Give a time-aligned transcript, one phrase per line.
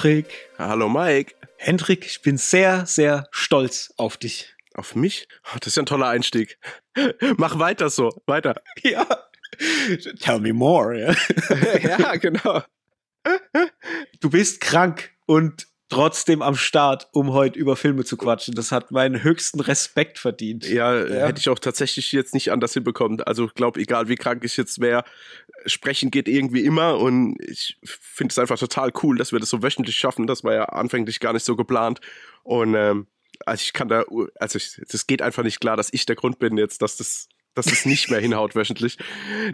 [0.00, 0.48] Hallo Hendrik.
[0.56, 1.34] Hallo Mike.
[1.58, 4.54] Hendrik, ich bin sehr, sehr stolz auf dich.
[4.72, 5.28] Auf mich?
[5.44, 6.58] Oh, das ist ja ein toller Einstieg.
[7.36, 8.62] Mach weiter so, weiter.
[8.82, 9.06] Ja.
[10.20, 10.98] Tell me more.
[10.98, 11.14] Ja,
[11.98, 12.62] ja genau.
[14.20, 18.54] Du bist krank und trotzdem am Start, um heute über Filme zu quatschen.
[18.54, 20.66] Das hat meinen höchsten Respekt verdient.
[20.66, 21.26] Ja, ja.
[21.26, 23.20] hätte ich auch tatsächlich jetzt nicht anders hinbekommen.
[23.20, 25.04] Also ich glaube, egal wie krank ich jetzt wäre,
[25.66, 29.62] sprechen geht irgendwie immer und ich finde es einfach total cool, dass wir das so
[29.62, 30.26] wöchentlich schaffen.
[30.26, 32.00] Das war ja anfänglich gar nicht so geplant.
[32.42, 33.06] Und ähm,
[33.46, 34.04] also ich kann da,
[34.38, 37.66] also es geht einfach nicht klar, dass ich der Grund bin jetzt, dass das dass
[37.66, 38.96] es nicht mehr hinhaut wöchentlich.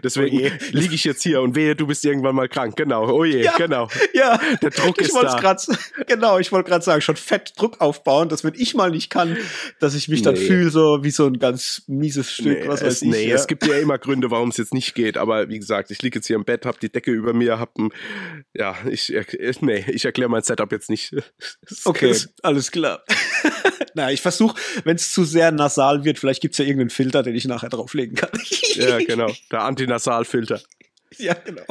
[0.03, 2.75] Deswegen oh liege ich jetzt hier und wehe, du bist irgendwann mal krank.
[2.75, 3.09] Genau.
[3.09, 3.87] Oh je, ja, genau.
[4.13, 4.39] Ja.
[4.61, 5.39] Der Druck ich ist da.
[5.39, 5.65] Grad,
[6.07, 9.37] genau, ich wollte gerade sagen, schon fett Druck aufbauen, dass wenn ich mal nicht kann,
[9.79, 10.25] dass ich mich nee.
[10.25, 13.09] dann fühle so wie so ein ganz mieses Stück, nee, was weiß es, ich.
[13.09, 13.35] Nee, ja.
[13.35, 15.17] es gibt ja immer Gründe, warum es jetzt nicht geht.
[15.17, 17.77] Aber wie gesagt, ich liege jetzt hier im Bett, hab die Decke über mir, hab
[17.77, 17.89] ein,
[18.53, 19.11] ja, ich,
[19.61, 21.15] nee, ich erkläre mein Setup jetzt nicht.
[21.85, 23.03] okay, alles klar.
[23.93, 27.23] naja, ich versuche, wenn es zu sehr nasal wird, vielleicht gibt es ja irgendeinen Filter,
[27.23, 28.29] den ich nachher drauflegen kann.
[28.75, 29.31] ja, genau.
[29.51, 30.61] Der Antinasalfilter.
[31.17, 31.63] Ja, genau.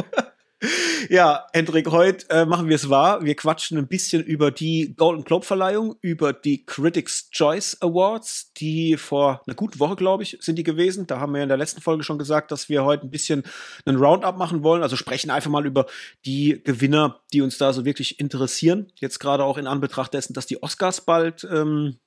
[1.10, 3.22] Ja, Hendrik, heute äh, machen wir es wahr.
[3.22, 8.96] Wir quatschen ein bisschen über die Golden Globe Verleihung, über die Critics Choice Awards, die
[8.96, 11.06] vor einer guten Woche, glaube ich, sind die gewesen.
[11.06, 13.42] Da haben wir in der letzten Folge schon gesagt, dass wir heute ein bisschen
[13.84, 14.82] einen Roundup machen wollen.
[14.82, 15.84] Also sprechen einfach mal über
[16.24, 18.90] die Gewinner, die uns da so wirklich interessieren.
[18.94, 21.98] Jetzt gerade auch in Anbetracht dessen, dass die Oscars bald ähm,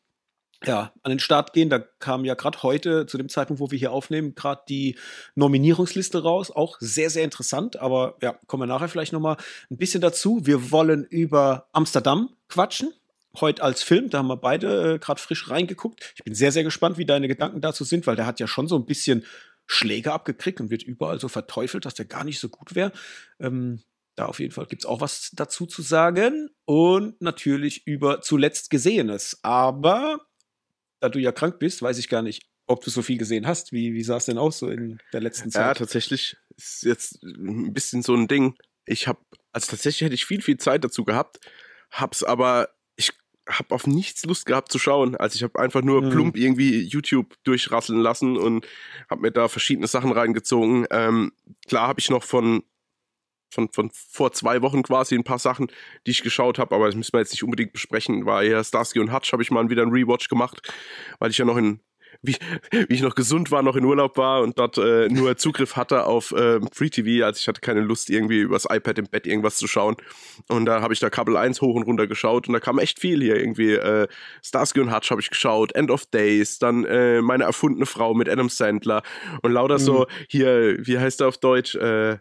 [0.66, 1.70] ja, an den Start gehen.
[1.70, 4.98] Da kam ja gerade heute, zu dem Zeitpunkt, wo wir hier aufnehmen, gerade die
[5.36, 6.52] Nominierungsliste raus.
[6.52, 9.38] Auch sehr, sehr interessant, aber ja, kommen wir nachher vielleicht noch mal
[9.70, 10.46] ein bisschen dazu.
[10.46, 12.94] Wir wollen über Amsterdam quatschen.
[13.40, 16.14] Heute als Film, da haben wir beide äh, gerade frisch reingeguckt.
[16.16, 18.68] Ich bin sehr, sehr gespannt, wie deine Gedanken dazu sind, weil der hat ja schon
[18.68, 19.24] so ein bisschen
[19.68, 22.92] Schläge abgekriegt und wird überall so verteufelt, dass der gar nicht so gut wäre.
[23.40, 23.84] Ähm,
[24.16, 26.50] da auf jeden Fall gibt es auch was dazu zu sagen.
[26.66, 29.40] Und natürlich über zuletzt Gesehenes.
[29.44, 30.20] Aber
[31.00, 33.72] da du ja krank bist, weiß ich gar nicht, ob du so viel gesehen hast.
[33.72, 35.62] Wie, wie sah es denn aus so in der letzten Zeit?
[35.62, 38.56] Ja, tatsächlich ist jetzt ein bisschen so ein Ding.
[38.86, 39.20] Ich habe,
[39.52, 41.40] also tatsächlich hätte ich viel, viel Zeit dazu gehabt,
[41.92, 43.12] hab's aber, ich
[43.48, 45.16] habe auf nichts Lust gehabt zu schauen.
[45.16, 46.10] Also ich habe einfach nur mhm.
[46.10, 48.68] plump irgendwie YouTube durchrasseln lassen und
[49.10, 50.86] habe mir da verschiedene Sachen reingezogen.
[50.92, 51.32] Ähm,
[51.68, 52.64] klar habe ich noch von
[53.50, 55.68] von, von vor zwei Wochen quasi ein paar Sachen,
[56.06, 59.00] die ich geschaut habe, aber das müssen wir jetzt nicht unbedingt besprechen, weil ja Starsky
[59.00, 60.62] und Hutch habe ich mal wieder einen Rewatch gemacht,
[61.20, 61.80] weil ich ja noch in
[62.22, 62.36] wie,
[62.72, 66.06] wie ich noch gesund war, noch in Urlaub war und dort äh, nur Zugriff hatte
[66.06, 69.58] auf äh, Free TV, also ich hatte keine Lust irgendwie übers iPad im Bett irgendwas
[69.58, 69.96] zu schauen.
[70.48, 73.00] Und da habe ich da Kabel 1 hoch und runter geschaut und da kam echt
[73.00, 74.08] viel hier irgendwie äh,
[74.44, 78.30] Starsky und Hutch habe ich geschaut, End of Days, dann äh, meine erfundene Frau mit
[78.30, 79.04] Adam Sandler
[79.42, 79.84] und lauter mhm.
[79.84, 82.18] so hier, wie heißt der auf Deutsch, äh,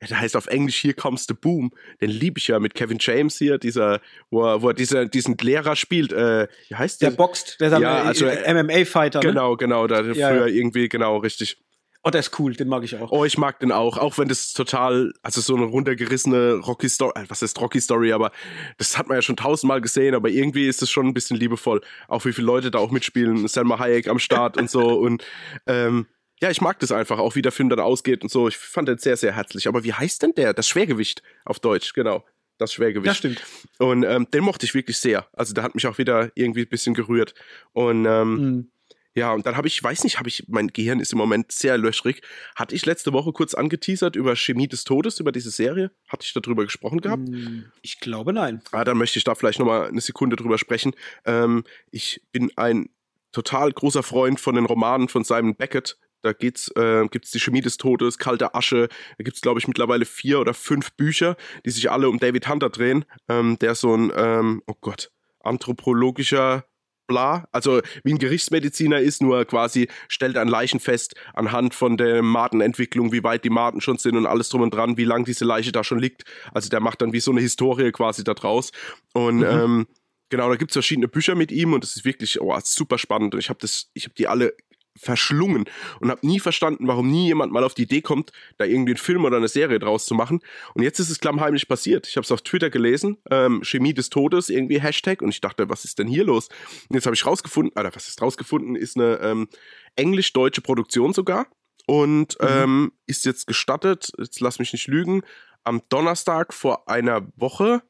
[0.00, 1.72] der heißt auf Englisch Hier Comes the Boom.
[2.00, 4.00] Den liebe ich ja mit Kevin James hier, dieser,
[4.30, 6.12] wo er, wo er dieser, diesen Lehrer spielt.
[6.12, 7.10] Äh, wie heißt der?
[7.10, 9.20] Der boxt, der ja, also, äh, MMA-Fighter.
[9.20, 9.28] Ne?
[9.28, 10.54] Genau, genau, da ja, früher ja.
[10.54, 11.58] irgendwie, genau, richtig.
[12.04, 13.10] Oh, der ist cool, den mag ich auch.
[13.10, 17.12] Oh, ich mag den auch, auch wenn das total, also so eine runtergerissene Rocky Story,
[17.16, 18.30] äh, was ist Rocky Story, aber
[18.78, 21.80] das hat man ja schon tausendmal gesehen, aber irgendwie ist es schon ein bisschen liebevoll.
[22.06, 25.24] Auch wie viele Leute da auch mitspielen, Selma Hayek am Start und so und
[25.66, 26.06] ähm,
[26.40, 28.48] ja, ich mag das einfach, auch wie der Film dann ausgeht und so.
[28.48, 29.66] Ich fand den sehr, sehr herzlich.
[29.66, 30.54] Aber wie heißt denn der?
[30.54, 32.24] Das Schwergewicht auf Deutsch, genau.
[32.58, 33.06] Das Schwergewicht.
[33.06, 33.42] Ja, stimmt.
[33.78, 35.26] Und ähm, den mochte ich wirklich sehr.
[35.32, 37.34] Also der hat mich auch wieder irgendwie ein bisschen gerührt.
[37.72, 38.70] Und ähm, mhm.
[39.14, 41.78] ja, und dann habe ich, weiß nicht, habe ich, mein Gehirn ist im Moment sehr
[41.78, 42.22] löchrig.
[42.56, 45.92] Hatte ich letzte Woche kurz angeteasert über Chemie des Todes, über diese Serie?
[46.08, 47.28] Hatte ich darüber gesprochen gehabt?
[47.28, 48.60] Hm, ich glaube nein.
[48.72, 50.94] Ah, dann möchte ich da vielleicht nochmal eine Sekunde drüber sprechen.
[51.24, 51.62] Ähm,
[51.92, 52.90] ich bin ein
[53.30, 57.60] total großer Freund von den Romanen von Simon Beckett, da geht's, äh, gibt's die Chemie
[57.60, 58.88] des Todes, kalte Asche.
[59.18, 62.70] Da gibt's glaube ich mittlerweile vier oder fünf Bücher, die sich alle um David Hunter
[62.70, 63.04] drehen.
[63.28, 65.10] Ähm, der so ein, ähm, oh Gott,
[65.40, 66.64] anthropologischer
[67.08, 72.22] bla, also wie ein Gerichtsmediziner ist, nur quasi stellt ein Leichen fest anhand von der
[72.22, 75.44] Matenentwicklung, wie weit die Maten schon sind und alles drum und dran, wie lang diese
[75.44, 76.24] Leiche da schon liegt.
[76.52, 78.70] Also der macht dann wie so eine Historie quasi da draus.
[79.14, 79.44] Und mhm.
[79.44, 79.86] ähm,
[80.28, 83.34] genau, da gibt's verschiedene Bücher mit ihm und das ist wirklich oh, super spannend.
[83.34, 84.54] Und ich habe das, ich habe die alle
[84.98, 85.64] verschlungen
[86.00, 88.98] und habe nie verstanden, warum nie jemand mal auf die Idee kommt, da irgendwie einen
[88.98, 90.40] Film oder eine Serie draus zu machen.
[90.74, 92.06] Und jetzt ist es klammheimlich passiert.
[92.06, 95.68] Ich habe es auf Twitter gelesen, ähm, Chemie des Todes, irgendwie Hashtag, und ich dachte,
[95.68, 96.48] was ist denn hier los?
[96.88, 99.48] Und jetzt habe ich rausgefunden, oder was ist rausgefunden, ist eine ähm,
[99.96, 101.46] englisch-deutsche Produktion sogar
[101.86, 102.48] und mhm.
[102.48, 105.22] ähm, ist jetzt gestattet, jetzt lass mich nicht lügen,
[105.64, 107.82] am Donnerstag vor einer Woche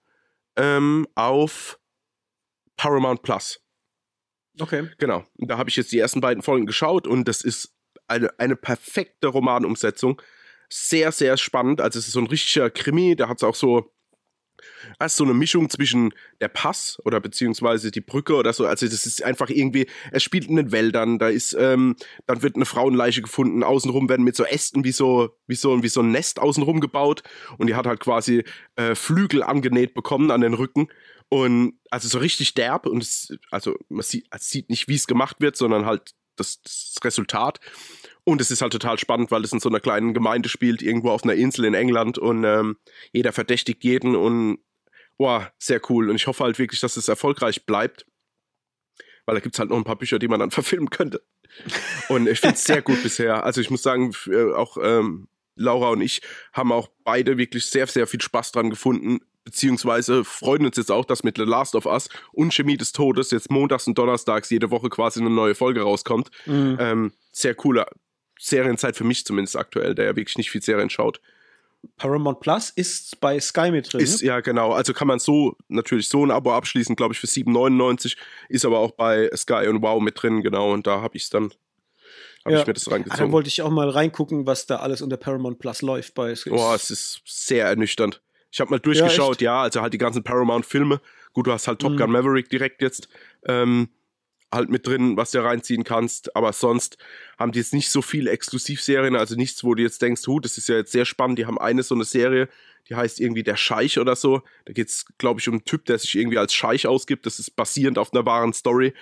[0.57, 1.79] ähm, auf
[2.77, 3.61] Paramount Plus.
[4.61, 4.89] Okay.
[4.99, 5.25] Genau.
[5.37, 7.75] Und da habe ich jetzt die ersten beiden Folgen geschaut und das ist
[8.07, 10.21] eine, eine perfekte Romanumsetzung.
[10.69, 11.81] Sehr, sehr spannend.
[11.81, 13.93] Also es ist so ein richtiger Krimi, der hat es auch so
[14.99, 18.67] Das ist so eine Mischung zwischen der Pass oder beziehungsweise die Brücke oder so.
[18.67, 21.97] Also das ist einfach irgendwie, es spielt in den Wäldern, da ist, ähm,
[22.27, 25.89] dann wird eine Frauenleiche gefunden, außenrum werden mit so Ästen wie so, wie so, wie
[25.89, 27.23] so ein Nest außenrum gebaut
[27.59, 28.45] und die hat halt quasi
[28.77, 30.89] äh, Flügel angenäht bekommen an den Rücken.
[31.31, 35.37] Und also so richtig derb und es, also man sieht, sieht nicht, wie es gemacht
[35.41, 37.61] wird, sondern halt das, das Resultat.
[38.25, 41.11] Und es ist halt total spannend, weil es in so einer kleinen Gemeinde spielt, irgendwo
[41.11, 42.77] auf einer Insel in England und ähm,
[43.13, 44.59] jeder verdächtigt jeden und
[45.19, 46.09] boah, sehr cool.
[46.09, 48.07] Und ich hoffe halt wirklich, dass es erfolgreich bleibt.
[49.27, 51.23] Weil da gibt es halt noch ein paar Bücher, die man dann verfilmen könnte.
[52.09, 53.45] Und ich finde es sehr gut bisher.
[53.45, 56.23] Also ich muss sagen, äh, auch ähm, Laura und ich
[56.53, 59.21] haben auch beide wirklich sehr, sehr viel Spaß dran gefunden.
[59.49, 63.31] Beziehungsweise freuen uns jetzt auch, dass mit The Last of Us und Chemie des Todes
[63.31, 66.29] jetzt montags und donnerstags jede Woche quasi eine neue Folge rauskommt.
[66.45, 66.77] Mhm.
[66.79, 67.87] Ähm, sehr cooler
[68.39, 71.23] Serienzeit für mich zumindest aktuell, der ja wirklich nicht viel Serien schaut.
[71.97, 74.03] Paramount Plus ist bei Sky mit drin.
[74.03, 74.73] Ist, ja, genau.
[74.73, 78.19] Also kann man so natürlich so ein Abo abschließen, glaube ich, für 7,99.
[78.51, 80.75] Ist aber auch bei Sky und Wow mit drin, genau.
[80.75, 81.55] Und da habe ich es dann,
[82.45, 82.61] habe ja.
[82.61, 83.19] ich mir das reingezogen.
[83.19, 86.35] Ah, dann wollte ich auch mal reingucken, was da alles unter Paramount Plus läuft bei
[86.35, 86.51] Sky.
[86.51, 88.21] Boah, es ist sehr ernüchternd.
[88.51, 91.01] Ich habe mal durchgeschaut, ja, ja, also halt die ganzen Paramount-Filme.
[91.33, 91.97] Gut, du hast halt Top mhm.
[91.99, 93.09] Gun Maverick direkt jetzt.
[93.47, 93.89] Ähm,
[94.53, 96.35] halt mit drin, was du reinziehen kannst.
[96.35, 96.97] Aber sonst
[97.39, 100.59] haben die jetzt nicht so viele Exklusivserien, also nichts, wo du jetzt denkst, hu, das
[100.59, 101.39] ist ja jetzt sehr spannend.
[101.39, 102.49] Die haben eine so eine Serie,
[102.89, 104.43] die heißt irgendwie Der Scheich oder so.
[104.65, 107.27] Da geht es, glaube ich, um einen Typ, der sich irgendwie als Scheich ausgibt.
[107.27, 108.95] Das ist basierend auf einer wahren Story.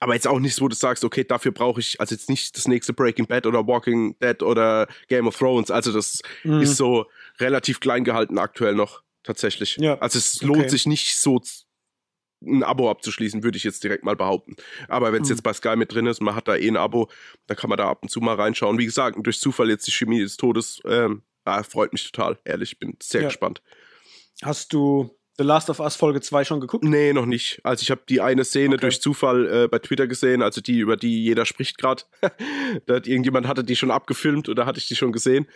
[0.00, 2.68] Aber jetzt auch nichts, wo du sagst, okay, dafür brauche ich also jetzt nicht das
[2.68, 5.70] nächste Breaking Bad oder Walking Dead oder Game of Thrones.
[5.70, 6.60] Also das mhm.
[6.60, 7.06] ist so
[7.38, 9.76] relativ klein gehalten aktuell noch tatsächlich.
[9.76, 9.98] Ja.
[9.98, 10.68] Also es lohnt okay.
[10.68, 11.40] sich nicht so
[12.44, 14.56] ein Abo abzuschließen, würde ich jetzt direkt mal behaupten.
[14.88, 15.34] Aber wenn es mhm.
[15.34, 17.08] jetzt bei Sky mit drin ist, man hat da eh ein Abo,
[17.46, 18.78] dann kann man da ab und zu mal reinschauen.
[18.78, 22.78] Wie gesagt, durch Zufall jetzt die Chemie des Todes, ähm, ah, freut mich total, ehrlich,
[22.78, 23.28] bin sehr ja.
[23.28, 23.62] gespannt.
[24.42, 26.84] Hast du The Last of Us Folge 2 schon geguckt?
[26.84, 27.60] Nee, noch nicht.
[27.64, 28.82] Also ich habe die eine Szene okay.
[28.82, 32.02] durch Zufall äh, bei Twitter gesehen, also die, über die jeder spricht gerade.
[32.86, 35.46] da hat irgendjemand hatte die schon abgefilmt oder hatte ich die schon gesehen.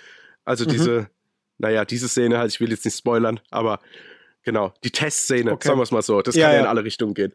[0.44, 0.68] Also mhm.
[0.68, 1.10] diese,
[1.58, 3.80] naja, diese Szene halt, ich will jetzt nicht spoilern, aber
[4.46, 5.66] Genau, die Testszene, okay.
[5.66, 6.22] sagen wir es mal so.
[6.22, 7.34] Das ja, kann ja in alle Richtungen gehen.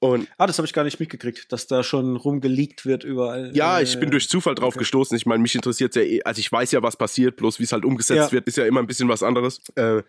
[0.00, 3.52] Und ah, das habe ich gar nicht mitgekriegt, dass da schon rumgeleakt wird überall.
[3.54, 4.80] Ja, äh, ich bin durch Zufall drauf okay.
[4.80, 5.16] gestoßen.
[5.16, 7.72] Ich meine, mich interessiert ja eh, also ich weiß ja, was passiert, bloß wie es
[7.72, 8.32] halt umgesetzt ja.
[8.32, 9.60] wird, ist ja immer ein bisschen was anderes.
[9.76, 10.02] Äh,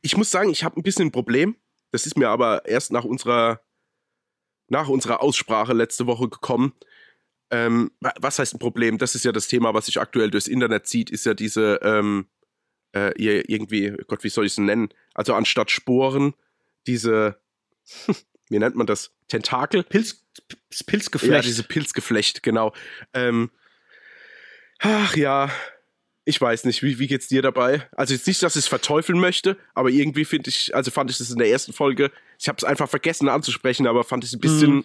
[0.00, 1.54] ich muss sagen, ich habe ein bisschen ein Problem.
[1.90, 3.60] Das ist mir aber erst nach unserer,
[4.68, 6.72] nach unserer Aussprache letzte Woche gekommen.
[7.50, 8.96] Ähm, was heißt ein Problem?
[8.96, 12.26] Das ist ja das Thema, was sich aktuell durchs Internet zieht, ist ja diese, ähm,
[12.94, 14.88] äh, irgendwie, Gott, wie soll ich es nennen?
[15.14, 16.34] Also anstatt Sporen,
[16.86, 17.38] diese,
[18.48, 19.12] wie nennt man das?
[19.28, 19.82] Tentakel?
[19.82, 20.24] Pilz,
[20.86, 21.32] Pilzgeflecht.
[21.32, 22.72] Ja, diese Pilzgeflecht, genau.
[23.12, 23.50] Ähm,
[24.78, 25.50] ach ja,
[26.24, 27.86] ich weiß nicht, wie, wie geht's dir dabei?
[27.92, 31.18] Also jetzt nicht, dass ich es verteufeln möchte, aber irgendwie finde ich, also fand ich
[31.18, 34.36] das in der ersten Folge, ich habe es einfach vergessen anzusprechen, aber fand ich es
[34.36, 34.84] ein bisschen mm.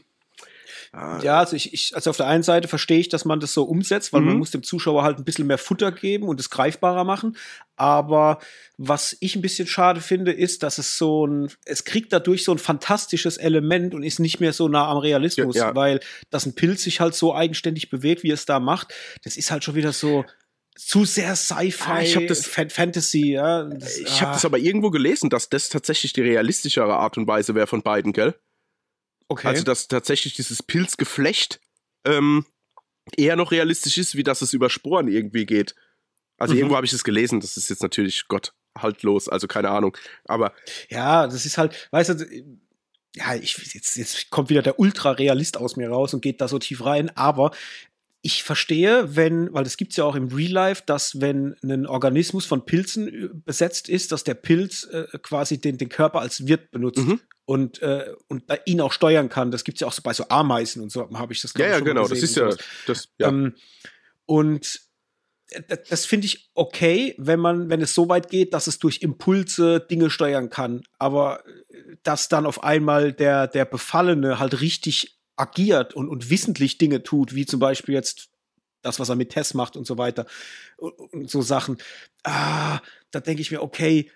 [0.91, 1.19] Ah.
[1.21, 3.63] Ja, also ich, ich, also auf der einen Seite verstehe ich, dass man das so
[3.63, 4.27] umsetzt, weil mhm.
[4.27, 7.37] man muss dem Zuschauer halt ein bisschen mehr Futter geben und es greifbarer machen.
[7.75, 8.39] Aber
[8.77, 12.51] was ich ein bisschen schade finde, ist, dass es so ein, es kriegt dadurch so
[12.51, 15.75] ein fantastisches Element und ist nicht mehr so nah am Realismus, ja, ja.
[15.75, 18.93] weil dass ein Pilz sich halt so eigenständig bewegt, wie es da macht,
[19.23, 20.25] das ist halt schon wieder so,
[20.75, 23.63] zu sehr Sci-Fi, ah, ich das, Fantasy, ja.
[23.65, 24.33] Das, ich habe ah.
[24.33, 28.13] das aber irgendwo gelesen, dass das tatsächlich die realistischere Art und Weise wäre von beiden,
[28.13, 28.33] gell?
[29.29, 29.47] Okay.
[29.47, 31.61] Also, dass tatsächlich dieses Pilzgeflecht
[32.03, 32.45] ähm,
[33.15, 35.75] eher noch realistisch ist, wie dass es über Sporen irgendwie geht.
[36.37, 36.59] Also mhm.
[36.59, 39.95] irgendwo habe ich das gelesen, das ist jetzt natürlich Gott haltlos, also keine Ahnung.
[40.25, 40.53] Aber
[40.89, 42.25] ja, das ist halt, weißt du,
[43.15, 46.59] ja, ich, jetzt, jetzt kommt wieder der Ultra-Realist aus mir raus und geht da so
[46.59, 47.51] tief rein, aber
[48.21, 51.87] ich verstehe, wenn, weil das gibt es ja auch im Real Life, dass wenn ein
[51.87, 56.45] Organismus von Pilzen äh, besetzt ist, dass der Pilz äh, quasi den, den Körper als
[56.47, 57.05] Wirt benutzt.
[57.05, 57.19] Mhm
[57.49, 59.49] und, äh, und ihn auch steuern kann.
[59.49, 61.65] Das gibt es ja auch so bei so Ameisen und so, habe ich das Ja,
[61.65, 62.51] ja, genau, das ist ja.
[62.85, 63.29] Das, ja.
[63.29, 63.55] Ähm,
[64.27, 64.81] und
[65.89, 69.79] das finde ich okay, wenn man, wenn es so weit geht, dass es durch Impulse
[69.79, 70.83] Dinge steuern kann.
[70.99, 76.77] Aber äh, dass dann auf einmal der, der Befallene halt richtig agiert und, und wissentlich
[76.77, 78.29] Dinge tut, wie zum Beispiel jetzt
[78.83, 80.27] das, was er mit Tess macht und so weiter
[80.77, 81.79] und, und so Sachen.
[82.23, 82.79] Ah,
[83.09, 84.11] da denke ich mir, okay,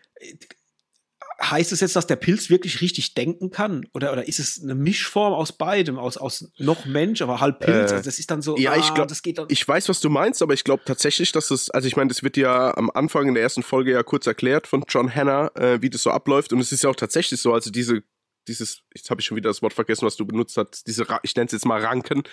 [1.41, 3.87] heißt es jetzt, dass der Pilz wirklich richtig denken kann?
[3.93, 7.91] Oder, oder ist es eine Mischform aus beidem, aus, aus noch Mensch, aber halb Pilz?
[7.91, 9.47] Äh, also das ist dann so, ja, ah, ich glaube, das geht dann.
[9.49, 12.23] Ich weiß, was du meinst, aber ich glaube tatsächlich, dass es, also ich meine, das
[12.23, 15.81] wird ja am Anfang in der ersten Folge ja kurz erklärt von John Hanna, äh,
[15.81, 16.53] wie das so abläuft.
[16.53, 18.03] Und es ist ja auch tatsächlich so, also diese
[18.47, 21.35] dieses, jetzt habe ich schon wieder das Wort vergessen, was du benutzt hast, diese, ich
[21.35, 22.23] nenne es jetzt mal Ranken,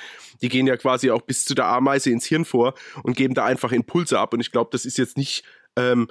[0.42, 3.44] die gehen ja quasi auch bis zu der Ameise ins Hirn vor und geben da
[3.44, 4.34] einfach Impulse ab.
[4.34, 5.44] Und ich glaube, das ist jetzt nicht
[5.76, 6.08] ähm,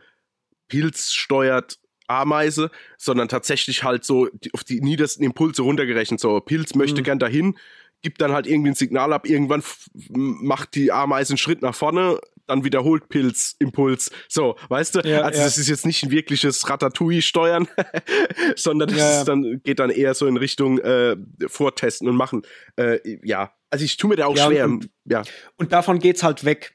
[0.69, 6.19] Pilz steuert Ameise, sondern tatsächlich halt so auf die niedersten Impulse runtergerechnet.
[6.19, 7.05] So, Pilz möchte mhm.
[7.05, 7.57] gern dahin,
[8.01, 9.63] gibt dann halt irgendwie ein Signal ab, irgendwann
[10.09, 14.11] macht die Ameise einen Schritt nach vorne, dann wiederholt Pilz, Impuls.
[14.27, 14.99] So, weißt du?
[15.01, 15.45] Ja, also ja.
[15.45, 17.67] das ist jetzt nicht ein wirkliches Ratatouille-Steuern,
[18.55, 21.15] sondern das ja, dann, geht dann eher so in Richtung äh,
[21.47, 22.41] Vortesten und machen.
[22.75, 24.65] Äh, ja, also ich tue mir da auch schwer.
[24.65, 25.21] Und, ja.
[25.57, 26.73] und davon geht's halt weg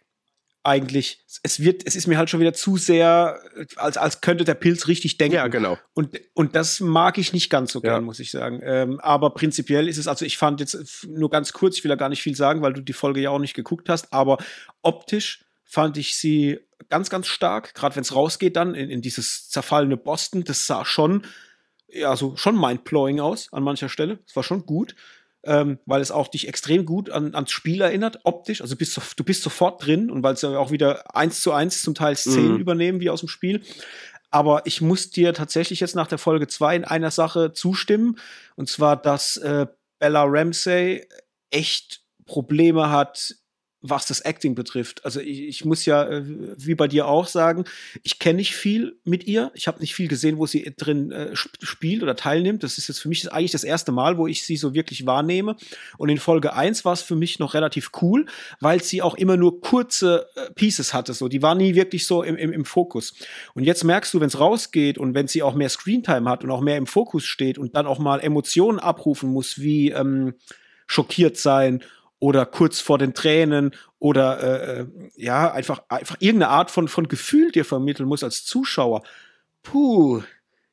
[0.64, 1.22] eigentlich.
[1.42, 3.38] Es wird, es ist mir halt schon wieder zu sehr,
[3.76, 5.36] als, als könnte der Pilz richtig denken.
[5.36, 5.78] Ja, genau.
[5.92, 8.00] Und, und das mag ich nicht ganz so gern, ja.
[8.00, 8.60] muss ich sagen.
[8.64, 11.96] Ähm, aber prinzipiell ist es, also ich fand jetzt nur ganz kurz, ich will da
[11.96, 14.38] gar nicht viel sagen, weil du die Folge ja auch nicht geguckt hast, aber
[14.82, 17.74] optisch fand ich sie ganz, ganz stark.
[17.74, 21.26] Gerade wenn es rausgeht dann in, in dieses zerfallene Boston, das sah schon,
[21.88, 24.18] ja, so schon mindblowing aus an mancher Stelle.
[24.26, 24.94] Es war schon gut
[25.46, 28.60] ähm, weil es auch dich extrem gut an, ans Spiel erinnert, optisch.
[28.60, 31.82] Also bist du, bist sofort drin und weil es ja auch wieder eins zu eins
[31.82, 32.60] zum Teil Szenen mhm.
[32.60, 33.62] übernehmen wie aus dem Spiel.
[34.30, 38.18] Aber ich muss dir tatsächlich jetzt nach der Folge zwei in einer Sache zustimmen.
[38.56, 39.66] Und zwar, dass äh,
[40.00, 41.06] Bella Ramsey
[41.50, 43.36] echt Probleme hat,
[43.86, 45.04] was das Acting betrifft.
[45.04, 47.64] Also ich, ich muss ja, äh, wie bei dir auch sagen,
[48.02, 49.50] ich kenne nicht viel mit ihr.
[49.52, 52.62] Ich habe nicht viel gesehen, wo sie drin äh, spielt oder teilnimmt.
[52.62, 55.56] Das ist jetzt für mich eigentlich das erste Mal, wo ich sie so wirklich wahrnehme.
[55.98, 58.24] Und in Folge 1 war es für mich noch relativ cool,
[58.58, 61.12] weil sie auch immer nur kurze äh, Pieces hatte.
[61.12, 63.12] So, die war nie wirklich so im, im, im Fokus.
[63.52, 66.50] Und jetzt merkst du, wenn es rausgeht und wenn sie auch mehr Screentime hat und
[66.50, 70.32] auch mehr im Fokus steht und dann auch mal Emotionen abrufen muss, wie ähm,
[70.86, 71.82] schockiert sein
[72.18, 77.08] oder kurz vor den Tränen oder äh, äh, ja, einfach, einfach irgendeine Art von, von
[77.08, 79.02] Gefühl dir vermitteln muss als Zuschauer.
[79.62, 80.22] Puh,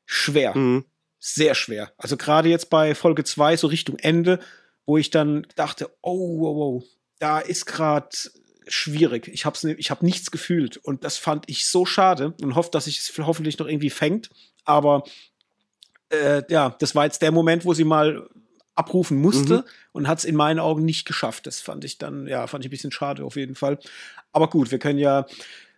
[0.06, 0.56] schwer.
[0.56, 0.86] Mhm.
[1.20, 1.92] Sehr schwer.
[1.98, 4.40] Also gerade jetzt bei Folge 2, so Richtung Ende,
[4.86, 6.84] wo ich dann dachte, oh, wow, wow,
[7.20, 8.10] da ist gerade
[8.68, 9.28] schwierig.
[9.28, 12.88] Ich habe ich hab nichts gefühlt und das fand ich so schade und hoffe, dass
[12.88, 14.30] ich es hoffentlich noch irgendwie fängt.
[14.64, 15.04] Aber
[16.10, 18.28] äh, ja, das war jetzt der Moment, wo sie mal
[18.75, 19.63] abrufen musste mhm.
[19.92, 21.48] und hat es in meinen Augen nicht geschafft.
[21.48, 23.80] Das fand ich dann, ja, fand ich ein bisschen schade auf jeden Fall.
[24.32, 25.25] Aber gut, wir können ja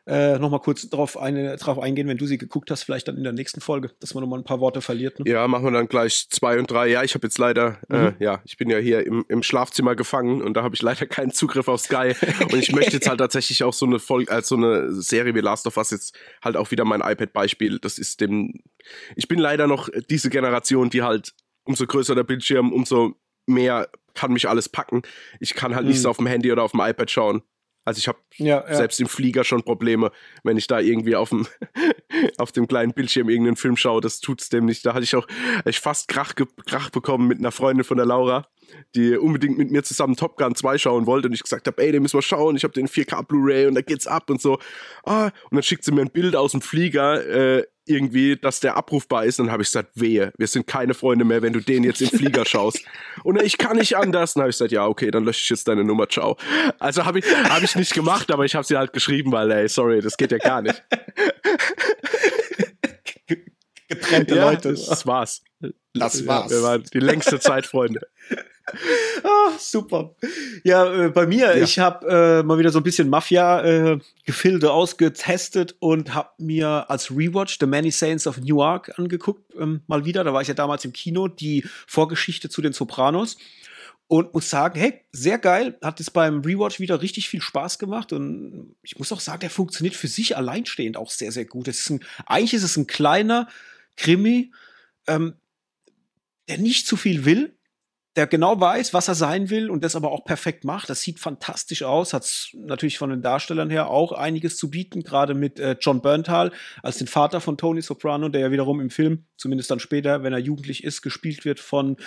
[0.05, 3.15] äh, noch mal kurz drauf, eine, drauf eingehen, wenn du sie geguckt hast, vielleicht dann
[3.15, 5.17] in der nächsten Folge, dass man noch mal ein paar Worte verliert.
[5.19, 5.31] Ne?
[5.31, 6.87] Ja, machen wir dann gleich zwei und drei.
[6.87, 8.07] Ja, ich habe jetzt leider, äh, mhm.
[8.07, 11.05] äh, ja, ich bin ja hier im, im Schlafzimmer gefangen und da habe ich leider
[11.05, 12.15] keinen Zugriff auf Sky.
[12.43, 15.39] und ich möchte jetzt halt tatsächlich auch so eine Folge, als so eine Serie wie
[15.39, 17.79] Last of Us jetzt halt auch wieder mein iPad-Beispiel.
[17.79, 18.61] Das ist dem,
[19.15, 21.33] ich bin leider noch diese Generation, die halt
[21.65, 23.15] umso größer der Bildschirm, umso
[23.45, 25.01] mehr kann mich alles packen.
[25.39, 25.91] Ich kann halt mhm.
[25.91, 27.43] nicht so auf dem Handy oder auf dem iPad schauen.
[27.85, 28.75] Also ich habe ja, ja.
[28.75, 30.11] selbst im Flieger schon Probleme,
[30.43, 31.45] wenn ich da irgendwie auf dem,
[32.37, 34.85] auf dem kleinen Bildschirm irgendeinen Film schaue, das tut's dem nicht.
[34.85, 35.27] Da hatte ich auch
[35.65, 36.33] ich fast Krach,
[36.65, 38.47] Krach bekommen mit einer Freundin von der Laura,
[38.95, 41.91] die unbedingt mit mir zusammen Top Gun 2 schauen wollte und ich gesagt habe, ey,
[41.91, 44.59] den müssen wir schauen, ich habe den 4K Blu-ray und da geht's ab und so.
[45.03, 48.77] Ah, und dann schickt sie mir ein Bild aus dem Flieger, äh, irgendwie, dass der
[48.77, 49.39] abrufbar ist.
[49.39, 52.01] Und dann habe ich gesagt, wehe, wir sind keine Freunde mehr, wenn du den jetzt
[52.01, 52.81] im Flieger schaust.
[53.23, 54.33] Und ich kann nicht anders.
[54.33, 56.37] Dann habe ich gesagt, ja, okay, dann lösche ich jetzt deine Nummer, ciao.
[56.79, 59.67] Also habe ich, hab ich nicht gemacht, aber ich habe sie halt geschrieben, weil, ey,
[59.67, 60.81] sorry, das geht ja gar nicht.
[63.95, 64.73] Getrennte ja, Leute.
[64.73, 65.41] Das war's.
[65.93, 66.51] Das war's.
[66.51, 68.01] Ja, wir waren die längste Zeit Freunde.
[69.23, 70.15] ah, super.
[70.63, 71.63] Ja, äh, bei mir, ja.
[71.63, 77.11] ich habe äh, mal wieder so ein bisschen Mafia-Gefilde äh, ausgetestet und habe mir als
[77.11, 80.23] Rewatch The Many Saints of Newark angeguckt, ähm, mal wieder.
[80.23, 83.37] Da war ich ja damals im Kino, die Vorgeschichte zu den Sopranos.
[84.07, 88.13] Und muss sagen, hey, sehr geil, hat es beim Rewatch wieder richtig viel Spaß gemacht.
[88.13, 91.67] Und ich muss auch sagen, der funktioniert für sich alleinstehend auch sehr, sehr gut.
[91.67, 93.47] Ist ein, eigentlich ist es ein kleiner
[93.97, 94.51] Krimi,
[95.07, 95.35] ähm,
[96.47, 97.57] der nicht zu viel will,
[98.15, 100.89] der genau weiß, was er sein will und das aber auch perfekt macht.
[100.89, 105.33] Das sieht fantastisch aus, hat natürlich von den Darstellern her auch einiges zu bieten, gerade
[105.33, 106.51] mit äh, John Berntal
[106.83, 110.33] als den Vater von Tony Soprano, der ja wiederum im Film, zumindest dann später, wenn
[110.33, 111.97] er jugendlich ist, gespielt wird von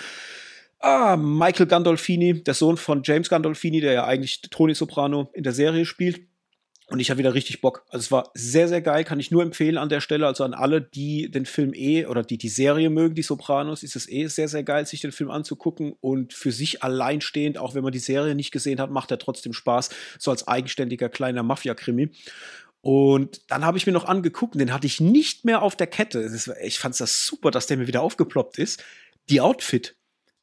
[0.79, 5.53] ah, Michael Gandolfini, der Sohn von James Gandolfini, der ja eigentlich Tony Soprano in der
[5.53, 6.21] Serie spielt.
[6.89, 7.83] Und ich hatte wieder richtig Bock.
[7.89, 10.25] Also es war sehr, sehr geil, kann ich nur empfehlen an der Stelle.
[10.25, 13.97] Also an alle, die den Film eh oder die die Serie mögen, die Sopranos, ist
[13.97, 15.93] es eh sehr, sehr geil, sich den Film anzugucken.
[15.99, 19.51] Und für sich alleinstehend, auch wenn man die Serie nicht gesehen hat, macht er trotzdem
[19.51, 19.89] Spaß.
[20.17, 22.11] So als eigenständiger kleiner Mafia-Krimi.
[22.79, 26.19] Und dann habe ich mir noch angeguckt, den hatte ich nicht mehr auf der Kette.
[26.19, 28.81] Ist, ich fand das super, dass der mir wieder aufgeploppt ist.
[29.29, 29.97] Die Outfit,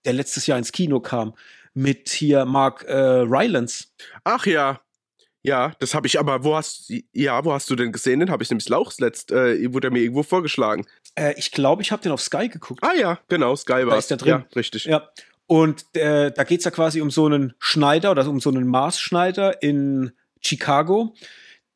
[0.05, 1.35] der letztes Jahr ins Kino kam,
[1.73, 3.87] mit hier Mark äh, Rylance.
[4.25, 4.84] Ach ja,
[5.45, 8.21] ja, das habe ich aber, wo hast ja, wo hast du denn gesehen?
[8.21, 10.87] Den habe ich nämlich Lauchs letzt, äh, wurde er mir irgendwo vorgeschlagen.
[11.17, 12.83] Äh, ich glaube, ich habe den auf Sky geguckt.
[12.83, 13.91] Ah ja, genau, Sky war.
[13.91, 14.29] Da ist der drin.
[14.31, 14.87] Ja, richtig.
[14.87, 15.11] Ja.
[15.47, 19.63] Und äh, da geht's ja quasi um so einen Schneider oder um so einen Maßschneider
[19.63, 21.15] in Chicago,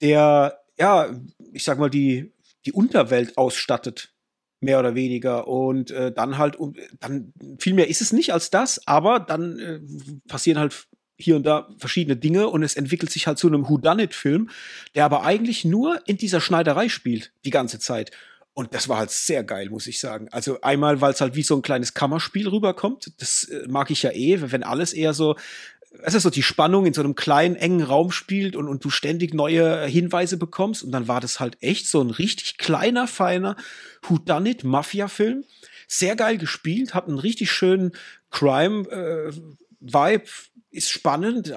[0.00, 1.10] der, ja,
[1.52, 2.32] ich sag mal, die,
[2.64, 4.14] die Unterwelt ausstattet
[4.60, 5.46] mehr oder weniger.
[5.46, 9.58] Und äh, dann halt, um, dann viel mehr ist es nicht als das, aber dann
[9.58, 9.80] äh,
[10.26, 14.50] passieren halt hier und da verschiedene Dinge und es entwickelt sich halt zu einem Whodunit-Film,
[14.94, 18.12] der aber eigentlich nur in dieser Schneiderei spielt, die ganze Zeit.
[18.54, 20.28] Und das war halt sehr geil, muss ich sagen.
[20.30, 23.12] Also einmal, weil es halt wie so ein kleines Kammerspiel rüberkommt.
[23.18, 25.36] Das äh, mag ich ja eh, wenn alles eher so
[26.02, 28.90] es ist so die Spannung in so einem kleinen, engen Raum spielt und, und du
[28.90, 30.82] ständig neue Hinweise bekommst.
[30.82, 33.56] Und dann war das halt echt so ein richtig kleiner, feiner
[34.02, 35.44] Whodunit Mafia-Film.
[35.86, 37.92] Sehr geil gespielt, hat einen richtig schönen
[38.30, 39.32] Crime-Vibe,
[39.80, 40.28] äh,
[40.70, 41.54] ist spannend,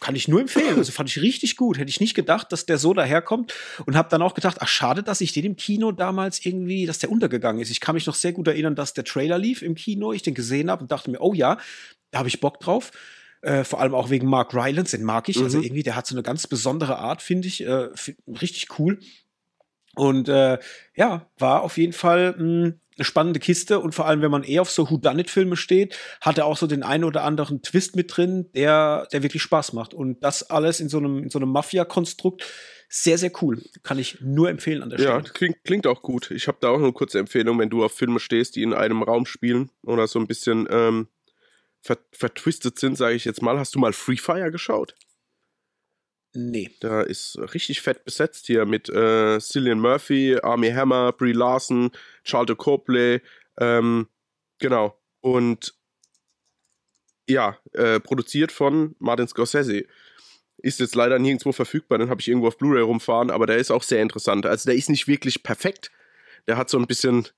[0.00, 0.76] kann ich nur empfehlen.
[0.76, 1.78] Also fand ich richtig gut.
[1.78, 3.54] Hätte ich nicht gedacht, dass der so daherkommt
[3.86, 6.98] und habe dann auch gedacht, ach schade, dass ich den im Kino damals irgendwie, dass
[6.98, 7.70] der untergegangen ist.
[7.70, 10.34] Ich kann mich noch sehr gut erinnern, dass der Trailer lief im Kino, ich den
[10.34, 11.56] gesehen habe und dachte mir, oh ja,
[12.10, 12.92] da habe ich Bock drauf.
[13.40, 15.36] Äh, vor allem auch wegen Mark Rylance, den mag ich.
[15.36, 15.54] Also mhm.
[15.56, 17.62] Also irgendwie, der hat so eine ganz besondere Art, finde ich.
[17.62, 17.88] Äh,
[18.28, 18.98] richtig cool.
[19.94, 20.58] Und äh,
[20.94, 24.62] ja, war auf jeden Fall hm, eine spannende Kiste und vor allem, wenn man eher
[24.62, 28.50] auf so Whodunit-Filme steht, hat er auch so den einen oder anderen Twist mit drin,
[28.54, 29.92] der, der wirklich Spaß macht.
[29.92, 32.44] Und das alles in so einem, in so einem Mafia-Konstrukt
[32.88, 33.62] sehr, sehr cool.
[33.82, 35.10] Kann ich nur empfehlen an der Stelle.
[35.10, 36.30] Ja, klingt, klingt auch gut.
[36.30, 39.02] Ich habe da auch eine kurze Empfehlung, wenn du auf Filme stehst, die in einem
[39.02, 41.08] Raum spielen oder so ein bisschen ähm,
[42.12, 43.58] vertwistet sind, sage ich jetzt mal.
[43.58, 44.94] Hast du mal Free Fire geschaut?
[46.36, 46.70] Nee.
[46.80, 51.90] Da ist richtig fett besetzt hier mit äh, Cillian Murphy, Army Hammer, Brie Larson,
[52.24, 53.22] Charlton Copley,
[53.58, 54.06] ähm,
[54.58, 54.98] genau.
[55.22, 55.74] Und
[57.26, 59.86] ja, äh, produziert von Martin Scorsese.
[60.58, 63.70] Ist jetzt leider nirgendwo verfügbar, den habe ich irgendwo auf Blu-ray rumfahren, aber der ist
[63.70, 64.44] auch sehr interessant.
[64.44, 65.90] Also der ist nicht wirklich perfekt.
[66.46, 67.28] Der hat so ein bisschen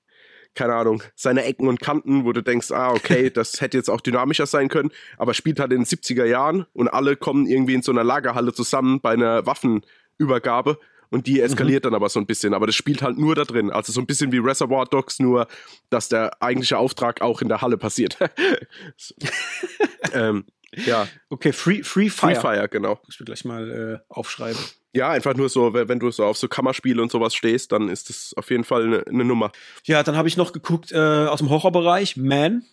[0.55, 4.01] keine Ahnung, seine Ecken und Kanten, wo du denkst, ah, okay, das hätte jetzt auch
[4.01, 7.81] dynamischer sein können, aber spielt halt in den 70er Jahren und alle kommen irgendwie in
[7.81, 11.87] so einer Lagerhalle zusammen bei einer Waffenübergabe und die eskaliert mhm.
[11.87, 14.05] dann aber so ein bisschen, aber das spielt halt nur da drin, also so ein
[14.05, 15.47] bisschen wie Reservoir Dogs, nur
[15.89, 18.17] dass der eigentliche Auftrag auch in der Halle passiert.
[20.13, 21.07] ähm, ja.
[21.29, 22.35] Okay, Free, Free Fire.
[22.35, 22.99] Free Fire, genau.
[23.09, 24.61] Ich will gleich mal äh, aufschreiben.
[24.93, 28.09] Ja, einfach nur so, wenn du so auf so Kammerspiele und sowas stehst, dann ist
[28.09, 29.51] das auf jeden Fall eine, eine Nummer.
[29.85, 32.63] Ja, dann habe ich noch geguckt äh, aus dem Horrorbereich, Man.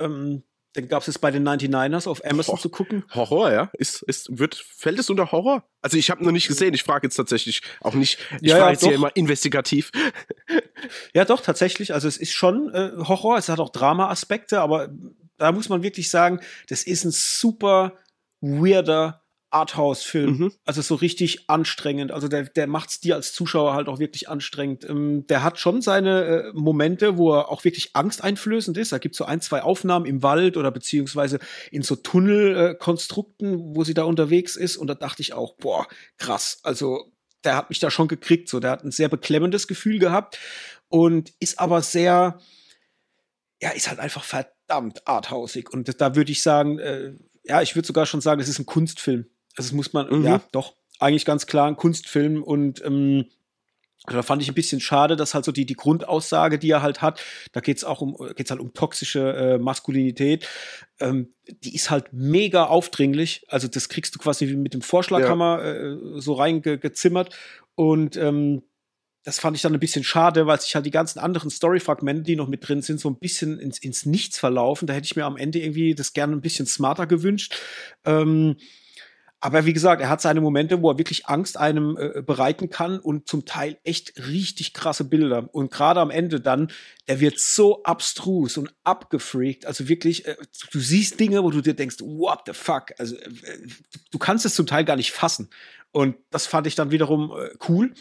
[0.00, 0.44] Ähm,
[0.76, 3.04] den gab es jetzt bei den 99ers auf Amazon Ho zu gucken.
[3.14, 3.70] Horror, ja?
[3.72, 5.64] Ist, ist, wird, fällt es unter Horror?
[5.82, 8.64] Also ich habe noch nicht gesehen, ich frage jetzt tatsächlich auch nicht, ich ja, frage
[8.66, 8.88] ja, jetzt doch.
[8.88, 9.90] hier immer investigativ.
[11.12, 11.92] Ja, doch, tatsächlich.
[11.92, 14.88] Also es ist schon äh, Horror, es hat auch Drama-Aspekte, aber
[15.36, 17.94] da muss man wirklich sagen, das ist ein super
[18.40, 20.38] weirder Arthouse-Film.
[20.38, 20.52] Mhm.
[20.64, 22.12] Also so richtig anstrengend.
[22.12, 24.84] Also der, der macht's dir als Zuschauer halt auch wirklich anstrengend.
[24.88, 28.92] Ähm, der hat schon seine äh, Momente, wo er auch wirklich angsteinflößend ist.
[28.92, 31.38] Da gibt's so ein, zwei Aufnahmen im Wald oder beziehungsweise
[31.70, 34.76] in so Tunnelkonstrukten, äh, wo sie da unterwegs ist.
[34.76, 35.86] Und da dachte ich auch, boah,
[36.18, 36.60] krass.
[36.62, 37.12] Also
[37.44, 38.48] der hat mich da schon gekriegt.
[38.48, 40.38] So, der hat ein sehr beklemmendes Gefühl gehabt
[40.88, 42.38] und ist aber sehr,
[43.62, 45.70] ja, ist halt einfach verdammt arthausig.
[45.70, 48.66] Und da würde ich sagen, äh, ja, ich würde sogar schon sagen, es ist ein
[48.66, 49.26] Kunstfilm.
[49.58, 50.24] Also das muss man, mhm.
[50.24, 53.26] ja, doch, eigentlich ganz klar ein Kunstfilm und ähm,
[54.06, 57.02] da fand ich ein bisschen schade, dass halt so die, die Grundaussage, die er halt
[57.02, 57.20] hat,
[57.52, 60.48] da geht's auch um, geht's halt um toxische äh, Maskulinität,
[61.00, 63.44] ähm, die ist halt mega aufdringlich.
[63.48, 65.72] Also das kriegst du quasi mit dem Vorschlaghammer ja.
[65.72, 67.36] äh, so reingezimmert
[67.74, 68.62] und ähm,
[69.24, 72.36] das fand ich dann ein bisschen schade, weil sich halt die ganzen anderen Story-Fragmente, die
[72.36, 74.86] noch mit drin sind, so ein bisschen ins, ins Nichts verlaufen.
[74.86, 77.54] Da hätte ich mir am Ende irgendwie das gerne ein bisschen smarter gewünscht.
[78.06, 78.56] Ähm,
[79.40, 82.98] aber wie gesagt, er hat seine Momente, wo er wirklich Angst einem äh, bereiten kann
[82.98, 85.48] und zum Teil echt richtig krasse Bilder.
[85.52, 86.72] Und gerade am Ende dann,
[87.06, 89.64] der wird so abstrus und abgefreakt.
[89.64, 90.36] Also wirklich, äh,
[90.72, 92.92] du siehst Dinge, wo du dir denkst, what the fuck?
[92.98, 93.30] Also äh,
[94.10, 95.50] du kannst es zum Teil gar nicht fassen.
[95.92, 97.94] Und das fand ich dann wiederum äh, cool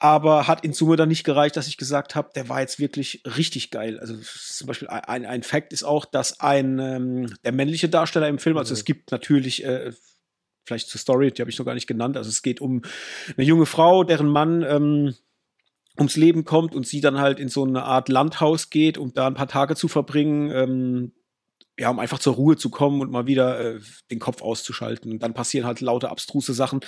[0.00, 3.22] aber hat in Summe dann nicht gereicht, dass ich gesagt habe, der war jetzt wirklich
[3.24, 3.98] richtig geil.
[3.98, 8.38] Also zum Beispiel ein, ein Fact ist auch, dass ein ähm, der männliche Darsteller im
[8.38, 8.78] Film, also mhm.
[8.78, 9.92] es gibt natürlich äh,
[10.68, 12.16] vielleicht zur Story, die habe ich noch gar nicht genannt.
[12.16, 12.82] Also es geht um
[13.36, 15.14] eine junge Frau, deren Mann ähm,
[15.98, 19.26] ums Leben kommt und sie dann halt in so eine Art Landhaus geht, um da
[19.26, 20.50] ein paar Tage zu verbringen.
[20.52, 21.12] Ähm,
[21.78, 25.12] ja, um einfach zur Ruhe zu kommen und mal wieder äh, den Kopf auszuschalten.
[25.12, 26.80] Und dann passieren halt lauter abstruse Sachen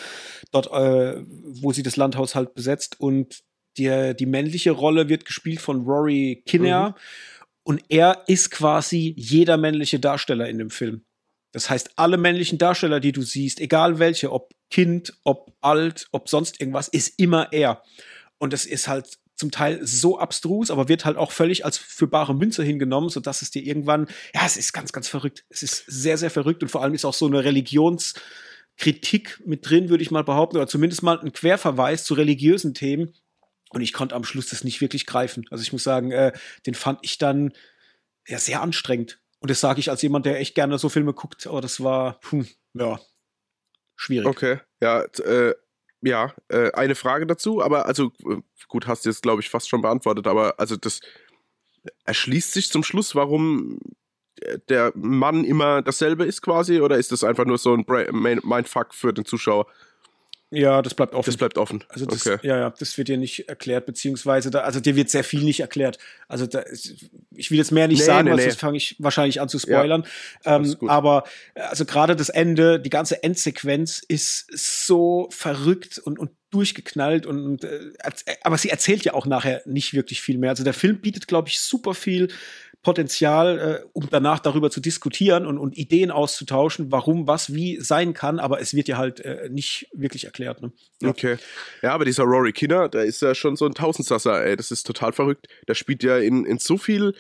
[0.50, 2.98] dort, äh, wo sie das Landhaus halt besetzt.
[2.98, 3.42] Und
[3.78, 6.90] die, die männliche Rolle wird gespielt von Rory Kinnear.
[6.90, 6.94] Mhm.
[7.62, 11.04] Und er ist quasi jeder männliche Darsteller in dem Film.
[11.52, 16.28] Das heißt, alle männlichen Darsteller, die du siehst, egal welche, ob Kind, ob alt, ob
[16.28, 17.82] sonst irgendwas, ist immer er.
[18.38, 22.06] Und es ist halt zum Teil so abstrus, aber wird halt auch völlig als für
[22.06, 25.44] bare Münze hingenommen, so dass es dir irgendwann, ja, es ist ganz, ganz verrückt.
[25.48, 29.88] Es ist sehr, sehr verrückt und vor allem ist auch so eine Religionskritik mit drin,
[29.88, 33.14] würde ich mal behaupten, oder zumindest mal ein Querverweis zu religiösen Themen.
[33.70, 35.46] Und ich konnte am Schluss das nicht wirklich greifen.
[35.50, 36.32] Also ich muss sagen, äh,
[36.66, 37.52] den fand ich dann
[38.26, 39.20] ja sehr anstrengend.
[39.40, 41.46] Und das sage ich als jemand, der echt gerne so Filme guckt.
[41.46, 43.00] Aber das war, puh, ja,
[43.96, 44.28] schwierig.
[44.28, 45.54] Okay, ja, äh,
[46.02, 48.36] ja, äh, eine Frage dazu, aber also äh,
[48.68, 51.00] gut, hast du jetzt, glaube ich, fast schon beantwortet, aber also das
[52.04, 53.78] erschließt sich zum Schluss, warum
[54.68, 57.84] der Mann immer dasselbe ist quasi, oder ist das einfach nur so ein
[58.42, 59.66] Mindfuck für den Zuschauer?
[60.52, 61.26] Ja, das bleibt offen.
[61.26, 61.84] Das bleibt offen.
[61.88, 62.44] Also das, okay.
[62.46, 65.60] ja, ja, das wird dir nicht erklärt, beziehungsweise da, also dir wird sehr viel nicht
[65.60, 65.98] erklärt.
[66.26, 66.64] Also da,
[67.30, 68.44] ich will jetzt mehr nicht nee, sagen, nee, weil nee.
[68.44, 70.04] sonst fange ich wahrscheinlich an zu spoilern.
[70.44, 76.30] Ja, ähm, aber also gerade das Ende, die ganze Endsequenz ist so verrückt und, und
[76.50, 77.92] durchgeknallt und, und äh,
[78.42, 80.50] aber sie erzählt ja auch nachher nicht wirklich viel mehr.
[80.50, 82.28] Also der Film bietet, glaube ich, super viel
[82.82, 88.14] Potenzial, äh, um danach darüber zu diskutieren und, und Ideen auszutauschen, warum was wie sein
[88.14, 90.62] kann, aber es wird ja halt äh, nicht wirklich erklärt.
[90.62, 90.72] Ne?
[91.02, 91.10] Ja.
[91.10, 91.36] Okay.
[91.82, 94.56] Ja, aber dieser Rory Kinner, der ist ja schon so ein Tausendsasser, ey.
[94.56, 95.46] Das ist total verrückt.
[95.68, 97.14] Der spielt ja in, in so viel.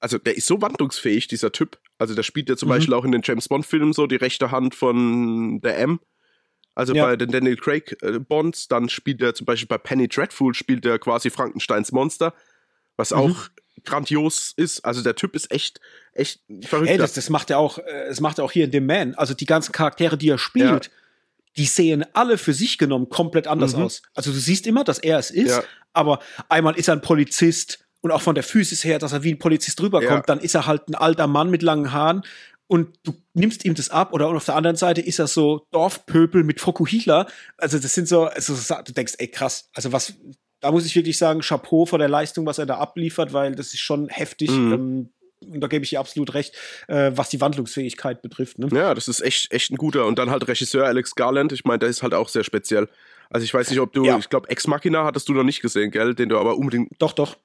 [0.00, 1.78] Also, der ist so wandlungsfähig, dieser Typ.
[1.96, 2.74] Also, der spielt ja zum mhm.
[2.74, 5.98] Beispiel auch in den James Bond-Filmen so die rechte Hand von der M.
[6.74, 7.06] Also ja.
[7.06, 10.84] bei den Daniel Craig äh, Bonds, dann spielt er zum Beispiel bei Penny Dreadful, spielt
[10.84, 12.34] er quasi Frankensteins Monster,
[12.96, 13.16] was mhm.
[13.18, 13.48] auch
[13.84, 14.84] grandios ist.
[14.84, 15.80] Also der Typ ist echt,
[16.12, 16.90] echt verrückt.
[16.90, 19.14] Ey, das, das macht er auch, äh, das macht er auch hier in The Man.
[19.14, 20.92] Also die ganzen Charaktere, die er spielt, ja.
[21.56, 23.84] die sehen alle für sich genommen komplett anders mhm.
[23.84, 24.02] aus.
[24.14, 25.62] Also du siehst immer, dass er es ist, ja.
[25.92, 29.32] aber einmal ist er ein Polizist und auch von der Physis her, dass er wie
[29.32, 30.22] ein Polizist rüberkommt, ja.
[30.26, 32.22] dann ist er halt ein alter Mann mit langen Haaren
[32.66, 36.44] und du nimmst ihm das ab oder auf der anderen Seite ist er so Dorfpöbel
[36.44, 37.26] mit Fokuhila.
[37.58, 40.14] Also das sind so, also du denkst, ey krass, also was,
[40.60, 43.74] da muss ich wirklich sagen, Chapeau vor der Leistung, was er da abliefert, weil das
[43.74, 44.50] ist schon heftig.
[44.50, 44.72] Mhm.
[44.72, 45.10] Ähm,
[45.52, 46.54] und da gebe ich ihr absolut recht,
[46.88, 48.58] äh, was die Wandlungsfähigkeit betrifft.
[48.58, 48.68] Ne?
[48.72, 50.06] Ja, das ist echt, echt ein guter.
[50.06, 52.88] Und dann halt Regisseur Alex Garland, ich meine, der ist halt auch sehr speziell.
[53.28, 54.18] Also ich weiß nicht, ob du, ja.
[54.18, 56.14] ich glaube, Ex Machina hattest du noch nicht gesehen, gell?
[56.14, 56.92] Den du aber unbedingt.
[56.98, 57.36] Doch, doch.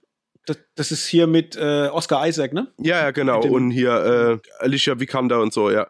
[0.49, 2.73] Das, das ist hier mit äh, Oscar Isaac, ne?
[2.79, 3.41] Ja, ja, genau.
[3.41, 5.87] Und hier äh, Alicia Vikander und so, ja.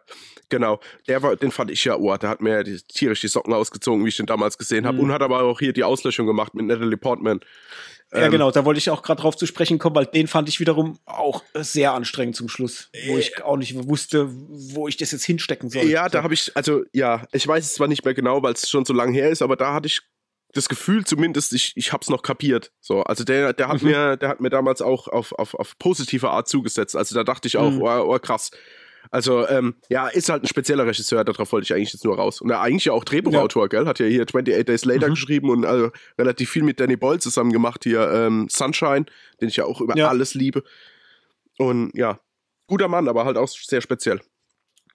[0.50, 3.54] Genau, der war, den fand ich ja, oh, der hat mir die, tierisch die Socken
[3.54, 4.98] ausgezogen, wie ich den damals gesehen habe.
[4.98, 5.04] Mhm.
[5.04, 7.40] Und hat aber auch hier die Auslöschung gemacht mit Natalie Portman.
[8.12, 10.48] Ja, ähm, genau, da wollte ich auch gerade drauf zu sprechen kommen, weil den fand
[10.48, 14.96] ich wiederum auch sehr anstrengend zum Schluss, wo äh, ich auch nicht wusste, wo ich
[14.96, 15.84] das jetzt hinstecken soll.
[15.84, 18.68] Ja, da habe ich, also ja, ich weiß es zwar nicht mehr genau, weil es
[18.68, 20.02] schon so lange her ist, aber da hatte ich
[20.52, 22.72] das Gefühl zumindest, ich, ich hab's noch kapiert.
[22.80, 23.88] So, also der, der hat mhm.
[23.88, 26.96] mir, der hat mir damals auch auf, auf, auf positive Art zugesetzt.
[26.96, 27.82] Also da dachte ich auch, mhm.
[27.82, 28.50] oh, oh krass,
[29.10, 32.40] also, ähm, ja, ist halt ein spezieller Regisseur, darauf wollte ich eigentlich jetzt nur raus.
[32.40, 33.68] Und er eigentlich ja auch Drehbuchautor, ja.
[33.68, 33.86] gell?
[33.86, 35.12] Hat ja hier 28 Days Later mhm.
[35.12, 37.84] geschrieben und also relativ viel mit Danny Boyle zusammen gemacht.
[37.84, 39.06] Hier ähm, Sunshine,
[39.40, 40.08] den ich ja auch über ja.
[40.08, 40.62] alles liebe.
[41.58, 42.20] Und ja,
[42.66, 44.20] guter Mann, aber halt auch sehr speziell.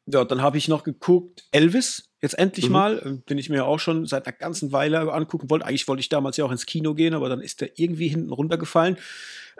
[0.07, 2.71] Ja, dann habe ich noch geguckt, Elvis, jetzt endlich mhm.
[2.71, 5.65] mal, äh, bin ich mir auch schon seit einer ganzen Weile angucken wollte.
[5.65, 8.31] Eigentlich wollte ich damals ja auch ins Kino gehen, aber dann ist der irgendwie hinten
[8.31, 8.97] runtergefallen.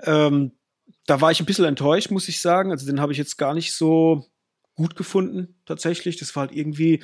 [0.04, 0.52] Ähm,
[1.06, 2.72] da war ich ein bisschen enttäuscht, muss ich sagen.
[2.72, 4.26] Also den habe ich jetzt gar nicht so
[4.76, 6.18] gut gefunden, tatsächlich.
[6.18, 7.04] Das war halt irgendwie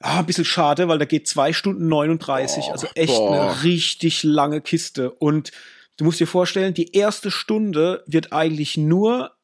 [0.00, 3.50] ah, ein bisschen schade, weil da geht zwei Stunden 39, oh, also echt boah.
[3.50, 5.10] eine richtig lange Kiste.
[5.10, 5.52] Und
[5.96, 9.35] du musst dir vorstellen, die erste Stunde wird eigentlich nur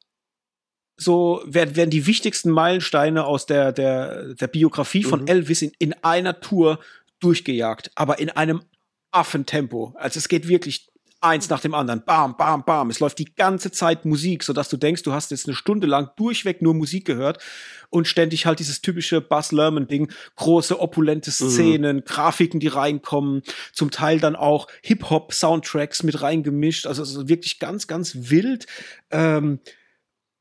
[1.03, 5.27] so werden, werden die wichtigsten Meilensteine aus der, der, der Biografie von mhm.
[5.29, 6.79] Elvis in, in einer Tour
[7.21, 8.63] durchgejagt, aber in einem
[9.11, 9.95] Affentempo.
[9.97, 12.03] Also es geht wirklich eins nach dem anderen.
[12.05, 12.91] Bam, bam, bam.
[12.91, 16.11] Es läuft die ganze Zeit Musik, sodass du denkst, du hast jetzt eine Stunde lang
[16.17, 17.39] durchweg nur Musik gehört
[17.91, 20.11] und ständig halt dieses typische Buzz Lerman-Ding.
[20.37, 21.51] Große, opulente mhm.
[21.51, 22.05] Szenen, mhm.
[22.05, 26.87] Grafiken, die reinkommen, zum Teil dann auch Hip-Hop-Soundtracks mit reingemischt.
[26.87, 28.67] Also, also wirklich ganz, ganz wild.
[29.11, 29.61] Ähm,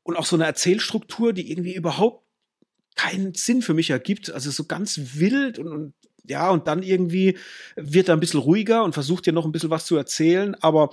[0.02, 2.24] und auch so eine Erzählstruktur, die irgendwie überhaupt
[2.96, 4.30] keinen Sinn für mich ergibt.
[4.30, 7.38] Also so ganz wild und, und ja, und dann irgendwie
[7.76, 10.90] wird er ein bisschen ruhiger und versucht dir noch ein bisschen was zu erzählen, aber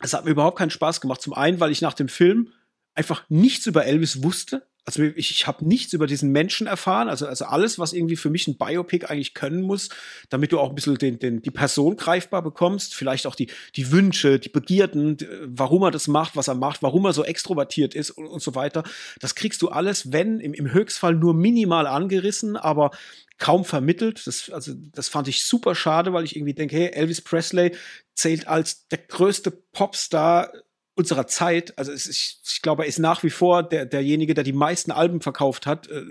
[0.00, 1.22] es hat mir überhaupt keinen Spaß gemacht.
[1.22, 2.52] Zum einen, weil ich nach dem Film
[2.94, 4.66] einfach nichts über Elvis wusste.
[4.86, 7.08] Also ich, ich habe nichts über diesen Menschen erfahren.
[7.08, 9.88] Also, also alles, was irgendwie für mich ein Biopic eigentlich können muss,
[10.28, 13.90] damit du auch ein bisschen den, den, die Person greifbar bekommst, vielleicht auch die, die
[13.92, 18.10] Wünsche, die Begierden, warum er das macht, was er macht, warum er so extrovertiert ist
[18.10, 18.82] und, und so weiter.
[19.20, 22.90] Das kriegst du alles, wenn im, im Höchstfall nur minimal angerissen, aber
[23.38, 24.26] kaum vermittelt.
[24.26, 27.74] Das, also, das fand ich super schade, weil ich irgendwie denke, hey, Elvis Presley
[28.14, 30.52] zählt als der größte Popstar
[30.94, 31.76] unserer Zeit.
[31.78, 35.20] Also ich, ich glaube, er ist nach wie vor der, derjenige, der die meisten Alben
[35.20, 35.88] verkauft hat.
[35.88, 36.04] Äh,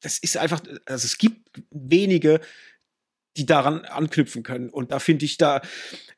[0.00, 2.40] das ist einfach, also es gibt wenige,
[3.36, 4.68] die daran anknüpfen können.
[4.68, 5.62] Und da finde ich, da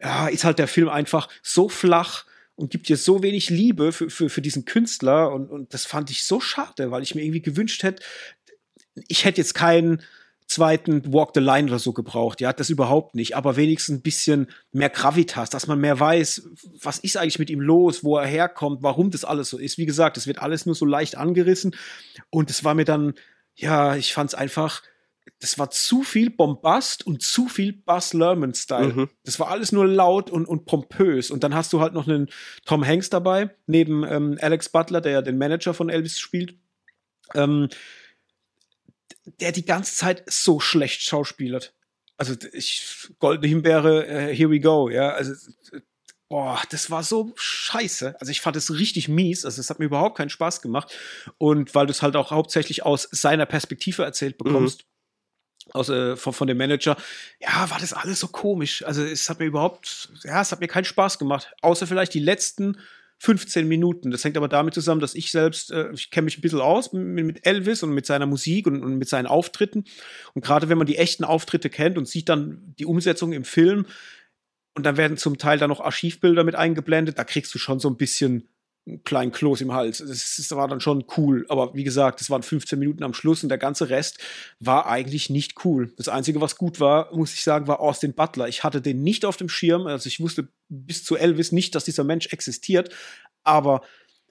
[0.00, 2.26] ja, ist halt der Film einfach so flach
[2.56, 5.32] und gibt dir so wenig Liebe für, für, für diesen Künstler.
[5.32, 8.02] Und, und das fand ich so schade, weil ich mir irgendwie gewünscht hätte,
[9.08, 10.02] ich hätte jetzt keinen
[10.54, 12.40] zweiten Walk the Line oder so gebraucht.
[12.40, 13.36] Ja, das überhaupt nicht.
[13.36, 16.48] Aber wenigstens ein bisschen mehr Gravitas, dass man mehr weiß,
[16.80, 19.78] was ist eigentlich mit ihm los, wo er herkommt, warum das alles so ist.
[19.78, 21.74] Wie gesagt, es wird alles nur so leicht angerissen.
[22.30, 23.14] Und es war mir dann,
[23.54, 24.82] ja, ich fand es einfach,
[25.40, 28.92] das war zu viel Bombast und zu viel Buzz Lerman-Style.
[28.92, 29.10] Mhm.
[29.24, 31.30] Das war alles nur laut und, und pompös.
[31.30, 32.28] Und dann hast du halt noch einen
[32.64, 36.54] Tom Hanks dabei, neben ähm, Alex Butler, der ja den Manager von Elvis spielt.
[37.34, 37.68] Ähm,
[39.24, 41.74] der die ganze Zeit so schlecht schauspielert.
[42.16, 45.10] Also ich, Goldene Himbeere, uh, here we go, ja.
[45.10, 45.34] Also,
[46.28, 48.16] boah, das war so scheiße.
[48.20, 49.44] Also ich fand es richtig mies.
[49.44, 50.96] Also es hat mir überhaupt keinen Spaß gemacht.
[51.38, 54.82] Und weil du es halt auch hauptsächlich aus seiner Perspektive erzählt bekommst.
[54.82, 54.90] Mhm.
[55.72, 56.94] Aus, äh, von, von dem Manager,
[57.40, 58.84] ja, war das alles so komisch.
[58.84, 61.52] Also es hat mir überhaupt, ja, es hat mir keinen Spaß gemacht.
[61.62, 62.78] Außer vielleicht die letzten
[63.24, 64.10] 15 Minuten.
[64.10, 66.92] Das hängt aber damit zusammen, dass ich selbst, äh, ich kenne mich ein bisschen aus
[66.92, 69.84] mit, Elvis und mit seiner Musik und, und mit seinen Auftritten.
[70.34, 73.86] Und gerade wenn man die echten Auftritte kennt und sieht dann die Umsetzung im Film,
[74.76, 77.88] und dann werden zum Teil dann noch Archivbilder mit eingeblendet, da kriegst du schon so
[77.88, 78.48] ein bisschen
[79.04, 79.98] kleinen Kloß im Hals.
[79.98, 81.46] Das, das war dann schon cool.
[81.48, 84.18] Aber wie gesagt, das waren 15 Minuten am Schluss und der ganze Rest
[84.60, 85.92] war eigentlich nicht cool.
[85.96, 88.48] Das Einzige, was gut war, muss ich sagen, war Austin Butler.
[88.48, 89.86] Ich hatte den nicht auf dem Schirm.
[89.86, 92.94] Also ich wusste bis zu Elvis nicht, dass dieser Mensch existiert.
[93.42, 93.82] Aber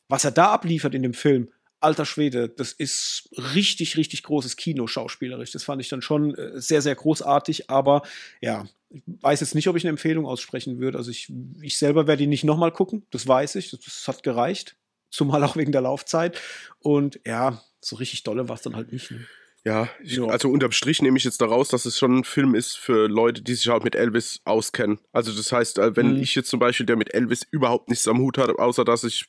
[0.07, 1.49] was er da abliefert in dem Film,
[1.83, 5.51] alter Schwede, das ist richtig, richtig großes Kino schauspielerisch.
[5.51, 7.69] Das fand ich dann schon äh, sehr, sehr großartig.
[7.69, 8.03] Aber
[8.41, 10.97] ja, ich weiß jetzt nicht, ob ich eine Empfehlung aussprechen würde.
[10.97, 13.71] Also ich, ich selber werde ihn nicht nochmal gucken, das weiß ich.
[13.71, 14.75] Das hat gereicht.
[15.09, 16.39] Zumal auch wegen der Laufzeit.
[16.79, 19.11] Und ja, so richtig dolle war es dann halt nicht.
[19.11, 19.25] Ne?
[19.65, 22.77] Ja, ich, also unterm Strich nehme ich jetzt daraus, dass es schon ein Film ist
[22.77, 24.99] für Leute, die sich halt mit Elvis auskennen.
[25.13, 26.21] Also das heißt, äh, wenn mhm.
[26.21, 29.25] ich jetzt zum Beispiel, der mit Elvis überhaupt nichts am Hut hat, außer dass ich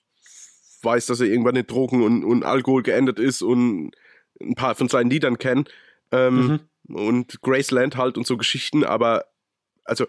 [0.85, 3.93] weiß, dass er irgendwann in Drogen und, und Alkohol geendet ist und
[4.41, 5.65] ein paar von seinen Liedern kenne
[6.13, 6.97] ähm, mhm.
[6.97, 9.27] und Graceland halt und so Geschichten, aber
[9.85, 10.07] also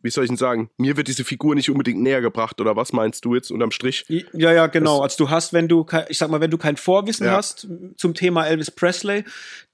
[0.00, 2.92] wie soll ich denn sagen, mir wird diese Figur nicht unbedingt näher gebracht, oder was
[2.92, 4.04] meinst du jetzt unterm Strich?
[4.08, 5.00] Ja, ja, genau.
[5.00, 7.36] also du hast, wenn du, ich sag mal, wenn du kein Vorwissen ja.
[7.36, 9.24] hast zum Thema Elvis Presley,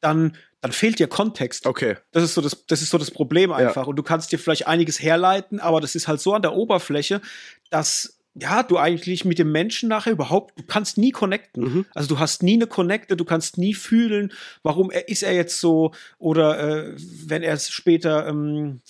[0.00, 1.66] dann, dann fehlt dir Kontext.
[1.66, 1.96] Okay.
[2.12, 3.82] Das ist so das, das ist so das Problem einfach.
[3.82, 3.88] Ja.
[3.88, 7.22] Und du kannst dir vielleicht einiges herleiten, aber das ist halt so an der Oberfläche,
[7.70, 11.62] dass ja, du eigentlich mit dem Menschen nachher überhaupt, du kannst nie connecten.
[11.62, 11.86] Mhm.
[11.94, 15.60] Also du hast nie eine Connecte, du kannst nie fühlen, warum er, ist er jetzt
[15.60, 16.94] so oder äh,
[17.26, 18.80] wenn er später ähm,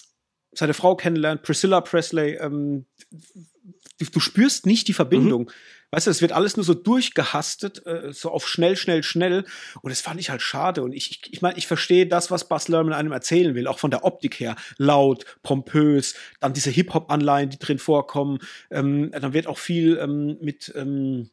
[0.52, 2.86] seine Frau kennenlernt, Priscilla Presley, ähm,
[3.98, 5.42] du, du, spürst nicht die Verbindung.
[5.42, 5.50] Mhm.
[5.90, 9.44] Weißt du, es wird alles nur so durchgehastet, äh, so auf schnell, schnell, schnell.
[9.80, 10.82] Und das fand ich halt schade.
[10.82, 13.78] Und ich, ich, ich meine, ich verstehe das, was Buzz Lerman einem erzählen will, auch
[13.78, 14.56] von der Optik her.
[14.76, 18.38] Laut, pompös, dann diese Hip-Hop-Anleihen, die drin vorkommen.
[18.70, 21.30] Ähm, dann wird auch viel ähm, mit, ähm,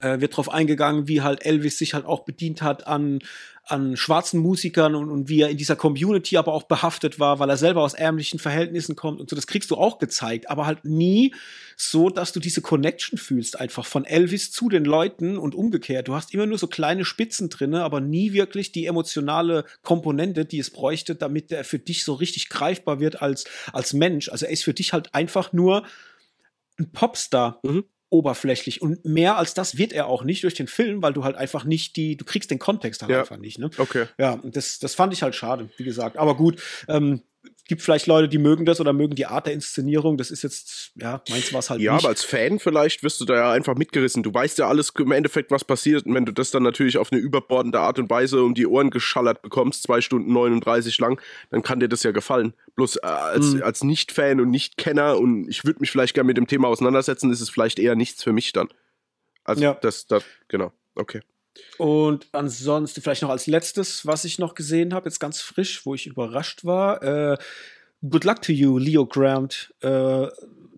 [0.00, 3.20] äh, wird drauf eingegangen, wie halt Elvis sich halt auch bedient hat an,
[3.66, 7.48] an schwarzen Musikern und, und wie er in dieser Community aber auch behaftet war, weil
[7.48, 9.36] er selber aus ärmlichen Verhältnissen kommt und so.
[9.36, 11.34] Das kriegst du auch gezeigt, aber halt nie
[11.76, 16.08] so, dass du diese Connection fühlst, einfach von Elvis zu den Leuten und umgekehrt.
[16.08, 20.58] Du hast immer nur so kleine Spitzen drinne, aber nie wirklich die emotionale Komponente, die
[20.58, 24.28] es bräuchte, damit er für dich so richtig greifbar wird als, als Mensch.
[24.28, 25.84] Also er ist für dich halt einfach nur
[26.78, 27.60] ein Popstar.
[27.62, 28.80] Mhm oberflächlich.
[28.80, 31.64] Und mehr als das wird er auch nicht durch den Film, weil du halt einfach
[31.64, 33.20] nicht die, du kriegst den Kontext halt ja.
[33.20, 33.58] einfach nicht.
[33.58, 33.70] Ne?
[33.76, 34.06] Okay.
[34.18, 36.16] Ja, das, das fand ich halt schade, wie gesagt.
[36.16, 37.22] Aber gut, ähm,
[37.66, 40.16] gibt vielleicht Leute, die mögen das oder mögen die Art der Inszenierung.
[40.16, 42.02] Das ist jetzt, ja, meins war es halt ja, nicht.
[42.02, 44.22] Ja, aber als Fan vielleicht wirst du da ja einfach mitgerissen.
[44.22, 46.04] Du weißt ja alles im Endeffekt, was passiert.
[46.04, 48.90] Und wenn du das dann natürlich auf eine überbordende Art und Weise um die Ohren
[48.90, 52.52] geschallert bekommst, zwei Stunden 39 lang, dann kann dir das ja gefallen.
[52.76, 53.62] Bloß äh, als, mhm.
[53.62, 57.40] als Nicht-Fan und Nicht-Kenner und ich würde mich vielleicht gerne mit dem Thema auseinandersetzen, ist
[57.40, 58.68] es vielleicht eher nichts für mich dann.
[59.44, 59.74] Also ja.
[59.74, 61.20] das, das, genau, okay.
[61.78, 65.94] Und ansonsten vielleicht noch als letztes, was ich noch gesehen habe, jetzt ganz frisch, wo
[65.94, 67.02] ich überrascht war.
[67.02, 67.38] Äh,
[68.08, 69.74] Good Luck to You, Leo Grant.
[69.80, 70.28] Äh,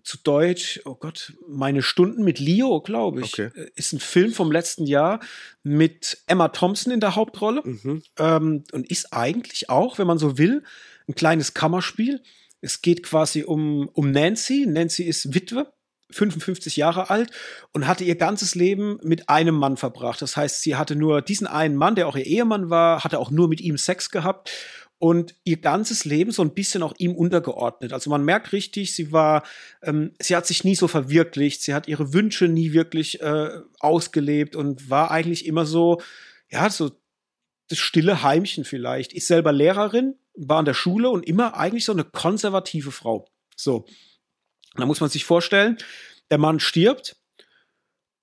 [0.07, 3.33] zu Deutsch, oh Gott, meine Stunden mit Leo, glaube ich.
[3.33, 3.51] Okay.
[3.55, 5.19] Äh, ist ein Film vom letzten Jahr
[5.63, 7.61] mit Emma Thompson in der Hauptrolle.
[7.65, 8.01] Mhm.
[8.17, 10.63] Ähm, und ist eigentlich auch, wenn man so will,
[11.09, 12.23] ein kleines Kammerspiel.
[12.61, 14.65] Es geht quasi um, um Nancy.
[14.65, 15.71] Nancy ist Witwe
[16.11, 17.31] 55 Jahre alt
[17.73, 20.21] und hatte ihr ganzes Leben mit einem Mann verbracht.
[20.21, 23.31] Das heißt, sie hatte nur diesen einen Mann, der auch ihr Ehemann war, hatte auch
[23.31, 24.51] nur mit ihm Sex gehabt
[24.99, 27.93] und ihr ganzes Leben so ein bisschen auch ihm untergeordnet.
[27.93, 29.43] Also man merkt richtig, sie war,
[29.83, 34.55] ähm, sie hat sich nie so verwirklicht, sie hat ihre Wünsche nie wirklich äh, ausgelebt
[34.55, 36.01] und war eigentlich immer so,
[36.49, 36.91] ja, so
[37.69, 39.13] das stille Heimchen vielleicht.
[39.13, 43.27] Ist selber Lehrerin, war an der Schule und immer eigentlich so eine konservative Frau.
[43.55, 43.85] So.
[44.77, 45.77] Da muss man sich vorstellen,
[46.29, 47.17] der Mann stirbt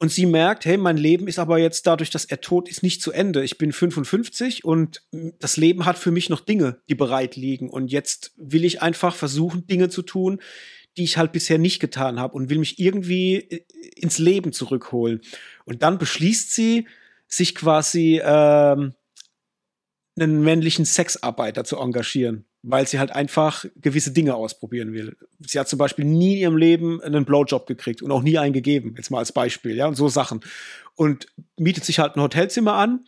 [0.00, 3.00] Und sie merkt, hey, mein Leben ist aber jetzt dadurch, dass er tot ist, nicht
[3.00, 3.44] zu Ende.
[3.44, 5.02] Ich bin 55 und
[5.38, 7.70] das Leben hat für mich noch Dinge, die bereit liegen.
[7.70, 10.40] Und jetzt will ich einfach versuchen, Dinge zu tun,
[10.96, 13.64] die ich halt bisher nicht getan habe und will mich irgendwie äh,
[13.96, 15.20] ins Leben zurückholen.
[15.64, 16.86] Und dann beschließt sie,
[17.26, 18.94] sich quasi ähm,
[20.16, 25.18] einen männlichen Sexarbeiter zu engagieren, weil sie halt einfach gewisse Dinge ausprobieren will.
[25.40, 28.54] Sie hat zum Beispiel nie in ihrem Leben einen Blowjob gekriegt und auch nie einen
[28.54, 30.40] gegeben, jetzt mal als Beispiel, ja, und so Sachen.
[30.94, 31.26] Und
[31.58, 33.04] mietet sich halt ein Hotelzimmer an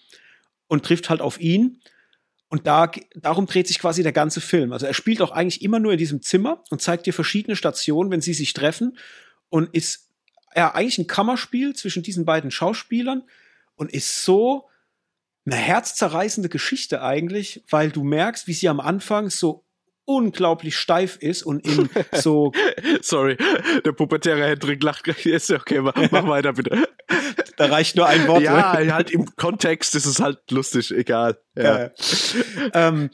[0.69, 1.81] und trifft halt auf ihn.
[2.49, 4.75] Und da, darum dreht sich quasi der ganze Film.
[4.75, 8.11] Also er spielt auch eigentlich immer nur in diesem Zimmer und zeigt dir verschiedene Stationen,
[8.11, 8.99] wenn sie sich treffen
[9.49, 10.11] und ist
[10.55, 13.23] ja eigentlich ein Kammerspiel zwischen diesen beiden Schauspielern
[13.75, 14.69] und ist so
[15.47, 19.65] eine herzzerreißende Geschichte eigentlich, weil du merkst, wie sie am Anfang so
[20.05, 22.53] unglaublich steif ist und in so.
[23.01, 23.37] Sorry,
[23.85, 25.07] der pubertäre Hendrik lacht.
[25.09, 25.95] Ist okay, mach,
[26.27, 26.89] weiter bitte.
[27.57, 28.43] Da reicht nur ein Wort.
[28.43, 31.39] Ja, halt im Kontext ist es halt lustig, egal.
[31.57, 31.79] Ja.
[31.79, 31.91] Ja.
[32.75, 33.11] ähm,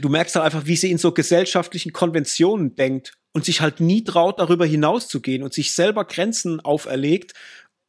[0.00, 4.04] du merkst halt einfach, wie sie in so gesellschaftlichen Konventionen denkt und sich halt nie
[4.04, 7.34] traut, darüber hinauszugehen und sich selber Grenzen auferlegt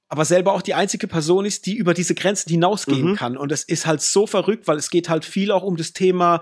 [0.10, 3.16] aber selber auch die einzige Person ist, die über diese Grenzen hinausgehen mhm.
[3.16, 3.38] kann.
[3.38, 6.42] Und es ist halt so verrückt, weil es geht halt viel auch um das Thema,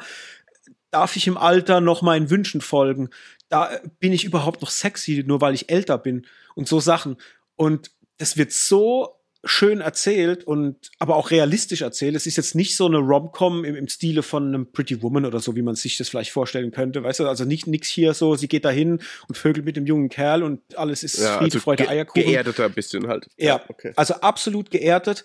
[0.92, 3.10] darf ich im Alter noch meinen Wünschen folgen?
[3.50, 7.18] Da bin ich überhaupt noch sexy, nur weil ich älter bin und so Sachen.
[7.56, 12.16] Und das wird so schön erzählt und aber auch realistisch erzählt.
[12.16, 15.40] Es ist jetzt nicht so eine Rom-Com im, im Stile von einem Pretty Woman oder
[15.40, 17.28] so, wie man sich das vielleicht vorstellen könnte, weißt du?
[17.28, 20.78] Also nicht nix hier so, sie geht dahin und vögelt mit dem jungen Kerl und
[20.78, 22.24] alles ist ja, Friede, also Freude, ge Eierkuchen.
[22.24, 23.28] Geerdeter ein bisschen halt.
[23.38, 23.94] Ja, ja, okay.
[23.96, 25.24] also absolut geerdet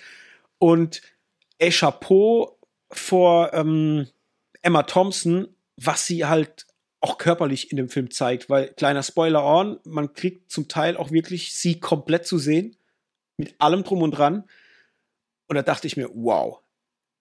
[0.58, 1.00] und
[1.58, 2.58] ey, Chapeau
[2.90, 4.06] vor ähm,
[4.60, 6.66] Emma Thompson, was sie halt
[7.00, 11.10] auch körperlich in dem Film zeigt, weil kleiner Spoiler on, man kriegt zum Teil auch
[11.10, 12.76] wirklich sie komplett zu sehen
[13.40, 14.44] mit allem drum und dran.
[15.48, 16.60] Und da dachte ich mir, wow,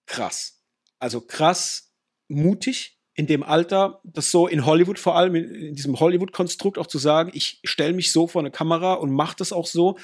[0.06, 0.62] krass.
[0.98, 1.92] Also krass,
[2.28, 6.98] mutig in dem Alter, das so in Hollywood vor allem, in, diesem Hollywood-Konstrukt auch zu
[6.98, 9.98] sagen, ich stelle mich so vor eine Kamera und mache das auch so.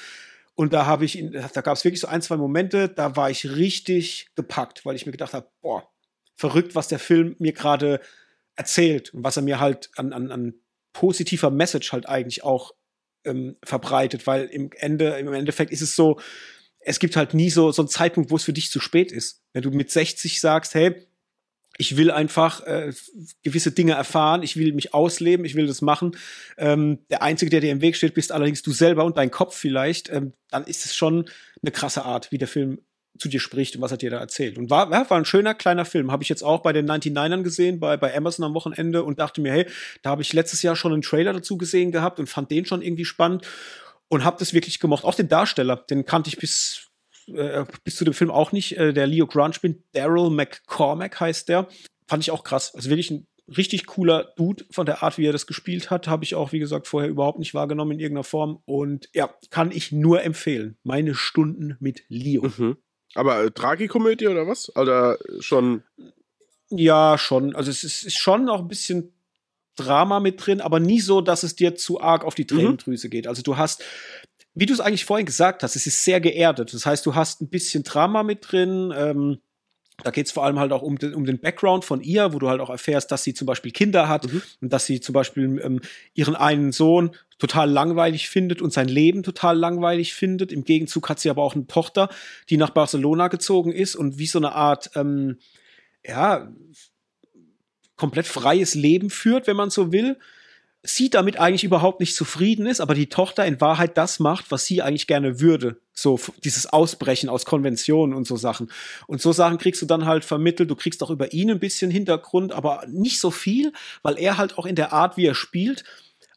[0.55, 3.55] Und da habe ich, da gab es wirklich so ein, zwei Momente, da war ich
[3.55, 5.87] richtig gepackt, weil ich mir gedacht habe, boah,
[6.35, 8.01] verrückt, was der Film mir gerade
[8.55, 10.55] erzählt und was er mir halt an, an, an
[10.93, 12.73] positiver Message halt eigentlich auch
[13.27, 16.19] ähm, verbreitet, weil im Ende, im Endeffekt ist es so,
[16.79, 19.43] es gibt halt nie so, so einen Zeitpunkt, wo es für dich zu spät ist.
[19.53, 20.95] Wenn du mit 60 sagst, hey,
[21.77, 22.91] ich will einfach äh,
[23.43, 26.17] gewisse Dinge erfahren, ich will mich ausleben, ich will das machen.
[26.57, 29.55] Ähm, der Einzige, der dir im Weg steht, bist allerdings du selber und dein Kopf
[29.55, 30.09] vielleicht.
[30.09, 31.29] Ähm, dann ist es schon
[31.61, 32.79] eine krasse Art, wie der Film
[33.17, 34.57] zu dir spricht und was er dir da erzählt.
[34.57, 36.11] Und war, war ein schöner kleiner Film.
[36.11, 39.41] Habe ich jetzt auch bei den 99ern gesehen, bei, bei Amazon am Wochenende und dachte
[39.41, 39.65] mir, hey,
[40.01, 42.81] da habe ich letztes Jahr schon einen Trailer dazu gesehen gehabt und fand den schon
[42.81, 43.47] irgendwie spannend
[44.09, 45.03] und habe das wirklich gemocht.
[45.03, 46.89] Auch den Darsteller, den kannte ich bis,
[47.27, 48.77] äh, bis zu dem Film auch nicht.
[48.77, 51.67] Äh, der Leo Grunge bin, Daryl McCormack heißt der.
[52.07, 52.73] Fand ich auch krass.
[52.73, 56.07] Also wirklich ein richtig cooler Dude von der Art, wie er das gespielt hat.
[56.07, 58.61] Habe ich auch, wie gesagt, vorher überhaupt nicht wahrgenommen in irgendeiner Form.
[58.65, 60.77] Und ja, kann ich nur empfehlen.
[60.83, 62.51] Meine Stunden mit Leo.
[62.57, 62.77] Mhm.
[63.17, 64.75] Aber äh, Tragikomödie oder was?
[64.75, 65.83] Oder schon.
[66.69, 67.55] Ja, schon.
[67.55, 69.13] Also es ist, ist schon auch ein bisschen
[69.75, 72.47] Drama mit drin, aber nie so, dass es dir zu arg auf die mhm.
[72.47, 73.11] Tränendrüse mhm.
[73.11, 73.27] geht.
[73.27, 73.83] Also du hast,
[74.53, 76.73] wie du es eigentlich vorhin gesagt hast, es ist sehr geerdet.
[76.73, 78.93] Das heißt, du hast ein bisschen Drama mit drin.
[78.95, 79.39] Ähm,
[80.03, 82.39] da geht es vor allem halt auch um den, um den Background von ihr, wo
[82.39, 84.41] du halt auch erfährst, dass sie zum Beispiel Kinder hat mhm.
[84.61, 85.81] und dass sie zum Beispiel ähm,
[86.13, 90.51] ihren einen Sohn total langweilig findet und sein Leben total langweilig findet.
[90.51, 92.09] Im Gegenzug hat sie aber auch eine Tochter,
[92.49, 95.37] die nach Barcelona gezogen ist und wie so eine Art, ähm,
[96.05, 96.51] ja,
[97.95, 100.17] komplett freies Leben führt, wenn man so will
[100.83, 104.65] sie damit eigentlich überhaupt nicht zufrieden ist, aber die Tochter in Wahrheit das macht, was
[104.65, 105.81] sie eigentlich gerne würde.
[105.93, 108.71] So dieses Ausbrechen aus Konventionen und so Sachen.
[109.07, 110.69] Und so Sachen kriegst du dann halt vermittelt.
[110.69, 113.73] Du kriegst auch über ihn ein bisschen Hintergrund, aber nicht so viel,
[114.03, 115.83] weil er halt auch in der Art, wie er spielt,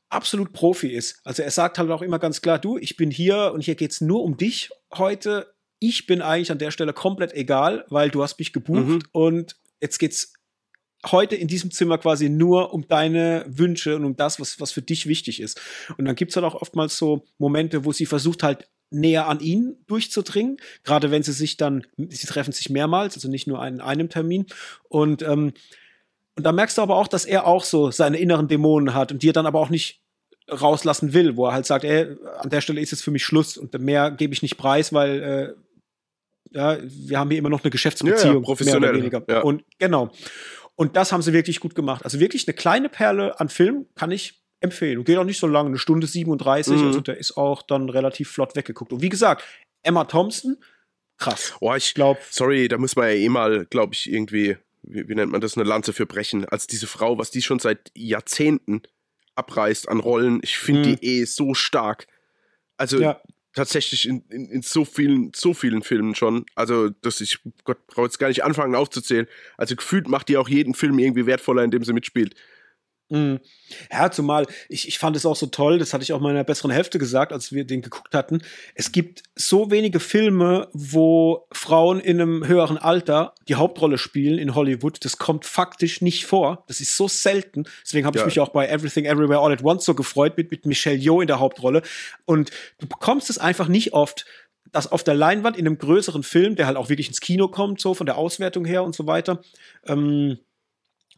[0.09, 1.21] absolut Profi ist.
[1.25, 4.01] Also er sagt halt auch immer ganz klar, du, ich bin hier und hier geht's
[4.01, 5.55] nur um dich heute.
[5.79, 9.03] Ich bin eigentlich an der Stelle komplett egal, weil du hast mich gebucht mhm.
[9.13, 10.35] und jetzt geht's
[11.07, 14.83] heute in diesem Zimmer quasi nur um deine Wünsche und um das, was, was für
[14.83, 15.61] dich wichtig ist.
[15.97, 19.77] Und dann gibt's halt auch oftmals so Momente, wo sie versucht halt näher an ihn
[19.87, 24.09] durchzudringen, gerade wenn sie sich dann, sie treffen sich mehrmals, also nicht nur in einem
[24.09, 24.47] Termin.
[24.89, 25.53] Und, ähm,
[26.37, 29.23] und da merkst du aber auch, dass er auch so seine inneren Dämonen hat und
[29.23, 30.01] dir dann aber auch nicht
[30.51, 33.57] rauslassen will, wo er halt sagt, ey, an der Stelle ist es für mich Schluss
[33.57, 35.55] und mehr gebe ich nicht preis, weil äh,
[36.53, 39.23] ja, wir haben hier immer noch eine Geschäftsbeziehung, ja, ja, professionell, mehr oder weniger.
[39.29, 39.41] Ja.
[39.43, 40.11] Und genau.
[40.81, 42.07] Und das haben sie wirklich gut gemacht.
[42.07, 44.97] Also wirklich eine kleine Perle an Film kann ich empfehlen.
[44.97, 46.75] Und geht auch nicht so lange, eine Stunde 37.
[46.75, 46.87] Mhm.
[46.87, 48.91] Also der ist auch dann relativ flott weggeguckt.
[48.91, 49.45] Und wie gesagt,
[49.83, 50.57] Emma Thompson,
[51.19, 51.53] krass.
[51.61, 55.15] Oh, ich glaube, sorry, da muss man ja eh mal, glaube ich, irgendwie, wie, wie,
[55.15, 56.47] nennt man das, eine Lanze für brechen.
[56.47, 58.81] Als diese Frau, was die schon seit Jahrzehnten
[59.35, 60.97] abreißt an Rollen, ich finde hm.
[60.97, 62.07] die eh so stark.
[62.79, 63.21] Also ja.
[63.55, 66.47] Tatsächlich in, in, in, so vielen, so vielen Filmen schon.
[66.55, 69.27] Also, dass ich, Gott, brauche jetzt gar nicht anfangen aufzuzählen.
[69.57, 72.35] Also gefühlt macht die auch jeden Film irgendwie wertvoller, in dem sie mitspielt.
[73.11, 73.41] Mhm.
[73.93, 76.71] Ja, zumal ich, ich fand es auch so toll, das hatte ich auch meiner besseren
[76.71, 78.41] Hälfte gesagt, als wir den geguckt hatten.
[78.75, 84.55] Es gibt so wenige Filme, wo Frauen in einem höheren Alter die Hauptrolle spielen in
[84.55, 85.05] Hollywood.
[85.05, 86.65] Das kommt faktisch nicht vor.
[86.69, 87.65] Das ist so selten.
[87.85, 88.27] Deswegen habe ich ja.
[88.27, 91.27] mich auch bei Everything Everywhere All at Once so gefreut mit, mit Michelle Yeoh in
[91.27, 91.83] der Hauptrolle.
[92.27, 94.25] Und du bekommst es einfach nicht oft,
[94.71, 97.81] dass auf der Leinwand in einem größeren Film, der halt auch wirklich ins Kino kommt,
[97.81, 99.43] so von der Auswertung her und so weiter,
[99.85, 100.39] ähm,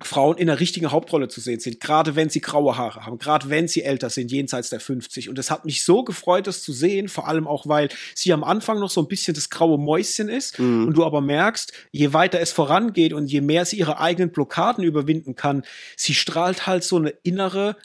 [0.07, 3.48] Frauen in der richtigen Hauptrolle zu sehen sind, gerade wenn sie graue Haare haben, gerade
[3.48, 5.28] wenn sie älter sind, jenseits der 50.
[5.28, 8.44] Und es hat mich so gefreut, das zu sehen, vor allem auch, weil sie am
[8.44, 10.86] Anfang noch so ein bisschen das graue Mäuschen ist mhm.
[10.86, 14.84] und du aber merkst, je weiter es vorangeht und je mehr sie ihre eigenen Blockaden
[14.84, 15.62] überwinden kann,
[15.96, 17.76] sie strahlt halt so eine innere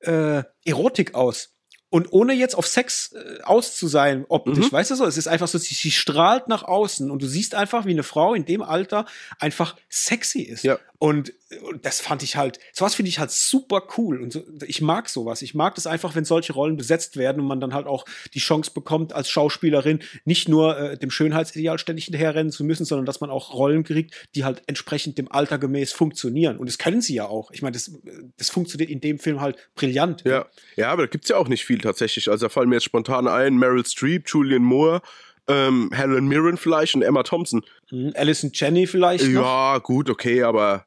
[0.00, 1.54] äh, Erotik aus.
[1.94, 4.72] Und ohne jetzt auf Sex äh, aus zu sein, optisch, mhm.
[4.72, 7.54] weißt du so, es ist einfach so, sie, sie, strahlt nach außen und du siehst
[7.54, 9.06] einfach, wie eine Frau in dem Alter
[9.38, 10.64] einfach sexy ist.
[10.64, 10.80] Ja.
[11.04, 11.34] Und,
[11.70, 14.22] und das fand ich halt, sowas finde ich halt super cool.
[14.22, 15.42] Und so, ich mag sowas.
[15.42, 18.38] Ich mag das einfach, wenn solche Rollen besetzt werden und man dann halt auch die
[18.38, 23.20] Chance bekommt, als Schauspielerin nicht nur äh, dem Schönheitsideal ständig hinterherrennen zu müssen, sondern dass
[23.20, 26.56] man auch Rollen kriegt, die halt entsprechend dem Alter gemäß funktionieren.
[26.56, 27.50] Und das können sie ja auch.
[27.50, 27.92] Ich meine, das,
[28.38, 30.22] das funktioniert in dem Film halt brillant.
[30.24, 30.46] Ja,
[30.76, 32.30] ja, aber da gibt's ja auch nicht viel tatsächlich.
[32.30, 35.02] Also da fallen mir jetzt spontan ein, Meryl Streep, Julian Moore,
[35.48, 37.62] ähm, Helen Mirren vielleicht und Emma Thompson.
[37.90, 39.26] Mhm, Alison Jenny vielleicht.
[39.26, 39.82] Ja, noch?
[39.82, 40.86] gut, okay, aber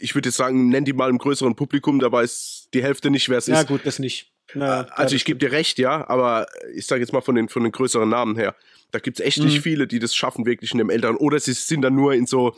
[0.00, 3.28] ich würde jetzt sagen, nenn die mal im größeren Publikum, da weiß die Hälfte nicht,
[3.28, 3.62] wer es ja, ist.
[3.62, 4.32] Ja, gut, das nicht.
[4.54, 7.62] Na, also ich gebe dir recht, ja, aber ich sage jetzt mal von den, von
[7.62, 8.54] den größeren Namen her,
[8.90, 9.46] da gibt es echt mhm.
[9.46, 11.16] nicht viele, die das schaffen, wirklich in dem Älteren.
[11.16, 12.56] Oder sie sind dann nur in so